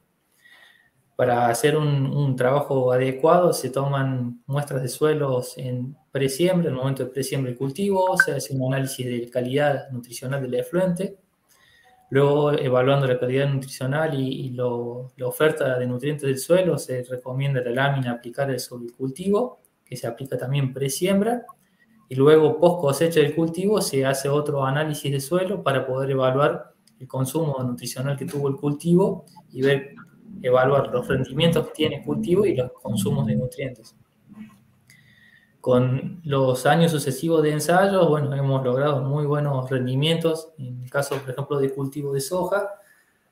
Para 1.14 1.48
hacer 1.48 1.76
un, 1.76 2.34
trabajo 2.34 2.90
adecuado 2.90 3.52
se 3.52 3.70
toman 3.70 4.42
muestras 4.46 4.82
de 4.82 4.88
suelos 4.88 5.56
en 5.56 5.96
presiembra, 6.10 6.66
en 6.66 6.74
el 6.74 6.78
momento 6.80 7.04
de 7.04 7.10
presiembra 7.10 7.52
y 7.52 7.54
cultivo, 7.54 8.16
se 8.18 8.32
hace 8.32 8.56
un 8.56 8.74
análisis 8.74 9.06
de 9.06 9.30
calidad 9.30 9.88
nutricional 9.90 10.42
del 10.42 10.54
efluente, 10.54 11.16
Luego, 12.10 12.52
evaluando 12.52 13.06
la 13.06 13.18
calidad 13.18 13.48
nutricional 13.48 14.18
y, 14.18 14.50
la 14.50 15.26
oferta 15.26 15.78
de 15.78 15.86
nutrientes 15.86 16.22
del 16.26 16.38
suelo, 16.38 16.78
se 16.78 17.02
recomienda 17.04 17.60
la 17.60 17.70
lámina 17.70 18.12
aplicar 18.12 18.58
sobre 18.60 18.86
el 18.86 18.92
cultivo, 18.92 19.60
que 19.84 19.96
se 19.96 20.06
aplica 20.06 20.38
también 20.38 20.72
pre-siembra, 20.72 21.44
y 22.08 22.14
luego 22.14 22.58
post 22.58 22.80
cosecha 22.80 23.20
del 23.20 23.34
cultivo 23.34 23.82
se 23.82 24.06
hace 24.06 24.28
otro 24.30 24.64
análisis 24.64 25.12
de 25.12 25.20
suelo 25.20 25.62
para 25.62 25.86
poder 25.86 26.10
evaluar 26.10 26.72
el 26.98 27.06
consumo 27.06 27.62
nutricional 27.62 28.16
que 28.16 28.24
tuvo 28.24 28.48
el 28.48 28.56
cultivo 28.56 29.26
y 29.52 29.60
ver, 29.60 29.94
evaluar 30.42 30.88
los 30.88 31.06
rendimientos 31.06 31.66
que 31.68 31.72
tiene 31.74 31.96
el 31.96 32.02
cultivo 32.02 32.46
y 32.46 32.56
los 32.56 32.72
consumos 32.72 33.26
de 33.26 33.36
nutrientes. 33.36 33.94
Con 35.68 36.22
los 36.24 36.64
años 36.64 36.92
sucesivos 36.92 37.42
de 37.42 37.52
ensayos, 37.52 38.08
bueno, 38.08 38.34
hemos 38.34 38.64
logrado 38.64 39.02
muy 39.02 39.26
buenos 39.26 39.68
rendimientos, 39.68 40.48
en 40.56 40.80
el 40.82 40.90
caso, 40.90 41.16
por 41.16 41.28
ejemplo, 41.28 41.58
de 41.58 41.74
cultivo 41.74 42.14
de 42.14 42.22
soja, 42.22 42.70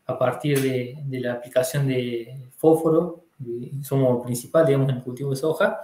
a 0.04 0.18
partir 0.18 0.60
de, 0.60 0.98
de 1.06 1.20
la 1.20 1.32
aplicación 1.32 1.88
de 1.88 2.50
fósforo, 2.58 3.24
insumo 3.40 4.22
principal, 4.22 4.66
digamos, 4.66 4.90
en 4.90 4.96
el 4.96 5.02
cultivo 5.02 5.30
de 5.30 5.36
soja, 5.36 5.80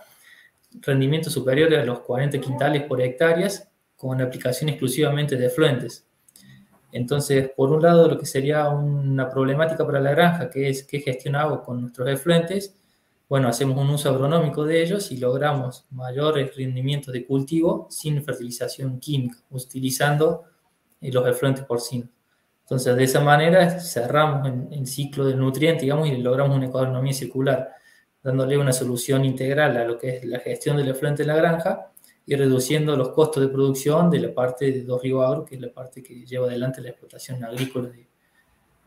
rendimientos 0.83 1.33
superiores 1.33 1.79
a 1.79 1.87
los 1.87 2.01
40 2.01 2.39
quintales 2.39 2.83
por 2.83 3.01
hectáreas 3.01 3.67
con 3.97 4.21
aplicación 4.21 4.69
exclusivamente 4.69 5.37
de 5.37 5.47
efluentes. 5.47 6.07
Entonces, 6.93 7.51
por 7.57 7.73
un 7.73 7.81
lado, 7.81 8.09
lo 8.09 8.19
que 8.19 8.27
sería 8.27 8.69
una 8.69 9.27
problemática 9.31 9.87
para 9.87 10.01
la 10.01 10.11
granja, 10.11 10.51
que 10.51 10.69
es 10.69 10.83
qué 10.83 11.01
gestionamos 11.01 11.63
con 11.63 11.81
nuestros 11.81 12.07
efluentes, 12.11 12.77
bueno, 13.33 13.49
hacemos 13.49 13.79
un 13.79 13.89
uso 13.89 14.11
agronómico 14.11 14.63
de 14.67 14.83
ellos 14.83 15.11
y 15.11 15.17
logramos 15.17 15.87
mayores 15.91 16.55
rendimientos 16.55 17.15
de 17.15 17.25
cultivo 17.25 17.87
sin 17.89 18.23
fertilización 18.23 19.01
química, 19.01 19.39
utilizando 19.49 20.43
eh, 21.01 21.11
los 21.11 21.27
efluentes 21.27 21.65
porcinos. 21.65 22.11
Entonces, 22.61 22.95
de 22.95 23.05
esa 23.05 23.21
manera 23.21 23.81
cerramos 23.81 24.47
el, 24.71 24.87
ciclo 24.87 25.25
del 25.25 25.39
nutriente, 25.39 25.81
digamos, 25.81 26.09
y 26.09 26.19
logramos 26.19 26.55
una 26.55 26.67
economía 26.67 27.15
circular 27.15 27.71
dándole 28.23 28.59
una 28.59 28.75
solución 28.75 29.25
integral 29.25 29.79
a 29.79 29.85
lo 29.87 29.97
que 29.97 30.19
es 30.19 30.25
la 30.27 30.39
gestión 30.39 30.77
del 30.77 30.89
efluente 30.89 31.23
en 31.23 31.29
la 31.29 31.37
granja 31.37 31.91
y 32.27 32.37
reduciendo 32.37 32.95
los 32.99 33.13
costos 33.13 33.43
de 33.43 33.49
producción 33.49 34.11
de 34.11 34.21
la 34.21 34.35
parte 34.35 34.71
de 34.71 34.83
Dos 34.83 35.01
Río 35.01 35.23
Agro, 35.23 35.47
que 35.47 35.55
es 35.55 35.61
la 35.63 35.73
parte 35.73 36.03
que 36.03 36.27
lleva 36.27 36.49
adelante 36.49 36.83
la 36.83 36.91
explotación 36.91 37.43
agrícola 37.43 37.93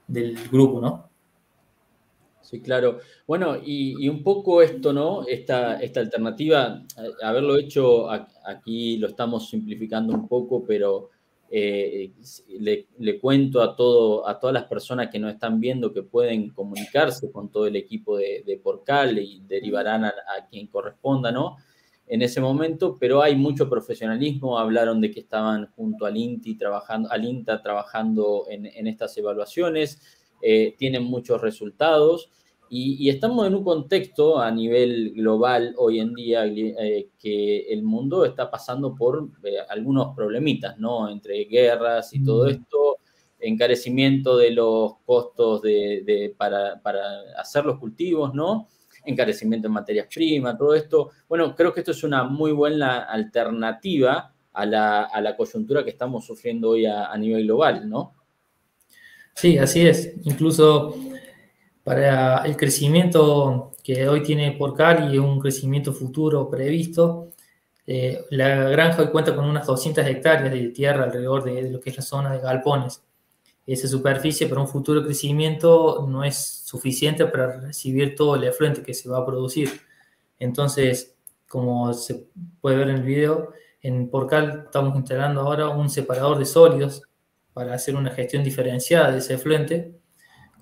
del 0.07 0.37
grupo, 0.49 0.79
¿no? 0.79 1.14
Sí, 2.45 2.61
claro. 2.61 2.99
Bueno, 3.25 3.57
y, 3.63 4.07
un 4.07 4.21
poco 4.21 4.61
esto, 4.61 4.93
¿no? 4.93 5.25
Esta, 5.27 5.79
esta 5.81 5.99
alternativa, 5.99 6.83
haberlo 7.23 7.57
hecho 7.57 8.07
aquí 8.45 8.97
lo 8.97 9.07
estamos 9.07 9.49
simplificando 9.49 10.13
un 10.13 10.27
poco, 10.27 10.63
pero 10.63 11.09
eh, 11.49 12.11
le, 12.59 13.19
cuento 13.19 13.63
a, 13.63 13.75
todo, 13.75 14.27
a 14.27 14.39
todas 14.39 14.53
las 14.53 14.65
personas 14.65 15.09
que 15.09 15.19
nos 15.19 15.33
están 15.33 15.59
viendo 15.59 15.93
que 15.93 16.03
pueden 16.03 16.49
comunicarse 16.49 17.31
con 17.31 17.49
todo 17.49 17.65
el 17.65 17.75
equipo 17.75 18.17
de, 18.17 18.59
Porcal 18.63 19.17
y 19.19 19.41
derivarán 19.47 20.05
a, 20.05 20.13
quien 20.49 20.67
corresponda, 20.67 21.31
¿no? 21.31 21.57
En 22.07 22.21
ese 22.21 22.39
momento, 22.39 22.97
pero 22.99 23.23
hay 23.23 23.35
mucho 23.35 23.67
profesionalismo, 23.67 24.59
hablaron 24.59 25.01
de 25.01 25.09
que 25.09 25.21
estaban 25.21 25.67
junto 25.75 26.05
al 26.05 26.15
INTI 26.15 26.55
trabajando, 26.55 27.11
al 27.11 27.25
INTA 27.25 27.61
trabajando 27.63 28.45
en, 28.49 28.85
estas 28.85 29.17
evaluaciones, 29.17 30.24
eh, 30.41 30.75
tienen 30.77 31.03
muchos 31.03 31.41
resultados 31.41 32.29
y, 32.69 33.09
estamos 33.09 33.47
en 33.47 33.55
un 33.55 33.63
contexto 33.63 34.39
a 34.39 34.49
nivel 34.51 35.13
global 35.13 35.75
hoy 35.77 35.99
en 35.99 36.13
día 36.13 36.45
eh, 36.45 37.09
que 37.19 37.59
el 37.71 37.83
mundo 37.83 38.25
está 38.25 38.49
pasando 38.49 38.95
por 38.95 39.29
eh, 39.43 39.57
algunos 39.69 40.15
problemitas, 40.15 40.77
¿no? 40.79 41.09
Entre 41.09 41.45
guerras 41.45 42.13
y 42.13 42.23
todo 42.23 42.45
mm. 42.45 42.49
esto, 42.49 42.97
encarecimiento 43.39 44.37
de 44.37 44.51
los 44.51 44.97
costos 45.05 45.61
de, 45.61 46.33
para, 46.37 46.81
hacer 47.37 47.65
los 47.65 47.77
cultivos, 47.77 48.33
¿no? 48.33 48.67
Encarecimiento 49.05 49.67
en 49.67 49.73
materias 49.73 50.07
primas, 50.13 50.57
todo 50.57 50.73
esto. 50.73 51.11
Bueno, 51.29 51.55
creo 51.55 51.71
que 51.71 51.81
esto 51.81 51.91
es 51.91 52.03
una 52.03 52.23
muy 52.23 52.51
buena 52.51 53.03
alternativa 53.03 54.33
a 54.51 54.65
la, 54.65 55.35
coyuntura 55.37 55.83
que 55.83 55.91
estamos 55.91 56.25
sufriendo 56.25 56.71
hoy 56.71 56.87
a, 56.87 57.11
a 57.11 57.17
nivel 57.17 57.43
global, 57.43 57.87
¿no? 57.87 58.14
Sí, 59.35 59.57
así 59.57 59.85
es. 59.85 60.13
Incluso 60.23 60.95
para 61.83 62.45
el 62.45 62.55
crecimiento 62.55 63.73
que 63.83 64.07
hoy 64.07 64.23
tiene 64.23 64.53
Porcal 64.53 65.13
y 65.13 65.17
un 65.19 65.39
crecimiento 65.39 65.93
futuro 65.93 66.49
previsto, 66.49 67.31
eh, 67.85 68.23
la 68.31 68.69
granja 68.69 69.01
hoy 69.03 69.09
cuenta 69.09 69.35
con 69.35 69.45
unas 69.45 69.67
200 69.67 70.05
hectáreas 70.07 70.51
de 70.51 70.69
tierra 70.69 71.03
alrededor 71.03 71.43
de, 71.43 71.69
lo 71.69 71.79
que 71.81 71.89
es 71.89 71.97
la 71.97 72.01
zona 72.01 72.31
de 72.33 72.39
galpones. 72.39 73.03
Esa 73.67 73.87
superficie 73.87 74.47
para 74.47 74.61
un 74.61 74.67
futuro 74.67 75.03
crecimiento 75.03 76.07
no 76.09 76.23
es 76.23 76.37
suficiente 76.65 77.25
para 77.25 77.59
recibir 77.59 78.15
todo 78.15 78.35
el 78.35 78.45
efluente 78.45 78.83
que 78.83 78.93
se 78.93 79.09
va 79.09 79.19
a 79.19 79.25
producir. 79.25 79.69
Entonces, 80.39 81.15
como 81.47 81.93
se 81.93 82.27
puede 82.61 82.77
ver 82.77 82.89
en 82.89 82.97
el 82.97 83.03
video, 83.03 83.51
en 83.81 84.09
Porcal 84.09 84.63
estamos 84.65 84.95
instalando 84.95 85.41
ahora 85.41 85.69
un 85.69 85.89
separador 85.89 86.39
de 86.39 86.45
sólidos 86.45 87.03
para 87.55 87.73
hacer 87.73 87.95
una 87.95 88.11
gestión 88.11 88.43
diferenciada 88.43 89.09
de 89.11 89.17
ese 89.17 89.33
efluente 89.33 89.95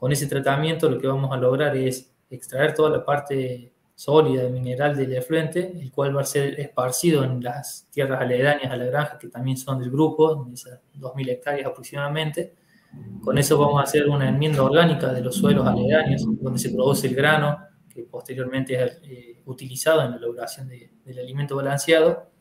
con 0.04 0.12
ese 0.12 0.28
tratamiento 0.28 0.90
lo 0.90 1.00
que 1.00 1.08
vamos 1.08 1.32
a 1.32 1.38
lograr 1.38 1.78
es 1.78 2.14
extraer 2.30 2.74
toda 2.74 2.90
la 2.90 3.06
parte 3.06 3.72
sólida, 3.96 4.50
mineral 4.50 4.98
del 4.98 5.14
efluente, 5.14 5.80
el 5.80 5.94
cual 5.94 6.18
va 6.18 6.24
a 6.24 6.26
ser 6.26 6.60
esparcido 6.60 7.24
en 7.24 7.42
las 7.42 7.88
tierras 7.90 8.20
aledañas 8.20 8.70
a 8.70 8.76
la 8.76 8.84
granja, 8.84 9.18
que 9.18 9.30
también 9.30 9.56
son 9.56 9.80
del 9.80 9.90
grupo, 9.90 10.46
esas 10.54 10.82
2.000 11.00 11.30
hectáreas 11.30 11.68
aproximadamente. 11.68 12.54
Con 13.24 13.38
eso 13.38 13.58
vamos 13.58 13.80
a 13.80 13.84
hacer 13.84 14.10
una 14.10 14.28
enmienda 14.28 14.62
orgánica 14.62 15.14
de 15.14 15.22
los 15.22 15.38
suelos 15.38 15.66
aledaños, 15.66 16.26
donde 16.42 16.60
se 16.60 16.72
produce 16.72 17.08
el 17.08 17.16
grano, 17.16 17.60
que 17.88 18.04
posteriormente 18.04 18.84
es 18.84 19.00
eh, 19.04 19.42
utilizado 19.46 20.02
en 20.02 20.12
la 20.12 20.18
elaboración 20.18 20.68
del 20.68 21.18
alimento 21.18 21.56
balanceado. 21.56 22.33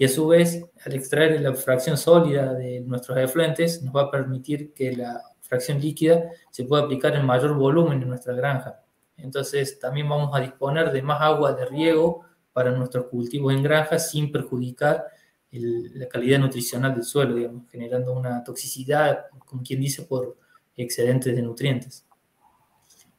Y 0.00 0.06
a 0.06 0.08
su 0.08 0.26
vez, 0.28 0.64
al 0.86 0.94
extraer 0.94 1.38
la 1.42 1.52
fracción 1.52 1.98
sólida 1.98 2.54
de 2.54 2.80
nuestros 2.80 3.18
efluentes, 3.18 3.82
nos 3.82 3.94
va 3.94 4.04
a 4.04 4.10
permitir 4.10 4.72
que 4.72 4.96
la 4.96 5.20
fracción 5.42 5.78
líquida 5.78 6.30
se 6.50 6.64
puede 6.64 6.84
aplicar 6.84 7.14
en 7.16 7.26
mayor 7.26 7.52
volumen 7.52 8.00
en 8.00 8.08
nuestra 8.08 8.32
granja. 8.32 8.80
Entonces 9.18 9.78
también 9.78 10.08
vamos 10.08 10.30
a 10.32 10.40
disponer 10.40 10.90
de 10.90 11.02
más 11.02 11.20
agua 11.20 11.52
de 11.52 11.66
riego 11.66 12.24
para 12.54 12.70
nuestros 12.70 13.08
cultivos 13.08 13.52
en 13.52 13.62
granja 13.62 13.98
sin 13.98 14.32
perjudicar 14.32 15.04
la 15.50 16.08
calidad 16.08 16.38
nutricional 16.38 16.94
del 16.94 17.04
suelo, 17.04 17.34
digamos, 17.34 17.70
generando 17.70 18.14
una 18.14 18.42
toxicidad, 18.42 19.26
como 19.44 19.62
quien 19.62 19.82
dice, 19.82 20.04
por 20.04 20.38
excedentes 20.78 21.36
de 21.36 21.42
nutrientes. 21.42 22.06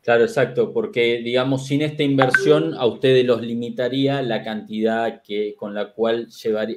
Claro, 0.02 0.24
exacto, 0.24 0.74
porque 0.74 1.22
digamos, 1.24 1.68
sin 1.68 1.84
esta 1.84 2.02
inversión 2.02 2.74
a 2.74 2.88
ustedes 2.88 3.24
los 3.24 3.42
limitaría 3.42 4.22
la 4.24 4.44
cantidad 4.44 5.22
que, 5.22 5.56
con 5.56 5.76
la 5.76 5.94
cual 5.94 6.28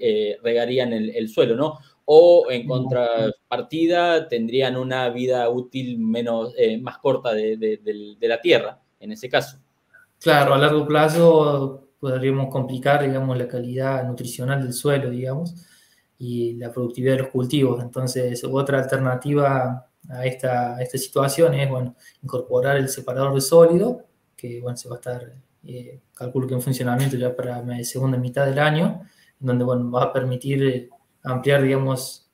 eh, 0.03 0.37
regarían 0.43 0.93
el, 0.93 1.11
el, 1.17 1.29
suelo, 1.29 1.57
¿no? 1.57 1.79
o 2.07 2.47
en 2.51 2.67
contrapartida 2.67 4.29
tendrían 4.29 4.77
una 4.77 5.09
vida 5.09 5.49
útil 5.49 5.99
menos, 5.99 6.53
eh, 6.57 6.79
más 6.79 6.99
corta 6.99 7.33
de, 7.33 8.19
la 8.21 8.41
tierra, 8.41 8.81
en 9.01 9.13
ese 9.13 9.29
caso. 9.29 9.59
Claro, 10.21 10.55
a 10.55 10.59
largo 10.59 10.87
plazo 10.87 11.89
podríamos 11.99 12.49
complicar, 12.51 13.07
digamos, 13.07 13.37
la 13.39 13.49
calidad 13.49 14.07
nutricional 14.07 14.63
del 14.63 14.75
suelo, 14.75 15.11
digamos, 15.11 15.55
y 16.19 16.55
la 16.55 16.71
productividad 16.71 17.15
de 17.17 17.23
los 17.23 17.31
cultivos. 17.31 17.83
Entonces, 17.83 18.45
otra 18.45 18.79
alternativa 18.79 19.87
a 20.11 20.25
esta, 20.27 20.81
esta 20.83 20.99
situación 20.99 21.55
es, 21.55 21.69
bueno, 21.69 21.95
incorporar 22.23 22.77
el 22.77 22.89
separador 22.89 23.35
de 23.35 23.41
sólido, 23.41 24.05
que, 24.37 24.61
bueno, 24.61 24.77
se 24.77 24.89
va 24.89 24.97
a 24.97 24.99
estar, 24.99 25.33
eh, 25.67 26.01
calculo 26.15 26.47
que 26.47 26.55
en 26.55 26.63
funcionamiento 26.63 27.17
ya 27.17 27.35
para 27.35 27.63
la 27.63 27.83
segunda 27.85 28.19
mitad 28.19 28.47
del 28.47 28.59
año, 28.59 29.03
donde, 29.39 29.65
bueno, 29.65 29.91
va 29.91 30.05
a 30.05 30.13
permitir 30.13 30.63
eh, 30.63 30.91
ampliar, 31.23 31.63
digamos, 31.63 32.31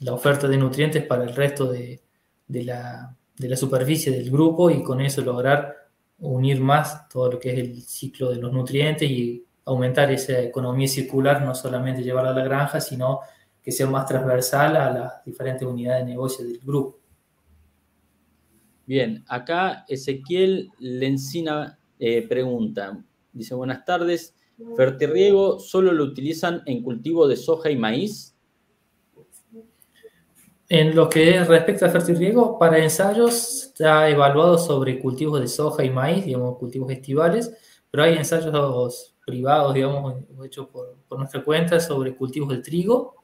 la 0.00 0.12
oferta 0.12 0.48
de 0.48 0.56
nutrientes 0.56 1.04
para 1.04 1.24
el 1.24 1.34
resto 1.34 1.70
de, 1.70 2.02
la, 2.48 3.16
superficie 3.56 4.12
del 4.12 4.30
grupo 4.30 4.70
y 4.70 4.82
con 4.82 5.00
eso 5.00 5.22
lograr 5.22 5.88
unir 6.18 6.60
más 6.60 7.08
todo 7.08 7.32
lo 7.32 7.38
que 7.38 7.52
es 7.52 7.58
el 7.58 7.82
ciclo 7.82 8.30
de 8.30 8.36
los 8.36 8.52
nutrientes 8.52 9.08
y 9.10 9.44
aumentar 9.64 10.10
esa 10.10 10.40
economía 10.40 10.88
circular, 10.88 11.42
no 11.42 11.54
solamente 11.54 12.02
llevarla 12.02 12.30
a 12.30 12.34
la 12.34 12.44
granja, 12.44 12.80
sino 12.80 13.20
que 13.62 13.72
sea 13.72 13.86
más 13.86 14.06
transversal 14.06 14.76
a 14.76 14.90
las 14.90 15.24
diferentes 15.24 15.66
unidades 15.66 16.04
de 16.04 16.10
negocio 16.10 16.44
del 16.44 16.58
grupo. 16.58 17.03
Bien, 18.86 19.24
acá 19.28 19.84
Ezequiel 19.88 20.70
Lencina 20.78 21.78
eh, 21.98 22.26
pregunta, 22.28 23.02
dice 23.32 23.54
buenas 23.54 23.84
tardes, 23.84 24.34
Fertirriego 24.76 25.58
solo 25.58 25.92
lo 25.92 26.04
utilizan 26.04 26.62
en 26.66 26.82
cultivo 26.82 27.26
de 27.26 27.36
soja 27.36 27.70
y 27.70 27.76
maíz. 27.76 28.36
En 30.68 30.94
lo 30.94 31.08
que 31.08 31.44
respecta 31.44 31.86
a 31.86 31.90
fertirriego, 31.90 32.58
para 32.58 32.78
ensayos 32.78 33.64
está 33.66 34.08
evaluado 34.08 34.56
sobre 34.56 34.98
cultivos 34.98 35.40
de 35.40 35.48
soja 35.48 35.84
y 35.84 35.90
maíz, 35.90 36.24
digamos, 36.24 36.58
cultivos 36.58 36.90
estivales, 36.90 37.52
pero 37.90 38.04
hay 38.04 38.16
ensayos 38.16 39.16
privados, 39.26 39.74
digamos, 39.74 40.14
hechos 40.44 40.68
por, 40.68 41.18
nuestra 41.18 41.44
cuenta 41.44 41.78
sobre 41.80 42.16
cultivos 42.16 42.48
de 42.48 42.58
trigo, 42.58 43.14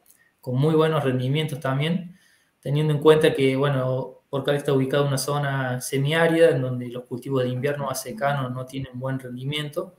con 0.40 0.56
muy 0.56 0.74
buenos 0.74 1.02
rendimientos 1.02 1.60
también, 1.60 2.16
teniendo 2.60 2.92
en 2.92 3.00
cuenta 3.00 3.34
que, 3.34 3.56
bueno, 3.56 4.19
Porcal 4.30 4.54
está 4.54 4.72
ubicado 4.72 5.02
en 5.02 5.08
una 5.08 5.18
zona 5.18 5.80
semiárida 5.80 6.50
en 6.50 6.62
donde 6.62 6.88
los 6.88 7.04
cultivos 7.04 7.42
de 7.42 7.50
invierno 7.50 7.90
a 7.90 7.96
secano 7.96 8.48
no 8.48 8.64
tienen 8.64 8.92
buen 8.98 9.18
rendimiento, 9.18 9.96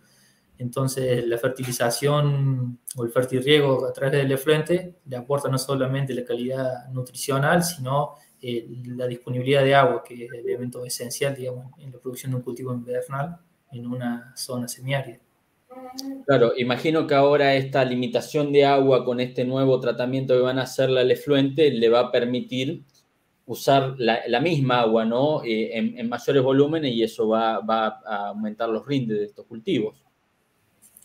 Entonces, 0.58 1.26
la 1.28 1.38
fertilización 1.38 2.80
o 2.96 3.04
el 3.04 3.12
fertirriego 3.12 3.86
a 3.88 3.92
través 3.92 4.14
del 4.14 4.32
efluente 4.32 4.96
le 5.06 5.18
aporta 5.18 5.50
no 5.50 5.58
solamente 5.58 6.14
la 6.14 6.24
calidad 6.24 6.88
nutricional, 6.92 7.64
sino 7.64 8.16
eh, 8.42 8.68
la 8.86 9.08
disponibilidad 9.08 9.64
de 9.64 9.76
agua, 9.76 10.04
que 10.04 10.26
es 10.26 10.32
el 10.32 10.40
elemento 10.48 10.86
esencial, 10.86 11.36
digamos, 11.36 11.74
en 11.80 11.92
la 11.92 12.00
producción 12.00 12.32
de 12.32 12.38
un 12.38 12.44
cultivo 12.44 12.74
invernal 12.74 13.38
en 13.72 13.88
una 13.88 14.34
zona 14.36 14.68
semiárida. 14.68 15.20
Claro, 16.26 16.54
imagino 16.58 17.08
que 17.08 17.16
ahora 17.16 17.56
esta 17.56 17.84
limitación 17.84 18.52
de 18.52 18.66
agua 18.66 19.04
con 19.04 19.20
este 19.20 19.46
nuevo 19.46 19.80
tratamiento 19.80 20.36
que 20.36 20.42
van 20.42 20.60
a 20.60 20.64
hacer 20.64 20.90
al 20.90 21.12
efluente 21.12 21.72
le 21.72 21.90
va 21.90 22.02
a 22.02 22.12
permitir 22.12 22.84
usar 23.52 23.95
la, 23.97 24.39
misma 24.39 24.82
agua 24.82 25.04
¿no? 25.06 25.43
Eh, 25.43 25.72
en, 25.74 26.10
mayores 26.10 26.41
volúmenes 26.41 26.93
y 26.93 27.04
eso 27.04 27.28
va, 27.28 27.58
a 27.58 28.28
aumentar 28.30 28.70
los 28.70 28.86
rindes 28.86 29.20
de 29.20 29.26
estos 29.26 29.45
cultivos. 29.45 30.04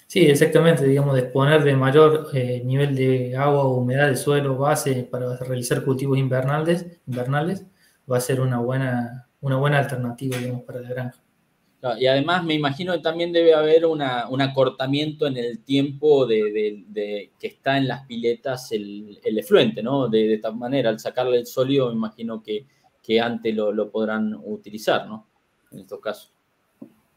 Sí, 0.06 0.20
exactamente, 0.20 0.86
digamos, 0.86 1.16
disponer 1.16 1.64
de 1.64 1.74
mayor 1.74 2.28
eh, 2.32 2.62
nivel 2.64 2.94
de 2.94 3.36
agua 3.36 3.64
o 3.64 3.78
humedad 3.78 4.08
de 4.08 4.16
suelo 4.16 4.56
base 4.56 5.02
para 5.10 5.36
realizar 5.38 5.84
cultivos 5.84 6.16
invernales, 6.16 6.86
invernales 7.06 7.66
va 8.10 8.18
a 8.18 8.20
ser 8.20 8.40
una 8.40 8.58
buena, 8.58 9.28
una 9.40 9.56
buena 9.56 9.78
alternativa, 9.78 10.38
digamos, 10.38 10.62
para 10.62 10.80
la 10.80 10.88
granja. 10.88 11.25
Y 11.98 12.06
además 12.06 12.42
me 12.44 12.54
imagino 12.54 12.94
que 12.94 13.00
también 13.00 13.32
debe 13.32 13.54
haber 13.54 13.86
un 13.86 14.00
acortamiento 14.02 15.26
en 15.26 15.36
el 15.36 15.62
tiempo 15.62 16.26
de, 16.26 17.30
que 17.38 17.46
está 17.46 17.76
en 17.76 17.86
las 17.86 18.06
piletas 18.06 18.72
el, 18.72 19.20
efluente, 19.22 19.82
¿no? 19.82 20.08
De, 20.08 20.34
esta 20.34 20.50
manera, 20.50 20.88
al 20.88 20.98
sacarle 20.98 21.38
el 21.38 21.46
sólido, 21.46 21.88
me 21.88 21.96
imagino 21.96 22.42
que, 22.42 22.66
que 23.02 23.20
antes 23.20 23.54
lo, 23.54 23.90
podrán 23.90 24.34
utilizar, 24.44 25.06
¿no? 25.06 25.28
En 25.70 25.80
estos 25.80 26.00
casos. 26.00 26.32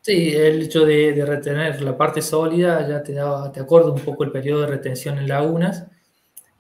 Sí, 0.02 0.36
el 0.36 0.64
hecho 0.64 0.86
de, 0.86 1.24
retener 1.26 1.82
la 1.82 1.98
parte 1.98 2.22
sólida 2.22 2.88
ya 2.88 3.02
te, 3.02 3.14
da, 3.14 3.52
te 3.52 3.62
acorda 3.62 3.92
un 3.92 4.02
poco 4.02 4.24
el 4.24 4.32
periodo 4.32 4.62
de 4.62 4.68
retención 4.68 5.18
en 5.18 5.28
lagunas. 5.28 5.88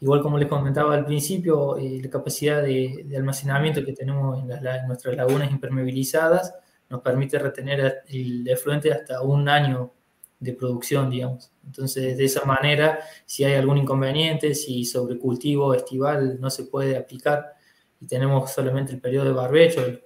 Igual 0.02 0.22
como 0.22 0.38
les 0.38 0.47
comentaba 0.47 0.95
al 0.95 1.06
principio, 1.06 1.78
eh, 1.78 2.00
la 2.02 2.10
capacidad 2.10 2.64
de, 2.64 3.06
almacenamiento 3.16 3.84
que 3.84 3.93
tenemos 3.93 4.41
en, 4.41 4.52
en 4.52 4.88
nuestras 4.88 5.16
lagunas 5.16 5.52
impermeabilizadas 5.52 6.54
nos 6.89 7.01
permite 7.01 7.37
retener 7.37 8.03
el 8.07 8.47
efluente 8.47 8.91
hasta 8.91 9.21
un 9.21 9.47
año 9.47 9.91
de 10.39 10.53
producción, 10.53 11.09
digamos. 11.09 11.51
Entonces, 11.65 12.17
de 12.17 12.25
esa 12.25 12.45
manera, 12.45 12.99
si 13.25 13.43
hay 13.43 13.53
algún 13.53 13.77
inconveniente, 13.77 14.55
si 14.55 14.85
sobre 14.85 15.19
cultivo 15.19 15.73
estival 15.73 16.39
no 16.39 16.49
se 16.49 16.63
puede 16.63 16.97
aplicar 16.97 17.53
y 17.99 18.07
tenemos 18.07 18.51
solamente 18.51 18.93
el 18.93 19.01
periodo 19.01 19.25
de 19.25 19.33
barbecho, 19.33 19.85
el, 19.85 20.03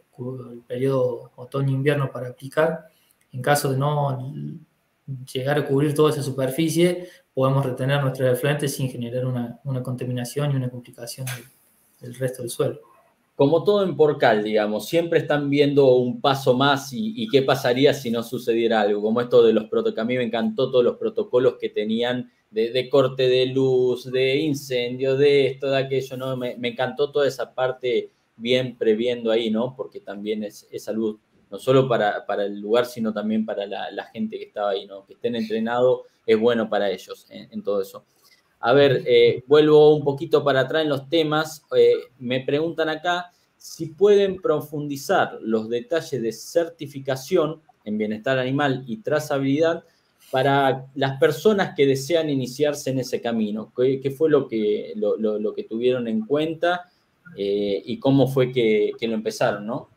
periodo 0.68 1.32
otoño-invierno 1.36 2.12
para 2.12 2.30
aplicar, 2.30 2.86
en 3.32 3.42
caso 3.42 3.72
de 3.72 3.78
no 3.78 4.32
llegar 5.34 5.58
a 5.58 5.66
cubrir 5.66 5.96
toda 5.96 6.12
esa 6.12 6.22
superficie, 6.22 7.10
podemos 7.34 7.66
retener 7.66 8.00
nuestros 8.00 8.32
efluentes 8.32 8.76
sin 8.76 8.90
generar 8.90 9.26
una, 9.26 9.60
contaminación 9.82 10.52
y 10.52 10.56
una 10.56 10.70
complicación 10.70 11.26
del 12.00 12.14
resto 12.14 12.44
del 12.44 12.52
suelo 12.52 12.93
como 13.36 13.64
todo 13.64 13.84
en 13.84 13.98
Porcal, 13.98 14.44
digamos, 14.44 14.88
siempre 14.88 15.20
están 15.20 15.50
viendo 15.50 15.96
un 15.96 16.22
paso 16.22 16.54
más 16.54 16.90
y, 16.94 17.28
qué 17.30 17.42
pasaría 17.42 17.94
si 17.94 18.12
no 18.12 18.22
sucediera 18.22 18.82
algo, 18.82 19.02
como 19.02 19.22
esto 19.22 19.44
de 19.44 19.54
los 19.54 19.66
protocolos, 19.66 20.04
a 20.04 20.06
mí 20.06 20.18
me 20.18 20.24
encantó 20.24 20.70
todos 20.70 20.84
los 20.84 20.98
protocolos 20.98 21.56
que 21.60 21.70
tenían 21.70 22.32
de, 22.52 22.90
corte 22.90 23.28
de 23.28 23.48
luz, 23.48 24.12
de 24.12 24.38
incendio, 24.38 25.18
de 25.18 25.48
esto, 25.48 25.72
de 25.72 25.78
aquello, 25.78 26.18
¿no? 26.18 26.38
Me, 26.38 26.56
encantó 26.62 27.12
toda 27.12 27.28
esa 27.28 27.56
parte 27.56 28.12
bien 28.36 28.78
previendo 28.78 29.32
ahí, 29.32 29.50
¿no? 29.50 29.76
Porque 29.76 30.00
también 30.00 30.44
es, 30.44 30.68
salud, 30.78 31.18
no 31.50 31.58
solo 31.58 31.88
para, 31.88 32.28
para, 32.28 32.46
el 32.46 32.60
lugar, 32.60 32.86
sino 32.86 33.12
también 33.14 33.46
para 33.46 33.66
la, 33.66 34.06
gente 34.14 34.38
que 34.38 34.46
estaba 34.46 34.72
ahí, 34.72 34.86
¿no? 34.86 35.06
Que 35.08 35.14
estén 35.14 35.36
entrenados 35.36 36.02
es 36.28 36.40
bueno 36.40 36.70
para 36.70 36.92
ellos 36.92 37.26
en 37.30 37.64
todo 37.64 37.82
eso. 37.82 38.06
A 38.66 38.72
ver, 38.72 39.04
eh, 39.06 39.44
vuelvo 39.46 39.94
un 39.94 40.06
poquito 40.06 40.42
para 40.42 40.62
atrás 40.62 40.84
en 40.84 40.90
los 40.90 41.10
temas. 41.10 41.66
Eh, 41.76 41.96
me 42.20 42.40
preguntan 42.40 42.88
acá 42.88 43.30
si 43.58 43.88
pueden 43.88 44.38
profundizar 44.38 45.38
los 45.42 45.68
detalles 45.68 46.22
de 46.22 46.32
certificación 46.32 47.62
en 47.84 47.98
bienestar 47.98 48.40
animal 48.40 48.86
y 48.88 49.02
trazabilidad 49.02 49.84
para 50.32 50.86
las 50.96 51.20
personas 51.20 51.74
que 51.76 51.86
desean 51.86 52.30
iniciarse 52.30 52.92
en 52.92 53.00
ese 53.00 53.20
camino. 53.20 53.74
¿Qué, 53.76 54.16
fue 54.18 54.30
lo 54.30 54.48
que, 54.48 54.94
lo, 54.96 55.54
que 55.54 55.66
tuvieron 55.66 56.08
en 56.08 56.26
cuenta 56.26 56.90
eh, 57.36 57.82
y 57.86 58.00
cómo 58.00 58.30
fue 58.30 58.54
que, 58.54 58.92
que 58.98 59.10
lo 59.10 59.16
empezaron, 59.16 59.68
¿no? 59.68 59.90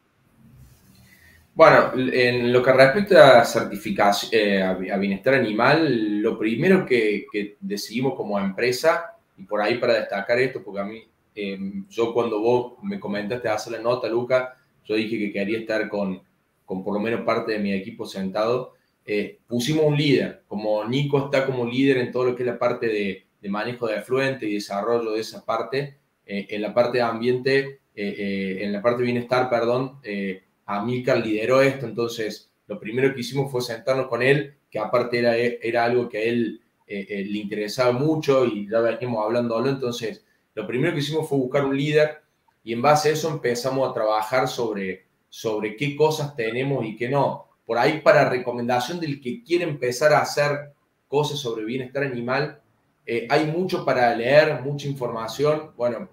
Bueno, 1.56 1.92
en 1.94 2.52
lo 2.52 2.62
que 2.62 2.70
respecta 2.70 3.40
a 3.40 3.44
certificación, 3.46 4.30
eh, 4.34 4.62
a, 4.62 4.74
bienestar 4.98 5.32
animal, 5.32 6.20
lo 6.20 6.38
primero 6.38 6.84
que, 6.84 7.24
decidimos 7.60 8.14
como 8.14 8.38
empresa, 8.38 9.16
y 9.38 9.44
por 9.44 9.62
ahí 9.62 9.78
para 9.78 9.94
destacar 9.94 10.38
esto, 10.38 10.62
porque 10.62 10.80
a 10.80 10.84
mí, 10.84 11.02
em, 11.34 11.86
yo 11.88 12.12
cuando 12.12 12.40
vos 12.40 12.74
me 12.82 13.00
comentaste 13.00 13.48
hacer 13.48 13.72
la 13.72 13.80
nota, 13.80 14.06
Luca, 14.06 14.54
yo 14.84 14.96
dije 14.96 15.18
que 15.18 15.32
quería 15.32 15.58
estar 15.60 15.88
con, 15.88 16.20
con 16.66 16.84
por 16.84 16.92
lo 16.92 17.00
menos 17.00 17.22
parte 17.22 17.52
de 17.52 17.58
mi 17.58 17.72
equipo 17.72 18.04
sentado, 18.04 18.74
eh, 19.06 19.38
pusimos 19.46 19.86
un 19.86 19.96
líder, 19.96 20.42
como 20.48 20.84
Nico 20.84 21.24
está 21.24 21.46
como 21.46 21.64
líder 21.64 21.96
en 21.96 22.12
todo 22.12 22.26
lo 22.26 22.36
que 22.36 22.42
es 22.42 22.48
la 22.48 22.58
parte 22.58 22.86
de, 22.88 23.24
manejo 23.48 23.86
de 23.86 23.96
afluente 23.96 24.46
y 24.46 24.54
desarrollo 24.54 25.12
de 25.12 25.20
esa 25.20 25.42
parte, 25.42 25.96
eh, 26.26 26.48
en 26.50 26.60
la 26.60 26.74
parte 26.74 26.98
de 26.98 27.04
ambiente, 27.04 27.80
en 27.94 28.72
la 28.74 28.82
parte 28.82 28.98
de 28.98 29.04
bienestar, 29.04 29.48
perdón, 29.48 30.00
Amílcar 30.66 31.18
lideró 31.18 31.62
esto, 31.62 31.86
entonces 31.86 32.50
lo 32.66 32.78
primero 32.78 33.14
que 33.14 33.20
hicimos 33.20 33.50
fue 33.50 33.62
sentarnos 33.62 34.08
con 34.08 34.22
él, 34.22 34.54
que 34.70 34.78
aparte 34.78 35.18
era, 35.62 35.84
algo 35.84 36.08
que 36.08 36.18
a 36.18 36.22
él 36.22 36.60
eh, 36.86 37.06
eh, 37.08 37.24
le 37.24 37.38
interesaba 37.38 37.92
mucho 37.92 38.44
y 38.44 38.68
ya 38.68 38.80
veníamos 38.80 39.24
hablándolo, 39.24 39.70
entonces 39.70 40.24
lo 40.54 40.66
primero 40.66 40.92
que 40.92 41.00
hicimos 41.00 41.28
fue 41.28 41.38
buscar 41.38 41.64
un 41.64 41.76
líder 41.76 42.22
y 42.64 42.72
en 42.72 42.82
base 42.82 43.10
a 43.10 43.12
eso 43.12 43.30
empezamos 43.30 43.88
a 43.88 43.94
trabajar 43.94 44.48
sobre, 44.48 45.06
sobre 45.28 45.76
qué 45.76 45.94
cosas 45.94 46.34
tenemos 46.34 46.84
y 46.84 46.96
qué 46.96 47.08
no. 47.08 47.46
Por 47.64 47.78
ahí 47.78 48.00
para 48.00 48.28
recomendación 48.28 48.98
del 48.98 49.20
que 49.20 49.44
quiere 49.44 49.64
empezar 49.64 50.12
a 50.12 50.20
hacer 50.20 50.72
cosas 51.06 51.38
sobre 51.38 51.64
bienestar 51.64 52.02
animal, 52.02 52.60
eh, 53.06 53.28
hay 53.30 53.46
mucho 53.46 53.84
para 53.84 54.12
leer, 54.16 54.60
mucha 54.62 54.88
información. 54.88 55.70
Bueno, 55.76 56.08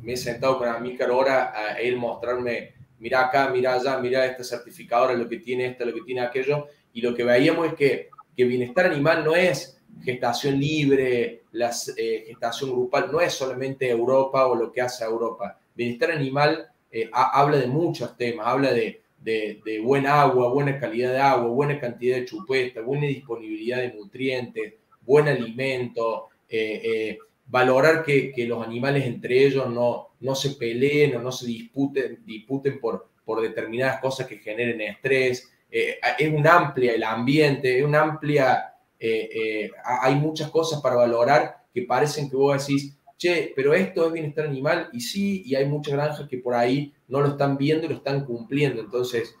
me 0.00 0.12
he 0.14 0.16
sentado 0.16 0.56
con 0.56 0.68
Amílcar 0.68 1.10
ahora 1.10 1.52
a 1.54 1.80
él 1.80 1.96
mostrarme 1.96 2.74
mira 2.98 3.26
acá, 3.26 3.50
mira 3.50 3.74
allá, 3.74 3.98
mira 3.98 4.26
esta 4.26 4.44
certificadora, 4.44 5.14
lo 5.14 5.28
que 5.28 5.38
tiene 5.38 5.66
esto, 5.66 5.84
lo 5.84 5.94
que 5.94 6.02
tiene 6.02 6.20
aquello, 6.20 6.66
y 6.92 7.00
lo 7.00 7.14
que 7.14 7.24
veíamos 7.24 7.68
es 7.68 7.74
que, 7.74 8.08
que 8.36 8.44
bienestar 8.44 8.86
animal 8.86 9.24
no 9.24 9.34
es 9.34 9.76
gestación 10.02 10.58
libre, 10.58 11.42
la 11.52 11.70
eh, 11.96 12.24
gestación 12.26 12.70
grupal, 12.70 13.10
no 13.10 13.20
es 13.20 13.32
solamente 13.32 13.88
Europa 13.88 14.46
o 14.46 14.54
lo 14.54 14.72
que 14.72 14.80
hace 14.80 15.04
Europa. 15.04 15.58
Bienestar 15.74 16.10
animal 16.10 16.68
eh, 16.90 17.08
habla 17.12 17.56
de 17.58 17.66
muchos 17.66 18.16
temas, 18.16 18.46
habla 18.46 18.72
de, 18.72 19.02
de, 19.20 19.80
buena 19.82 20.22
agua, 20.22 20.52
buena 20.52 20.78
calidad 20.78 21.12
de 21.12 21.18
agua, 21.18 21.48
buena 21.48 21.80
cantidad 21.80 22.16
de 22.16 22.24
chupeta, 22.24 22.80
buena 22.80 23.06
disponibilidad 23.06 23.78
de 23.78 23.92
nutrientes, 23.92 24.74
buen 25.00 25.28
alimento, 25.28 26.28
eh, 26.48 27.18
valorar 27.46 28.04
que, 28.04 28.32
que, 28.32 28.46
los 28.46 28.64
animales 28.64 29.04
entre 29.04 29.44
ellos 29.46 29.68
no, 29.68 30.10
no 30.20 30.34
se 30.34 30.50
peleen 30.50 31.16
o 31.16 31.22
no 31.22 31.32
se 31.32 31.46
disputen, 31.46 32.24
disputen 32.24 32.80
por, 32.80 33.08
por 33.24 33.40
determinadas 33.40 34.00
cosas 34.00 34.26
que 34.26 34.38
generen 34.38 34.80
estrés. 34.80 35.50
Eh, 35.70 35.98
es 36.18 36.32
un 36.32 36.46
amplia 36.46 36.94
el 36.94 37.02
ambiente, 37.02 37.78
es 37.78 37.94
amplia, 37.94 38.74
eh, 38.98 39.28
eh, 39.34 39.70
hay 39.84 40.14
muchas 40.14 40.50
cosas 40.50 40.80
para 40.80 40.96
valorar 40.96 41.64
que 41.74 41.82
parecen 41.82 42.30
que 42.30 42.36
vos 42.36 42.66
decís, 42.66 42.96
che, 43.18 43.52
pero 43.54 43.74
esto 43.74 44.06
es 44.06 44.12
bienestar 44.12 44.46
animal 44.46 44.88
y 44.92 45.00
sí, 45.00 45.42
y 45.44 45.54
hay 45.54 45.66
muchas 45.66 45.94
granjas 45.94 46.28
que 46.28 46.38
por 46.38 46.54
ahí 46.54 46.94
no 47.08 47.20
lo 47.20 47.28
están 47.28 47.56
viendo 47.56 47.86
y 47.86 47.90
lo 47.90 47.96
están 47.96 48.24
cumpliendo. 48.24 48.80
Entonces, 48.80 49.34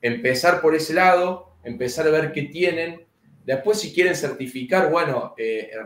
empezar 0.00 0.60
por 0.60 0.74
ese 0.74 0.94
lado, 0.94 1.56
empezar 1.64 2.06
a 2.06 2.10
ver 2.10 2.32
qué 2.32 2.42
tienen, 2.42 3.04
Después, 3.44 3.78
si 3.78 3.92
quieren 3.92 4.16
certificar, 4.16 4.90
bueno, 4.90 5.34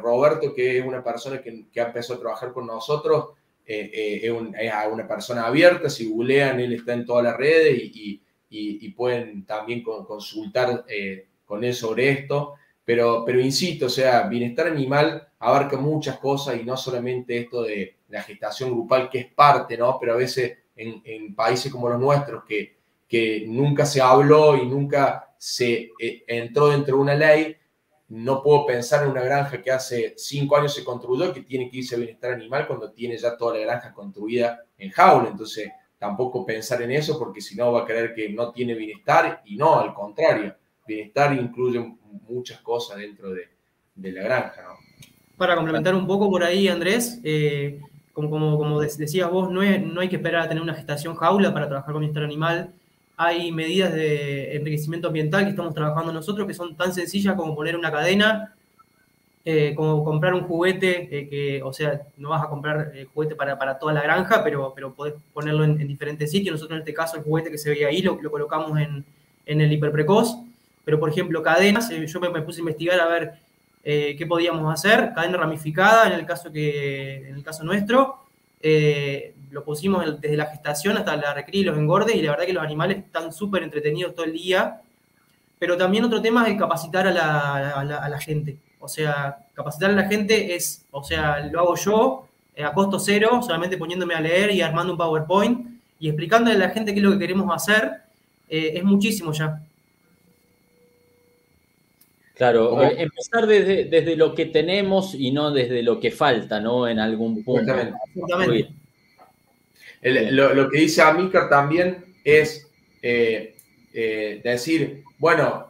Roberto, 0.01 0.55
que 0.55 0.79
es 0.79 0.87
una 0.87 1.03
persona 1.03 1.43
que, 1.43 1.66
ha 1.81 1.87
empezado 1.87 2.14
a 2.14 2.20
trabajar 2.20 2.53
con 2.53 2.68
nosotros, 2.68 3.31
eh, 3.68 3.90
eh, 3.92 4.20
es, 4.24 4.30
una 4.90 5.06
persona 5.06 5.46
abierta, 5.46 5.90
si 5.90 6.08
googlean, 6.08 6.58
él 6.58 6.72
está 6.72 6.94
en 6.94 7.04
todas 7.04 7.24
las 7.24 7.36
redes 7.36 7.78
y, 7.78 8.22
y, 8.48 8.88
pueden 8.92 9.44
también 9.44 9.82
consultar 9.82 10.84
con 11.44 11.62
él 11.62 11.74
sobre 11.74 12.10
esto. 12.10 12.54
Pero, 12.84 13.22
pero 13.26 13.38
insisto, 13.38 13.86
o 13.86 13.90
sea, 13.90 14.22
bienestar 14.22 14.66
animal 14.66 15.28
abarca 15.40 15.76
muchas 15.76 16.18
cosas 16.18 16.58
y 16.58 16.64
no 16.64 16.76
solamente 16.76 17.36
esto 17.36 17.62
de 17.62 17.98
la 18.08 18.22
gestación 18.22 18.70
grupal, 18.70 19.10
que 19.10 19.18
es 19.18 19.26
parte, 19.26 19.76
¿no? 19.76 19.98
Pero 20.00 20.14
a 20.14 20.16
veces 20.16 20.56
en, 20.74 21.34
países 21.34 21.70
como 21.70 21.88
los 21.88 22.00
nuestros, 22.00 22.44
que, 22.44 22.76
que 23.06 23.44
nunca 23.46 23.84
se 23.84 24.00
habló 24.00 24.56
y 24.56 24.66
nunca 24.66 25.34
se 25.36 25.90
eh, 26.00 26.24
entró 26.26 26.68
dentro 26.68 26.96
de 26.96 27.02
una 27.02 27.14
ley. 27.14 27.56
No 28.09 28.42
puedo 28.42 28.64
pensar 28.64 29.04
en 29.04 29.11
una 29.11 29.20
granja 29.20 29.61
que 29.61 29.70
hace 29.70 30.14
cinco 30.16 30.56
años 30.56 30.74
se 30.74 30.82
construyó 30.82 31.32
que 31.32 31.42
tiene 31.42 31.70
que 31.70 31.78
irse 31.78 31.94
a 31.94 31.98
bienestar 31.98 32.32
animal 32.32 32.66
cuando 32.66 32.90
tiene 32.90 33.18
ya 33.18 33.36
toda 33.36 33.59
la 33.59 33.61
granja 33.61 33.92
construida 33.92 34.64
en 34.78 34.90
jaula. 34.90 35.28
Entonces, 35.28 35.70
tampoco 35.98 36.46
pensar 36.46 36.80
en 36.82 36.92
eso 36.92 37.18
porque 37.18 37.40
si 37.40 37.54
no 37.56 37.72
va 37.72 37.82
a 37.82 37.84
creer 37.84 38.14
que 38.14 38.30
no 38.30 38.50
tiene 38.50 38.74
bienestar 38.74 39.42
y 39.44 39.56
no, 39.56 39.78
al 39.78 39.92
contrario. 39.92 40.54
bienestar 40.86 41.34
incluye 41.34 41.96
muchas 42.28 42.61
cosas 42.61 42.96
dentro 42.96 43.30
de, 43.30 43.48
la 43.96 44.22
granja. 44.22 44.62
Para 45.36 45.54
complementar 45.54 45.94
un 45.94 46.06
poco 46.06 46.30
por 46.30 46.42
ahí, 46.42 46.68
Andrés, 46.68 47.20
eh, 47.24 47.80
como, 48.14 48.30
como, 48.30 48.56
como, 48.56 48.80
decías 48.80 49.30
vos, 49.30 49.50
no, 49.50 49.61
no 49.62 50.00
hay 50.00 50.09
que 50.09 50.16
esperar 50.16 50.42
a 50.42 50.48
tener 50.48 50.62
una 50.62 50.74
gestación 50.74 51.14
jaula 51.14 51.52
para 51.52 51.68
trabajar 51.68 51.92
con 51.92 52.00
bienestar 52.00 52.24
animal. 52.24 52.72
Hay 53.18 53.52
medidas 53.52 53.92
de 53.92 54.56
enriquecimiento 54.56 55.08
ambiental 55.08 55.44
que 55.44 55.50
estamos 55.50 55.74
trabajando 55.74 56.12
nosotros 56.12 56.46
que 56.46 56.54
son 56.54 56.74
tan 56.76 56.94
sencillas 56.94 57.34
como 57.34 57.54
poner 57.54 57.76
una 57.76 57.92
cadena 57.92 58.54
eh, 59.50 59.74
como 59.74 60.04
comprar 60.04 60.34
un 60.34 60.42
juguete, 60.42 61.08
eh, 61.10 61.26
que, 61.26 61.62
o 61.62 61.72
sea, 61.72 62.02
no 62.18 62.28
vas 62.28 62.44
a 62.44 62.48
comprar 62.48 62.92
eh, 62.94 63.06
juguete 63.14 63.34
para, 63.34 63.58
para, 63.58 63.78
toda 63.78 63.94
la 63.94 64.02
granja, 64.02 64.44
pero, 64.44 64.74
pero 64.74 64.92
podés 64.92 65.14
ponerlo 65.32 65.64
en, 65.64 65.78
diferentes 65.88 66.30
sitios. 66.30 66.52
Nosotros 66.52 66.76
en 66.76 66.80
este 66.80 66.92
caso 66.92 67.16
el 67.16 67.22
juguete 67.22 67.50
que 67.50 67.56
se 67.56 67.70
veía 67.70 67.88
ahí 67.88 68.02
lo, 68.02 68.20
lo 68.20 68.30
colocamos 68.30 68.78
en, 68.78 69.06
en, 69.46 69.60
el 69.62 69.72
hiperprecoz, 69.72 70.36
pero 70.84 71.00
por 71.00 71.08
ejemplo 71.08 71.42
cadenas, 71.42 71.88
yo 71.88 72.20
me, 72.20 72.42
puse 72.42 72.58
a 72.58 72.60
investigar 72.60 73.00
a 73.00 73.06
ver 73.06 73.32
qué 73.82 74.26
podíamos 74.28 74.70
hacer, 74.70 75.14
cadena 75.14 75.38
ramificada 75.38 76.08
en 76.08 76.12
el 76.12 76.26
caso, 76.26 76.52
que, 76.52 77.28
en 77.28 77.34
el 77.36 77.42
caso 77.42 77.64
nuestro, 77.64 78.18
lo 79.51 79.64
pusimos 79.64 80.20
desde 80.20 80.36
la 80.36 80.46
gestación 80.46 80.96
hasta 80.96 81.16
la 81.16 81.34
recría 81.34 81.61
y 81.62 81.64
los 81.64 81.76
engordes 81.76 82.16
y 82.16 82.22
la 82.22 82.32
verdad 82.32 82.46
que 82.46 82.53
los 82.53 82.62
animales 82.62 82.99
están 82.99 83.32
súper 83.32 83.62
entretenidos 83.62 84.14
todo 84.14 84.26
el 84.26 84.32
día, 84.32 84.80
pero 85.59 85.76
también 85.76 86.05
otro 86.05 86.22
tema 86.22 86.46
es 86.49 86.59
capacitar 86.59 87.07
a 87.07 87.12
la, 87.12 87.72
a 87.80 88.09
la 88.09 88.20
gente. 88.20 88.59
O 88.80 88.88
sea, 88.88 89.38
capacitar 89.55 89.90
a 89.90 89.94
la 89.94 90.05
gente 90.05 90.55
es, 90.55 90.84
o 90.90 91.03
sea, 91.03 91.40
lo 91.40 91.61
hago 91.61 91.76
yo 91.76 92.28
eh, 92.55 92.64
a 92.64 92.72
costo 92.72 92.99
cero, 92.99 93.40
solamente 93.42 93.76
poniéndome 93.76 94.14
a 94.14 94.20
leer 94.20 94.51
y 94.51 94.61
armando 94.61 94.92
un 94.92 94.99
PowerPoint 94.99 95.80
y 96.01 96.09
explicándole 96.09 96.57
a 96.57 96.59
la 96.59 96.70
gente 96.70 96.92
qué 96.92 96.99
es 96.99 97.05
lo 97.05 97.12
que 97.12 97.18
queremos 97.20 97.55
hacer, 97.55 98.03
eh, 98.49 98.72
es 98.74 98.82
muchísimo 98.84 99.32
ya. 99.32 99.62
Claro, 102.34 102.82
eh, 102.82 103.03
empezar 103.03 103.46
desde, 103.46 103.84
desde, 103.84 104.16
lo 104.16 104.34
que 104.34 104.46
tenemos 104.46 105.14
y 105.14 105.32
no 105.32 105.51
desde 105.51 105.82
lo 105.82 105.99
que 105.99 106.12
falta, 106.12 106.61
¿no? 106.61 106.86
En 106.86 107.01
algún 107.01 107.42
punto. 107.42 107.72
Exactamente. 107.74 108.70
Lo, 110.03 110.70
que 110.70 110.78
dice 110.78 111.03
Amícar 111.03 111.49
también 111.49 112.14
es 112.24 112.66
decir, 113.92 115.05
bueno, 115.18 115.68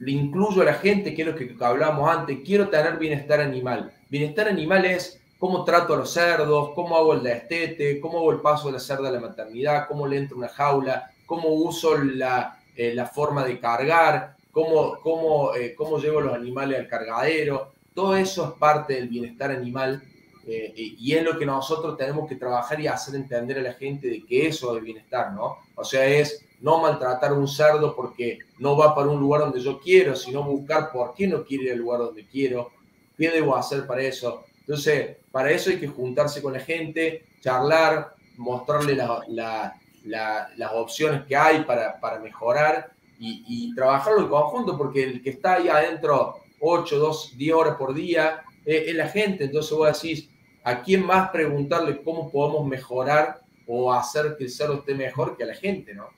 le 0.00 0.12
incluyo 0.12 0.62
a 0.62 0.66
la 0.66 0.74
gente, 0.74 1.14
que 1.14 1.22
es 1.22 1.28
lo 1.28 1.34
que 1.34 1.54
hablábamos 1.60 2.10
antes, 2.10 2.38
quiero 2.44 2.68
tener 2.68 2.98
bienestar 2.98 3.40
animal. 3.40 3.92
Bienestar 4.08 4.48
animal 4.48 4.84
es 4.86 5.20
cómo 5.38 5.64
trato 5.64 5.94
a 5.94 5.98
los 5.98 6.12
cerdos, 6.12 6.70
cómo 6.74 6.96
hago 6.96 7.14
el 7.14 7.22
destete, 7.22 8.00
cómo 8.00 8.18
hago 8.18 8.32
el 8.32 8.40
paso 8.40 8.68
de 8.68 8.74
la 8.74 8.78
cerda 8.78 9.08
a 9.08 9.12
la 9.12 9.20
maternidad, 9.20 9.88
cómo 9.88 10.06
le 10.06 10.18
entro 10.18 10.36
una 10.36 10.48
jaula, 10.48 11.10
cómo 11.26 11.48
uso 11.48 11.98
la, 11.98 12.58
eh, 12.76 12.94
la 12.94 13.06
forma 13.06 13.44
de 13.44 13.58
cargar, 13.58 14.36
cómo, 14.52 14.98
cómo, 15.02 15.54
eh, 15.54 15.74
cómo 15.74 15.98
llevo 15.98 16.20
los 16.20 16.34
animales 16.34 16.78
al 16.78 16.88
cargadero. 16.88 17.72
Todo 17.94 18.16
eso 18.16 18.52
es 18.52 18.58
parte 18.58 18.94
del 18.94 19.08
bienestar 19.08 19.50
animal 19.50 20.02
eh, 20.46 20.72
y 20.76 21.12
es 21.14 21.22
lo 21.22 21.38
que 21.38 21.46
nosotros 21.46 21.96
tenemos 21.96 22.28
que 22.28 22.36
trabajar 22.36 22.80
y 22.80 22.86
hacer 22.86 23.14
entender 23.14 23.58
a 23.58 23.62
la 23.62 23.74
gente 23.74 24.08
de 24.08 24.24
que 24.24 24.46
eso 24.46 24.76
es 24.76 24.82
bienestar, 24.82 25.32
¿no? 25.32 25.58
O 25.74 25.84
sea, 25.84 26.04
es 26.06 26.44
no 26.60 26.80
maltratar 26.80 27.32
a 27.32 27.34
un 27.34 27.48
cerdo 27.48 27.94
porque 27.94 28.38
no 28.58 28.76
va 28.76 28.94
para 28.94 29.08
un 29.08 29.20
lugar 29.20 29.42
donde 29.42 29.60
yo 29.60 29.80
quiero, 29.80 30.14
sino 30.14 30.42
buscar 30.42 30.92
por 30.92 31.14
qué 31.14 31.26
no 31.26 31.44
quiere 31.44 31.64
ir 31.64 31.72
al 31.72 31.78
lugar 31.78 32.00
donde 32.00 32.26
quiero, 32.26 32.70
qué 33.16 33.30
debo 33.30 33.56
hacer 33.56 33.86
para 33.86 34.02
eso. 34.02 34.44
Entonces, 34.60 35.16
para 35.30 35.50
eso 35.50 35.70
hay 35.70 35.78
que 35.78 35.88
juntarse 35.88 36.42
con 36.42 36.52
la 36.52 36.60
gente, 36.60 37.24
charlar, 37.40 38.14
mostrarle 38.36 38.94
las 38.94 40.72
opciones 40.72 41.24
que 41.26 41.36
hay 41.36 41.62
para, 41.64 41.98
mejorar 42.22 42.92
y, 43.18 43.74
trabajarlo 43.74 44.20
en 44.22 44.28
conjunto, 44.28 44.76
porque 44.76 45.04
el 45.04 45.22
que 45.22 45.30
está 45.30 45.54
ahí 45.54 45.68
adentro 45.68 46.36
8, 46.60 46.98
2, 46.98 47.34
10 47.36 47.54
horas 47.54 47.76
por 47.76 47.94
día 47.94 48.42
es, 48.64 48.94
la 48.94 49.08
gente. 49.08 49.44
Entonces 49.44 49.72
vos 49.72 50.02
decís, 50.02 50.28
¿a 50.64 50.82
quién 50.82 51.04
más 51.04 51.30
preguntarle 51.30 52.02
cómo 52.02 52.30
podemos 52.30 52.66
mejorar 52.66 53.40
o 53.66 53.92
hacer 53.92 54.36
que 54.36 54.44
el 54.44 54.50
cerdo 54.50 54.74
esté 54.74 54.94
mejor 54.94 55.36
que 55.36 55.44
a 55.44 55.46
la 55.46 55.54
gente, 55.54 55.94
no? 55.94 56.08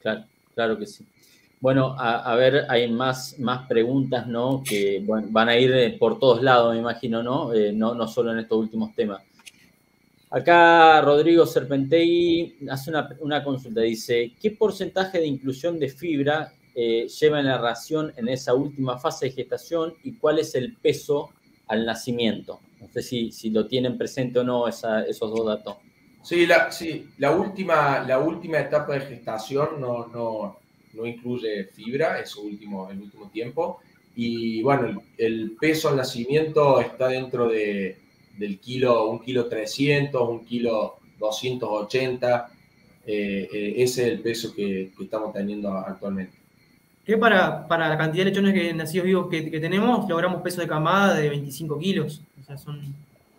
Claro, 0.00 0.24
claro 0.54 0.78
que 0.78 0.86
sí. 0.86 1.04
Bueno, 1.58 1.96
a, 1.98 2.34
ver, 2.36 2.66
hay 2.68 2.90
más, 2.92 3.38
más 3.38 3.66
preguntas, 3.66 4.26
¿no? 4.26 4.62
Que 4.62 5.02
van 5.06 5.48
a 5.48 5.56
ir 5.56 5.72
eh, 5.72 5.96
por 5.98 6.18
todos 6.18 6.42
lados, 6.42 6.74
me 6.74 6.80
imagino, 6.80 7.22
¿no? 7.22 7.52
Eh, 7.54 7.72
no, 7.72 7.94
no 7.94 8.06
solo 8.06 8.32
en 8.32 8.38
estos 8.40 8.58
últimos 8.58 8.94
temas. 8.94 9.22
Acá 10.30 11.00
Rodrigo 11.00 11.46
Serpentei 11.46 12.56
hace 12.68 12.92
una, 13.20 13.42
consulta, 13.44 13.80
dice, 13.80 14.32
¿qué 14.40 14.50
porcentaje 14.50 15.18
de 15.18 15.26
inclusión 15.26 15.78
de 15.78 15.88
fibra 15.88 16.52
eh, 16.78 17.08
lleva 17.08 17.40
en 17.40 17.46
la 17.46 17.56
ración 17.56 18.12
en 18.18 18.28
esa 18.28 18.52
última 18.52 18.98
fase 18.98 19.26
de 19.26 19.32
gestación 19.32 19.94
y 20.04 20.12
cuál 20.12 20.38
es 20.38 20.54
el 20.54 20.76
peso 20.76 21.30
al 21.68 21.86
nacimiento? 21.86 22.60
No 22.82 22.88
sé 22.92 23.00
si, 23.00 23.32
si 23.32 23.48
lo 23.48 23.66
tienen 23.66 23.96
presente 23.96 24.40
o 24.40 24.44
no 24.44 24.68
esos 24.68 25.18
dos 25.18 25.46
datos. 25.46 25.76
Sí, 26.22 26.44
la, 26.44 26.70
sí, 26.70 27.08
la, 27.16 27.30
última, 27.30 28.00
la 28.00 28.18
última 28.18 28.58
etapa 28.58 28.92
de 28.92 29.00
gestación 29.00 29.80
no, 29.80 30.08
no, 30.08 30.58
no 30.92 31.06
incluye 31.06 31.64
fibra, 31.64 32.20
es 32.20 32.36
último, 32.36 32.90
el 32.90 33.00
último 33.00 33.30
tiempo. 33.30 33.80
Y 34.14 34.60
bueno, 34.62 35.02
el, 35.16 35.56
peso 35.58 35.88
al 35.88 35.96
nacimiento 35.96 36.80
está 36.80 37.08
dentro 37.08 37.48
de, 37.48 37.96
del 38.36 38.58
kilo, 38.58 39.08
un 39.08 39.20
kilo 39.20 39.46
300, 39.46 40.28
un 40.28 40.44
kilo 40.44 40.96
280. 41.18 42.50
Eh, 43.06 43.48
eh, 43.50 43.74
ese 43.76 44.02
es 44.02 44.08
el 44.08 44.20
peso 44.20 44.54
que, 44.54 44.90
que, 44.94 45.04
estamos 45.04 45.32
teniendo 45.32 45.70
actualmente. 45.72 46.36
Que 47.06 47.16
para, 47.16 47.68
para 47.68 47.88
la 47.88 47.96
cantidad 47.96 48.24
de 48.24 48.30
lechones 48.30 48.52
que, 48.52 48.74
nacidos 48.74 49.06
vivos 49.06 49.28
que, 49.30 49.60
tenemos, 49.60 50.08
logramos 50.08 50.42
peso 50.42 50.60
de 50.60 50.66
camada 50.66 51.14
de 51.14 51.28
25 51.28 51.78
kilos. 51.78 52.20
O 52.40 52.44
sea, 52.44 52.58
son 52.58 52.80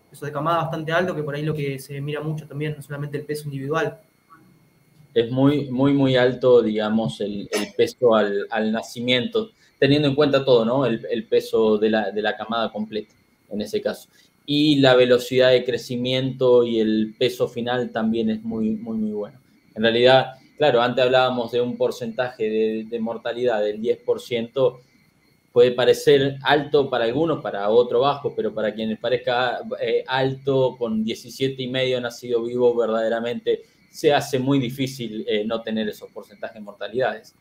peso 0.10 0.26
de 0.26 0.32
camada 0.32 0.60
bastante 0.60 0.94
alto, 0.94 1.14
que 1.14 1.22
por 1.22 1.36
ahí 1.36 1.44
lo 1.44 1.54
que 1.54 1.78
se 1.78 2.00
mira 2.00 2.22
mucho 2.22 2.48
también, 2.48 2.76
no 2.78 2.82
solamente 2.82 3.18
el 3.18 3.26
peso 3.26 3.44
individual. 3.44 4.00
Es 5.14 5.30
muy, 5.32 5.70
muy, 5.70 5.92
muy 5.92 6.16
alto, 6.16 6.62
digamos, 6.62 7.20
el, 7.20 7.50
peso 7.76 8.16
al, 8.16 8.72
nacimiento, 8.72 9.52
teniendo 9.78 10.08
en 10.08 10.16
cuenta 10.16 10.46
todo, 10.46 10.64
¿no? 10.64 10.86
El, 10.86 11.26
peso 11.26 11.78
de 11.78 11.90
la, 11.90 12.12
de 12.12 12.22
la 12.22 12.38
camada 12.38 12.72
completa, 12.72 13.14
en 13.50 13.60
ese 13.60 13.82
caso. 13.82 14.08
Y 14.46 14.78
la 14.78 14.96
velocidad 14.96 15.52
de 15.52 15.66
crecimiento 15.66 16.64
y 16.64 16.80
el 16.80 17.16
peso 17.20 17.50
final 17.50 17.92
también 17.92 18.30
es 18.30 18.42
muy, 18.44 18.76
muy, 18.76 18.98
muy 18.98 19.12
bueno. 19.12 19.40
En 19.76 19.82
realidad, 19.84 20.36
claro, 20.58 20.82
antes 20.82 21.06
hablábamos 21.06 21.52
de 21.52 21.62
un 21.62 21.78
porcentaje 21.78 22.86
de, 22.90 23.00
mortalidad 23.00 23.62
del 23.62 23.80
10%, 23.80 24.80
puede 25.54 25.72
parecer 25.72 26.38
alto 26.44 26.90
para 26.90 27.06
algunos, 27.06 27.42
para 27.42 27.70
otro 27.70 28.02
bajo, 28.02 28.36
pero 28.36 28.54
para 28.54 28.74
quienes 28.74 29.00
parezca 29.00 29.62
eh, 29.80 30.04
alto, 30.08 30.76
con 30.78 31.04
17 31.04 31.62
y 31.62 31.68
medio 31.68 32.02
nacido 32.02 32.44
vivo, 32.44 32.76
verdaderamente 32.76 33.64
se 33.90 34.14
hace 34.14 34.40
muy 34.40 34.60
difícil 34.60 35.26
eh, 35.28 35.46
no 35.46 35.62
tener 35.62 35.88
esos 35.88 36.12
porcentajes 36.12 36.56
de 36.56 36.62
mortalidades. 36.62 37.36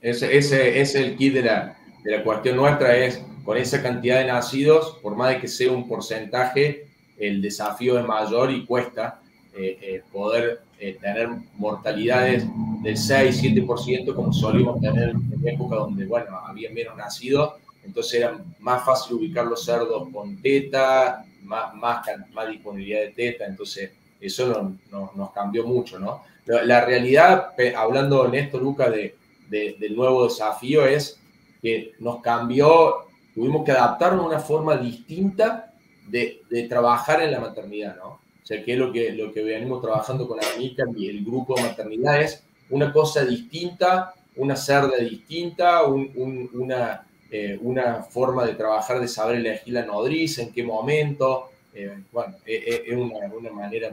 ese, 0.00 0.36
ese, 0.36 0.80
es 0.80 0.94
el 0.94 1.16
kit 1.16 1.34
de 1.34 1.42
la, 1.42 1.78
de 2.04 2.18
la 2.18 2.24
cuestión 2.24 2.56
nuestra, 2.56 2.96
es 2.96 3.22
con 3.44 3.56
esa 3.56 3.82
cantidad 3.82 4.18
de 4.18 4.26
nacidos, 4.26 4.98
por 5.02 5.16
más 5.16 5.30
de 5.30 5.40
que 5.40 5.48
sea 5.48 5.72
un 5.72 5.88
porcentaje, 5.88 6.88
el 7.18 7.42
desafío 7.42 7.98
es 7.98 8.06
mayor 8.06 8.52
y 8.52 8.64
cuesta 8.64 9.20
eh, 9.56 10.02
poder 10.12 10.67
tener 10.78 11.28
mortalidades 11.56 12.44
del 12.82 12.96
6-7% 12.96 14.14
como 14.14 14.32
solíamos 14.32 14.80
tener 14.80 15.10
en 15.10 15.48
época 15.48 15.76
donde, 15.76 16.06
bueno, 16.06 16.38
había 16.38 16.70
menos 16.70 16.96
nacidos, 16.96 17.54
entonces 17.84 18.20
era 18.20 18.38
más 18.60 18.84
fácil 18.84 19.16
ubicar 19.16 19.46
los 19.46 19.64
cerdos 19.64 20.08
con 20.12 20.40
teta, 20.40 21.24
más, 21.42 21.74
más, 21.74 22.06
más 22.32 22.48
disponibilidad 22.48 23.00
de 23.00 23.10
teta, 23.10 23.46
entonces 23.46 23.90
eso 24.20 24.72
nos 24.90 25.32
cambió 25.32 25.66
mucho, 25.66 25.98
¿no? 25.98 26.22
La 26.46 26.84
realidad, 26.84 27.52
hablando 27.76 28.26
en 28.26 28.34
esto, 28.34 28.58
Lucas, 28.58 28.90
de, 28.90 29.16
del 29.50 29.96
nuevo 29.96 30.24
desafío 30.24 30.86
es 30.86 31.20
que 31.60 31.92
nos 31.98 32.20
cambió, 32.20 33.06
tuvimos 33.34 33.64
que 33.64 33.72
adaptarnos 33.72 34.24
a 34.24 34.28
una 34.28 34.38
forma 34.38 34.76
distinta 34.76 35.74
de, 36.06 36.42
de 36.48 36.68
trabajar 36.68 37.22
en 37.22 37.32
la 37.32 37.40
maternidad, 37.40 37.96
¿no? 37.96 38.20
O 38.48 38.54
sea, 38.54 38.64
que 38.64 38.72
es 38.72 38.78
lo 38.78 38.90
que, 38.90 39.12
lo 39.12 39.30
que 39.30 39.42
venimos 39.42 39.82
trabajando 39.82 40.26
con 40.26 40.38
Amica 40.42 40.84
y 40.96 41.10
el 41.10 41.22
grupo 41.22 41.54
de 41.54 41.64
maternidades, 41.64 42.42
una 42.70 42.90
cosa 42.90 43.22
distinta, 43.22 44.14
una 44.36 44.56
cerda 44.56 44.96
distinta, 44.96 45.82
una, 45.84 47.06
eh, 47.30 47.58
una 47.60 48.04
forma 48.04 48.46
de 48.46 48.54
trabajar, 48.54 49.00
de 49.00 49.08
saber 49.08 49.36
elegir 49.36 49.74
la 49.74 49.84
nodriza, 49.84 50.40
en 50.40 50.50
qué 50.54 50.64
momento. 50.64 51.50
Eh, 51.74 51.92
bueno, 52.10 52.36
eh, 52.46 52.84
es 52.86 52.96
una, 52.96 53.52
manera 53.52 53.90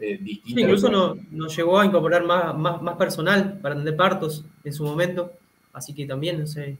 distinta. 0.00 0.62
incluso 0.62 0.90
nos, 1.30 1.56
llegó 1.56 1.78
a 1.78 1.86
incorporar 1.86 2.24
más, 2.24 2.58
más, 2.58 2.96
personal 2.96 3.60
para 3.62 3.76
atender 3.76 3.94
partos 3.94 4.44
en 4.64 4.72
su 4.72 4.82
momento, 4.82 5.30
así 5.72 5.94
que 5.94 6.06
también 6.06 6.40
no 6.40 6.46
sé, 6.48 6.76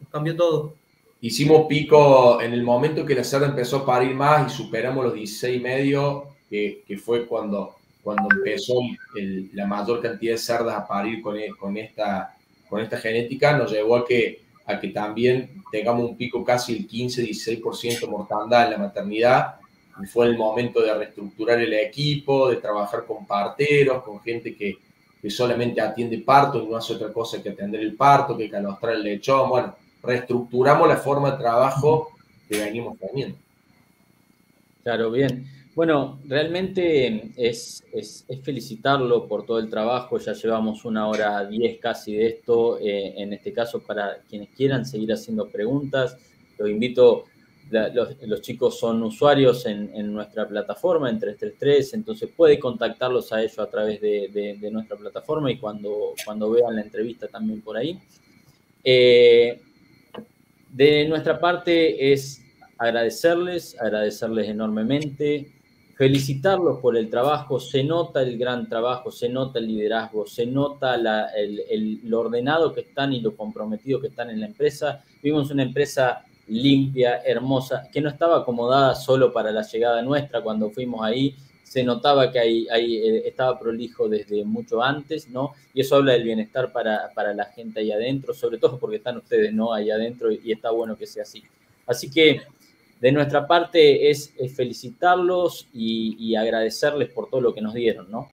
nos 0.00 0.08
cambió 0.08 0.34
todo. 0.34 0.74
Hicimos 1.20 1.66
pico 1.68 2.40
en 2.40 2.52
el 2.52 2.64
momento 2.64 3.06
que 3.06 3.14
la 3.14 3.22
cerda 3.22 3.46
empezó 3.46 3.76
a 3.76 3.86
parir 3.86 4.12
más 4.12 4.52
y 4.52 4.56
superamos 4.56 5.04
los 5.04 5.14
16 5.14 5.56
y 5.56 5.62
medio, 5.62 6.31
que, 6.52 6.98
fue 6.98 7.26
cuando 7.26 7.76
cuando 8.02 8.28
empezó 8.34 8.74
la 9.52 9.66
mayor 9.66 10.02
cantidad 10.02 10.32
de 10.32 10.38
cerdas 10.38 10.76
a 10.76 10.86
parir 10.86 11.22
con, 11.22 11.36
con, 11.58 11.76
esta, 11.76 12.36
con 12.68 12.80
esta 12.80 12.98
genética, 12.98 13.56
nos 13.56 13.70
llevó 13.70 13.96
a 13.96 14.04
que, 14.04 14.42
a 14.66 14.80
que 14.80 14.88
también 14.88 15.62
tengamos 15.70 16.10
un 16.10 16.16
pico 16.16 16.44
casi 16.44 16.76
el 16.76 16.88
15-16% 16.88 18.08
mortandad 18.08 18.64
en 18.64 18.70
la 18.72 18.78
maternidad. 18.78 19.54
Y 20.02 20.06
fue 20.06 20.26
el 20.26 20.36
momento 20.36 20.82
de 20.82 20.92
reestructurar 20.92 21.60
el 21.60 21.72
equipo, 21.74 22.50
de 22.50 22.56
trabajar 22.56 23.06
con 23.06 23.24
parteros, 23.24 24.02
con 24.02 24.20
gente 24.20 24.56
que, 24.56 24.78
que 25.20 25.30
solamente 25.30 25.80
atiende 25.80 26.18
parto 26.18 26.60
y 26.60 26.66
no 26.66 26.76
hace 26.76 26.94
otra 26.94 27.12
cosa 27.12 27.40
que 27.40 27.50
atender 27.50 27.82
el 27.82 27.94
parto, 27.94 28.36
que 28.36 28.50
calostrar 28.50 28.94
el 28.94 29.04
lechón. 29.04 29.48
Bueno, 29.48 29.76
reestructuramos 30.02 30.88
la 30.88 30.96
forma 30.96 31.30
de 31.30 31.38
trabajo 31.38 32.10
que 32.48 32.58
venimos 32.58 32.98
teniendo. 32.98 33.38
Claro, 34.82 35.12
bien. 35.12 35.61
Bueno, 35.74 36.20
realmente 36.26 37.32
es, 37.36 37.82
es, 37.94 38.26
felicitarlo 38.42 39.26
por 39.26 39.46
todo 39.46 39.58
el 39.58 39.70
trabajo. 39.70 40.18
Ya 40.18 40.34
llevamos 40.34 40.84
una 40.84 41.08
hora 41.08 41.46
diez 41.46 41.78
casi 41.78 42.14
de 42.14 42.26
esto. 42.26 42.78
Eh, 42.78 43.14
en 43.16 43.32
este 43.32 43.54
caso, 43.54 43.80
para 43.82 44.18
quienes 44.28 44.50
quieran 44.50 44.84
seguir 44.84 45.12
haciendo 45.14 45.48
preguntas, 45.48 46.18
los 46.58 46.68
invito. 46.68 47.24
los, 47.70 48.42
chicos 48.42 48.78
son 48.78 49.02
usuarios 49.02 49.64
en, 49.64 50.12
nuestra 50.12 50.46
plataforma, 50.46 51.08
en 51.08 51.18
333, 51.18 51.94
entonces 51.94 52.28
puede 52.36 52.58
contactarlos 52.58 53.32
a 53.32 53.40
ellos 53.40 53.58
a 53.58 53.70
través 53.70 53.98
de, 53.98 54.68
nuestra 54.70 54.98
plataforma 54.98 55.50
y 55.50 55.56
cuando, 55.56 56.12
cuando 56.22 56.50
vean 56.50 56.74
la 56.76 56.82
entrevista 56.82 57.28
también 57.28 57.62
por 57.62 57.78
ahí. 57.78 57.98
Eh, 58.84 59.58
de 60.68 61.08
nuestra 61.08 61.40
parte 61.40 62.12
es 62.12 62.42
agradecerles, 62.76 63.80
agradecerles 63.80 64.48
enormemente, 64.48 65.52
felicitarlos 66.02 66.80
por 66.80 66.96
el 66.96 67.08
trabajo, 67.08 67.60
se 67.60 67.84
nota 67.84 68.22
el 68.22 68.36
gran 68.36 68.68
trabajo, 68.68 69.12
se 69.12 69.28
nota 69.28 69.60
el 69.60 69.68
liderazgo, 69.68 70.26
se 70.26 70.46
nota 70.46 70.96
el, 70.96 72.00
lo 72.02 72.18
ordenado 72.18 72.72
que 72.72 72.80
están 72.80 73.12
y 73.12 73.20
lo 73.20 73.36
comprometido 73.36 74.00
que 74.00 74.08
están 74.08 74.28
en 74.28 74.40
la 74.40 74.46
empresa. 74.46 75.04
Vimos 75.22 75.52
una 75.52 75.62
empresa 75.62 76.24
limpia, 76.48 77.22
hermosa, 77.24 77.88
que 77.92 78.00
no 78.00 78.08
estaba 78.08 78.38
acomodada 78.38 78.96
solo 78.96 79.32
para 79.32 79.52
la 79.52 79.62
llegada 79.62 80.02
nuestra 80.02 80.40
cuando 80.42 80.70
fuimos 80.70 81.04
ahí, 81.04 81.36
se 81.62 81.84
notaba 81.84 82.32
que 82.32 82.40
ahí, 82.40 82.66
eh, 82.68 83.22
estaba 83.28 83.56
prolijo 83.56 84.08
desde 84.08 84.44
mucho 84.44 84.82
antes, 84.82 85.28
¿no? 85.28 85.52
Y 85.72 85.82
eso 85.82 85.94
habla 85.94 86.14
del 86.14 86.24
bienestar 86.24 86.72
para, 86.72 87.12
para, 87.14 87.32
la 87.32 87.44
gente 87.44 87.78
ahí 87.78 87.92
adentro, 87.92 88.34
sobre 88.34 88.58
todo 88.58 88.76
porque 88.80 88.96
están 88.96 89.18
ustedes, 89.18 89.54
¿no? 89.54 89.72
Ahí 89.72 89.88
adentro 89.92 90.32
y 90.32 90.50
está 90.50 90.72
bueno 90.72 90.96
que 90.96 91.06
sea 91.06 91.22
así. 91.22 91.44
Así 91.86 92.10
que 92.10 92.42
de 93.02 93.10
nuestra 93.10 93.48
parte 93.48 94.10
es, 94.10 94.32
felicitarlos 94.54 95.66
y, 95.74 96.36
agradecerles 96.36 97.08
por 97.08 97.28
todo 97.28 97.40
lo 97.40 97.52
que 97.52 97.60
nos 97.60 97.74
dieron, 97.74 98.08
¿no? 98.08 98.30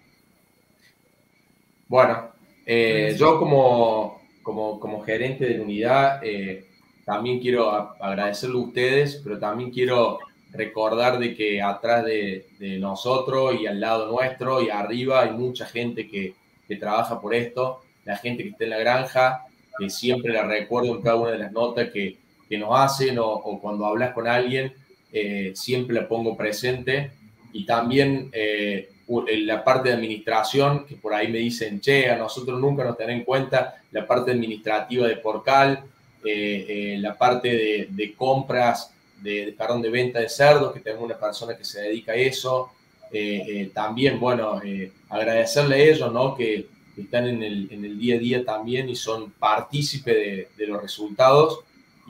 Bueno, 1.87 2.29
eh, 2.67 3.15
yo 3.17 3.39
como, 3.39 4.21
como, 4.43 4.79
como, 4.79 5.01
gerente 5.01 5.45
de 5.45 5.57
la 5.57 5.63
unidad 5.63 6.23
eh, 6.23 6.67
también 7.03 7.39
quiero 7.39 7.71
agradecerle 7.71 8.57
a 8.57 8.61
ustedes, 8.61 9.19
pero 9.23 9.39
también 9.39 9.71
quiero 9.71 10.19
recordar 10.51 11.17
de 11.17 11.33
que 11.33 11.63
atrás 11.63 12.05
de, 12.05 12.45
nosotros 12.79 13.55
y 13.59 13.65
al 13.65 13.79
lado 13.79 14.11
nuestro 14.11 14.61
y 14.61 14.69
arriba 14.69 15.23
hay 15.23 15.31
mucha 15.31 15.65
gente 15.65 16.07
que, 16.07 16.35
trabaja 16.79 17.19
por 17.19 17.33
esto, 17.33 17.81
la 18.05 18.17
gente 18.17 18.43
que 18.43 18.49
está 18.49 18.65
en 18.65 18.69
la 18.69 18.77
granja, 18.77 19.47
que 19.79 19.89
siempre 19.89 20.31
la 20.31 20.43
recuerdo 20.43 20.95
en 20.95 21.01
cada 21.01 21.15
una 21.15 21.31
de 21.31 21.39
las 21.39 21.51
notas 21.51 21.89
que, 21.89 22.18
nos 22.57 22.69
hacen 22.79 23.17
o, 23.19 23.59
cuando 23.61 23.85
hablas 23.85 24.13
con 24.13 24.27
alguien, 24.27 24.73
eh, 25.11 25.51
siempre 25.55 25.95
la 25.95 26.07
pongo 26.07 26.35
presente. 26.35 27.11
Y 27.51 27.65
también 27.65 28.29
eh, 28.31 28.89
la 29.07 29.63
parte 29.63 29.89
de 29.89 29.95
administración, 29.95 30.85
que 30.85 30.95
por 30.95 31.13
ahí 31.13 31.27
me 31.27 31.39
dicen, 31.39 31.81
che, 31.81 32.09
a 32.09 32.17
nosotros 32.17 32.59
nunca 32.59 32.83
nos 32.83 32.97
tienen 32.97 33.19
en 33.19 33.23
cuenta 33.25 33.81
la 33.91 34.05
parte 34.05 34.31
administrativa 34.31 35.07
de 35.07 35.17
Porcal, 35.17 35.83
eh, 36.23 36.97
la 36.99 37.17
parte 37.17 37.47
de, 37.49 37.87
de 37.89 38.13
compras 38.13 38.93
de, 39.21 39.53
perdón, 39.57 39.81
de 39.81 39.89
venta 39.89 40.19
de 40.19 40.29
cerdos, 40.29 40.73
que 40.73 40.79
tenemos 40.79 41.05
una 41.05 41.17
persona 41.17 41.57
que 41.57 41.63
se 41.63 41.81
dedica 41.81 42.13
a 42.13 42.15
eso. 42.15 42.71
Eh, 43.11 43.43
eh, 43.47 43.71
también, 43.73 44.19
bueno, 44.19 44.61
eh, 44.63 44.91
agradecerle 45.09 45.75
a 45.75 45.79
ellos, 45.79 46.11
¿no? 46.11 46.35
Que, 46.35 46.67
están 46.97 47.27
en 47.27 47.41
el, 47.41 47.69
en 47.71 47.85
el, 47.85 47.97
día 47.97 48.15
a 48.15 48.17
día 48.17 48.43
también 48.43 48.89
y 48.89 48.95
son 48.95 49.31
partícipe 49.31 50.13
de, 50.13 50.47
de 50.57 50.67
los 50.67 50.81
resultados 50.81 51.61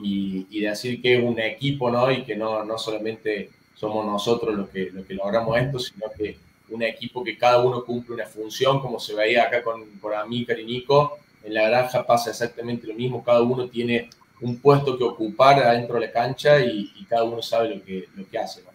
y, 0.02 0.46
y, 0.50 0.60
decir 0.60 1.00
que 1.00 1.16
es 1.16 1.22
un 1.22 1.38
equipo, 1.38 1.90
¿no? 1.90 2.10
Y 2.10 2.22
que 2.22 2.36
no, 2.36 2.64
no 2.64 2.78
solamente 2.78 3.50
somos 3.74 4.04
nosotros 4.06 4.54
los 4.54 4.68
que, 4.68 4.90
los 4.90 5.06
que 5.06 5.14
logramos 5.14 5.58
esto, 5.58 5.78
sino 5.78 6.06
que 6.16 6.36
un 6.70 6.82
equipo 6.82 7.24
que 7.24 7.36
cada 7.36 7.58
uno 7.58 7.84
cumple 7.84 8.14
una 8.14 8.26
función, 8.26 8.80
como 8.80 9.00
se 9.00 9.14
veía 9.14 9.44
acá 9.44 9.62
con, 9.62 9.84
con 10.00 10.14
Amícar 10.14 10.58
y 10.60 10.64
Nico. 10.64 11.18
En 11.42 11.54
la 11.54 11.68
granja 11.68 12.06
pasa 12.06 12.30
exactamente 12.30 12.86
lo 12.86 12.94
mismo, 12.94 13.24
cada 13.24 13.42
uno 13.42 13.68
tiene 13.68 14.08
un 14.40 14.58
puesto 14.58 14.96
que 14.96 15.04
ocupar 15.04 15.58
adentro 15.62 15.94
de 15.96 16.06
la 16.06 16.12
cancha 16.12 16.60
y, 16.60 16.90
cada 17.08 17.24
uno 17.24 17.42
sabe 17.42 17.74
lo 17.74 17.84
que, 17.84 18.06
lo 18.14 18.28
que 18.28 18.38
hace. 18.38 18.62
¿no? 18.62 18.70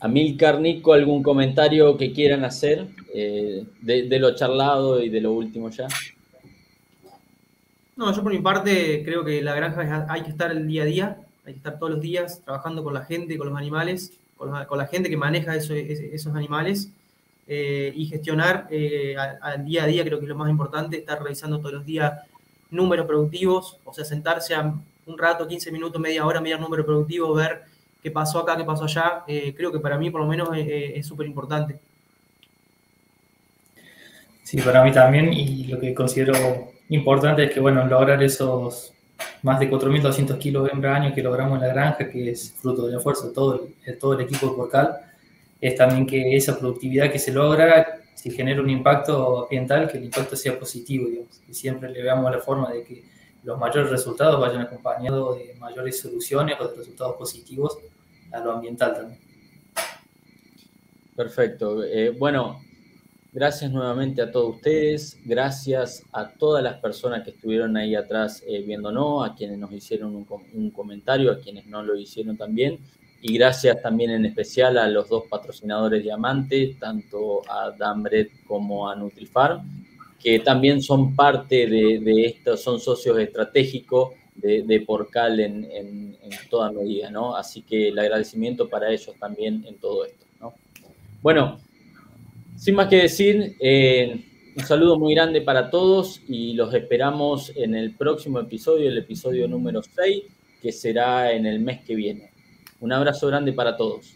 Amilcar, 0.00 0.60
Nico, 0.60 0.92
¿algún 0.92 1.22
comentario 1.22 1.96
que 1.96 2.12
quieran 2.12 2.44
hacer 2.44 2.86
eh, 3.14 3.64
de, 3.80 4.18
lo 4.18 4.34
charlado 4.34 5.02
y 5.02 5.08
de 5.08 5.20
lo 5.20 5.32
último 5.32 5.70
ya? 5.70 5.86
No, 8.02 8.12
yo 8.12 8.20
por 8.24 8.32
mi 8.32 8.40
parte 8.40 9.04
creo 9.04 9.24
que 9.24 9.40
la 9.42 9.54
granja 9.54 10.06
hay 10.08 10.22
que 10.22 10.30
estar 10.30 10.50
el 10.50 10.66
día 10.66 10.82
a 10.82 10.86
día, 10.86 11.16
hay 11.46 11.52
que 11.52 11.58
estar 11.58 11.78
todos 11.78 11.92
los 11.92 12.00
días 12.00 12.42
trabajando 12.44 12.82
con 12.82 12.94
la 12.94 13.04
gente, 13.04 13.38
con 13.38 13.48
los 13.48 13.56
animales, 13.56 14.18
con, 14.36 14.50
la 14.50 14.86
gente 14.88 15.08
que 15.08 15.16
maneja 15.16 15.54
esos 15.54 16.34
animales 16.34 16.90
eh, 17.46 17.92
y 17.94 18.06
gestionar 18.06 18.66
eh, 18.70 19.14
al, 19.16 19.64
día 19.64 19.84
a 19.84 19.86
día 19.86 20.02
creo 20.02 20.18
que 20.18 20.24
es 20.24 20.28
lo 20.28 20.34
más 20.34 20.50
importante, 20.50 20.96
estar 20.96 21.22
revisando 21.22 21.60
todos 21.60 21.74
los 21.74 21.86
días 21.86 22.12
números 22.72 23.06
productivos, 23.06 23.78
o 23.84 23.94
sea, 23.94 24.04
sentarse 24.04 24.56
a 24.56 24.74
un 25.06 25.16
rato, 25.16 25.46
15 25.46 25.70
minutos, 25.70 26.00
media 26.00 26.26
hora, 26.26 26.40
mirar 26.40 26.58
número 26.58 26.84
productivo, 26.84 27.32
ver 27.34 27.62
qué 28.02 28.10
pasó 28.10 28.40
acá, 28.40 28.56
qué 28.56 28.64
pasó 28.64 28.86
allá, 28.86 29.22
eh, 29.28 29.54
creo 29.56 29.70
que 29.70 29.78
para 29.78 29.96
mí 29.96 30.10
por 30.10 30.22
lo 30.22 30.26
menos 30.26 30.48
es 30.56 31.06
súper 31.06 31.28
importante. 31.28 31.78
Sí, 34.42 34.60
para 34.60 34.82
mí 34.82 34.90
también, 34.90 35.32
y 35.32 35.68
lo 35.68 35.78
que 35.78 35.94
considero 35.94 36.71
importante 36.94 37.44
es 37.44 37.52
que, 37.52 37.60
bueno, 37.60 37.86
lograr 37.86 38.22
esos 38.22 38.92
más 39.42 39.60
de 39.60 39.70
4.200 39.70 40.38
kilos 40.38 40.70
hembra 40.72 40.96
año 40.96 41.14
que 41.14 41.22
logramos 41.22 41.60
en 41.60 41.68
la 41.68 41.72
granja, 41.72 42.08
que 42.08 42.30
es 42.30 42.52
fruto 42.52 42.86
del 42.86 42.96
esfuerzo 42.96 43.28
de 43.28 43.34
todo, 43.34 43.68
de 43.84 43.92
todo 43.94 44.14
el 44.14 44.20
equipo 44.22 44.48
de 44.48 44.56
Porcal, 44.56 44.98
es 45.60 45.76
también 45.76 46.06
que 46.06 46.36
esa 46.36 46.58
productividad 46.58 47.10
que 47.10 47.18
se 47.18 47.32
logra 47.32 48.02
si 48.14 48.30
genera 48.30 48.60
un 48.60 48.70
impacto 48.70 49.44
ambiental, 49.44 49.90
que 49.90 49.98
el 49.98 50.04
impacto 50.04 50.36
sea 50.36 50.56
positivo, 50.58 51.08
digamos. 51.08 51.40
Siempre 51.50 51.90
le 51.90 52.02
veamos 52.02 52.30
la 52.30 52.38
forma 52.38 52.70
de 52.72 52.84
que 52.84 53.04
los 53.42 53.58
mayores 53.58 53.90
resultados 53.90 54.40
vayan 54.40 54.62
acompañados 54.62 55.38
de 55.38 55.54
mayores 55.58 55.98
soluciones 55.98 56.56
o 56.60 56.68
de 56.68 56.76
resultados 56.76 57.16
positivos 57.16 57.78
a 58.32 58.38
lo 58.38 58.52
ambiental 58.52 58.94
también. 58.94 59.20
Perfecto. 61.16 61.82
Eh, 61.82 62.10
bueno, 62.10 62.60
gracias 63.32 63.70
nuevamente 63.72 64.20
a 64.20 64.30
todos 64.30 64.56
ustedes, 64.56 65.18
gracias 65.24 66.04
a 66.12 66.28
todas 66.28 66.62
las 66.62 66.74
personas 66.80 67.24
que 67.24 67.30
estuvieron 67.30 67.76
ahí 67.78 67.94
atrás 67.94 68.42
eh, 68.46 68.62
viéndonos, 68.62 69.28
a 69.28 69.34
quienes 69.34 69.58
nos 69.58 69.72
hicieron 69.72 70.14
un, 70.14 70.70
comentario, 70.70 71.32
a 71.32 71.38
quienes 71.38 71.66
no 71.66 71.82
lo 71.82 71.96
hicieron 71.96 72.36
también 72.36 72.78
y 73.22 73.34
gracias 73.34 73.80
también 73.80 74.10
en 74.10 74.26
especial 74.26 74.76
a 74.76 74.86
los 74.88 75.08
dos 75.08 75.24
patrocinadores 75.30 76.02
diamantes, 76.02 76.78
tanto 76.78 77.40
a 77.48 77.70
Dambred 77.70 78.28
como 78.46 78.88
a 78.88 78.96
Nutrifarm, 78.96 79.62
que 80.20 80.40
también 80.40 80.82
son 80.82 81.16
parte 81.16 81.66
de, 81.66 82.24
esto, 82.26 82.56
son 82.56 82.80
socios 82.80 83.18
estratégicos 83.18 84.10
de, 84.34 84.84
Porcal 84.86 85.38
en, 85.40 85.64
en, 85.72 86.16
toda 86.50 86.72
medida, 86.72 87.10
¿no? 87.10 87.36
Así 87.36 87.62
que 87.62 87.88
el 87.88 87.98
agradecimiento 87.98 88.68
para 88.68 88.90
ellos 88.90 89.14
también 89.20 89.64
en 89.68 89.78
todo 89.78 90.04
esto, 90.04 90.26
¿no? 90.40 90.54
Bueno, 91.22 91.60
sin 92.62 92.76
más 92.76 92.86
que 92.86 92.94
decir, 92.94 93.56
eh, 93.58 94.24
un 94.56 94.64
saludo 94.64 94.96
muy 94.96 95.16
grande 95.16 95.40
para 95.40 95.68
todos 95.68 96.22
y 96.28 96.52
los 96.52 96.72
esperamos 96.72 97.50
en 97.56 97.74
el 97.74 97.96
próximo 97.96 98.38
episodio, 98.38 98.88
el 98.88 98.98
episodio 98.98 99.48
número 99.48 99.82
6, 99.82 100.22
que 100.62 100.70
será 100.70 101.32
en 101.32 101.44
el 101.44 101.58
mes 101.58 101.80
que 101.80 101.96
viene. 101.96 102.30
Un 102.78 102.92
abrazo 102.92 103.26
grande 103.26 103.52
para 103.52 103.76
todos. 103.76 104.14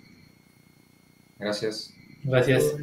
Gracias. 1.41 1.93
Gracias. 2.23 2.77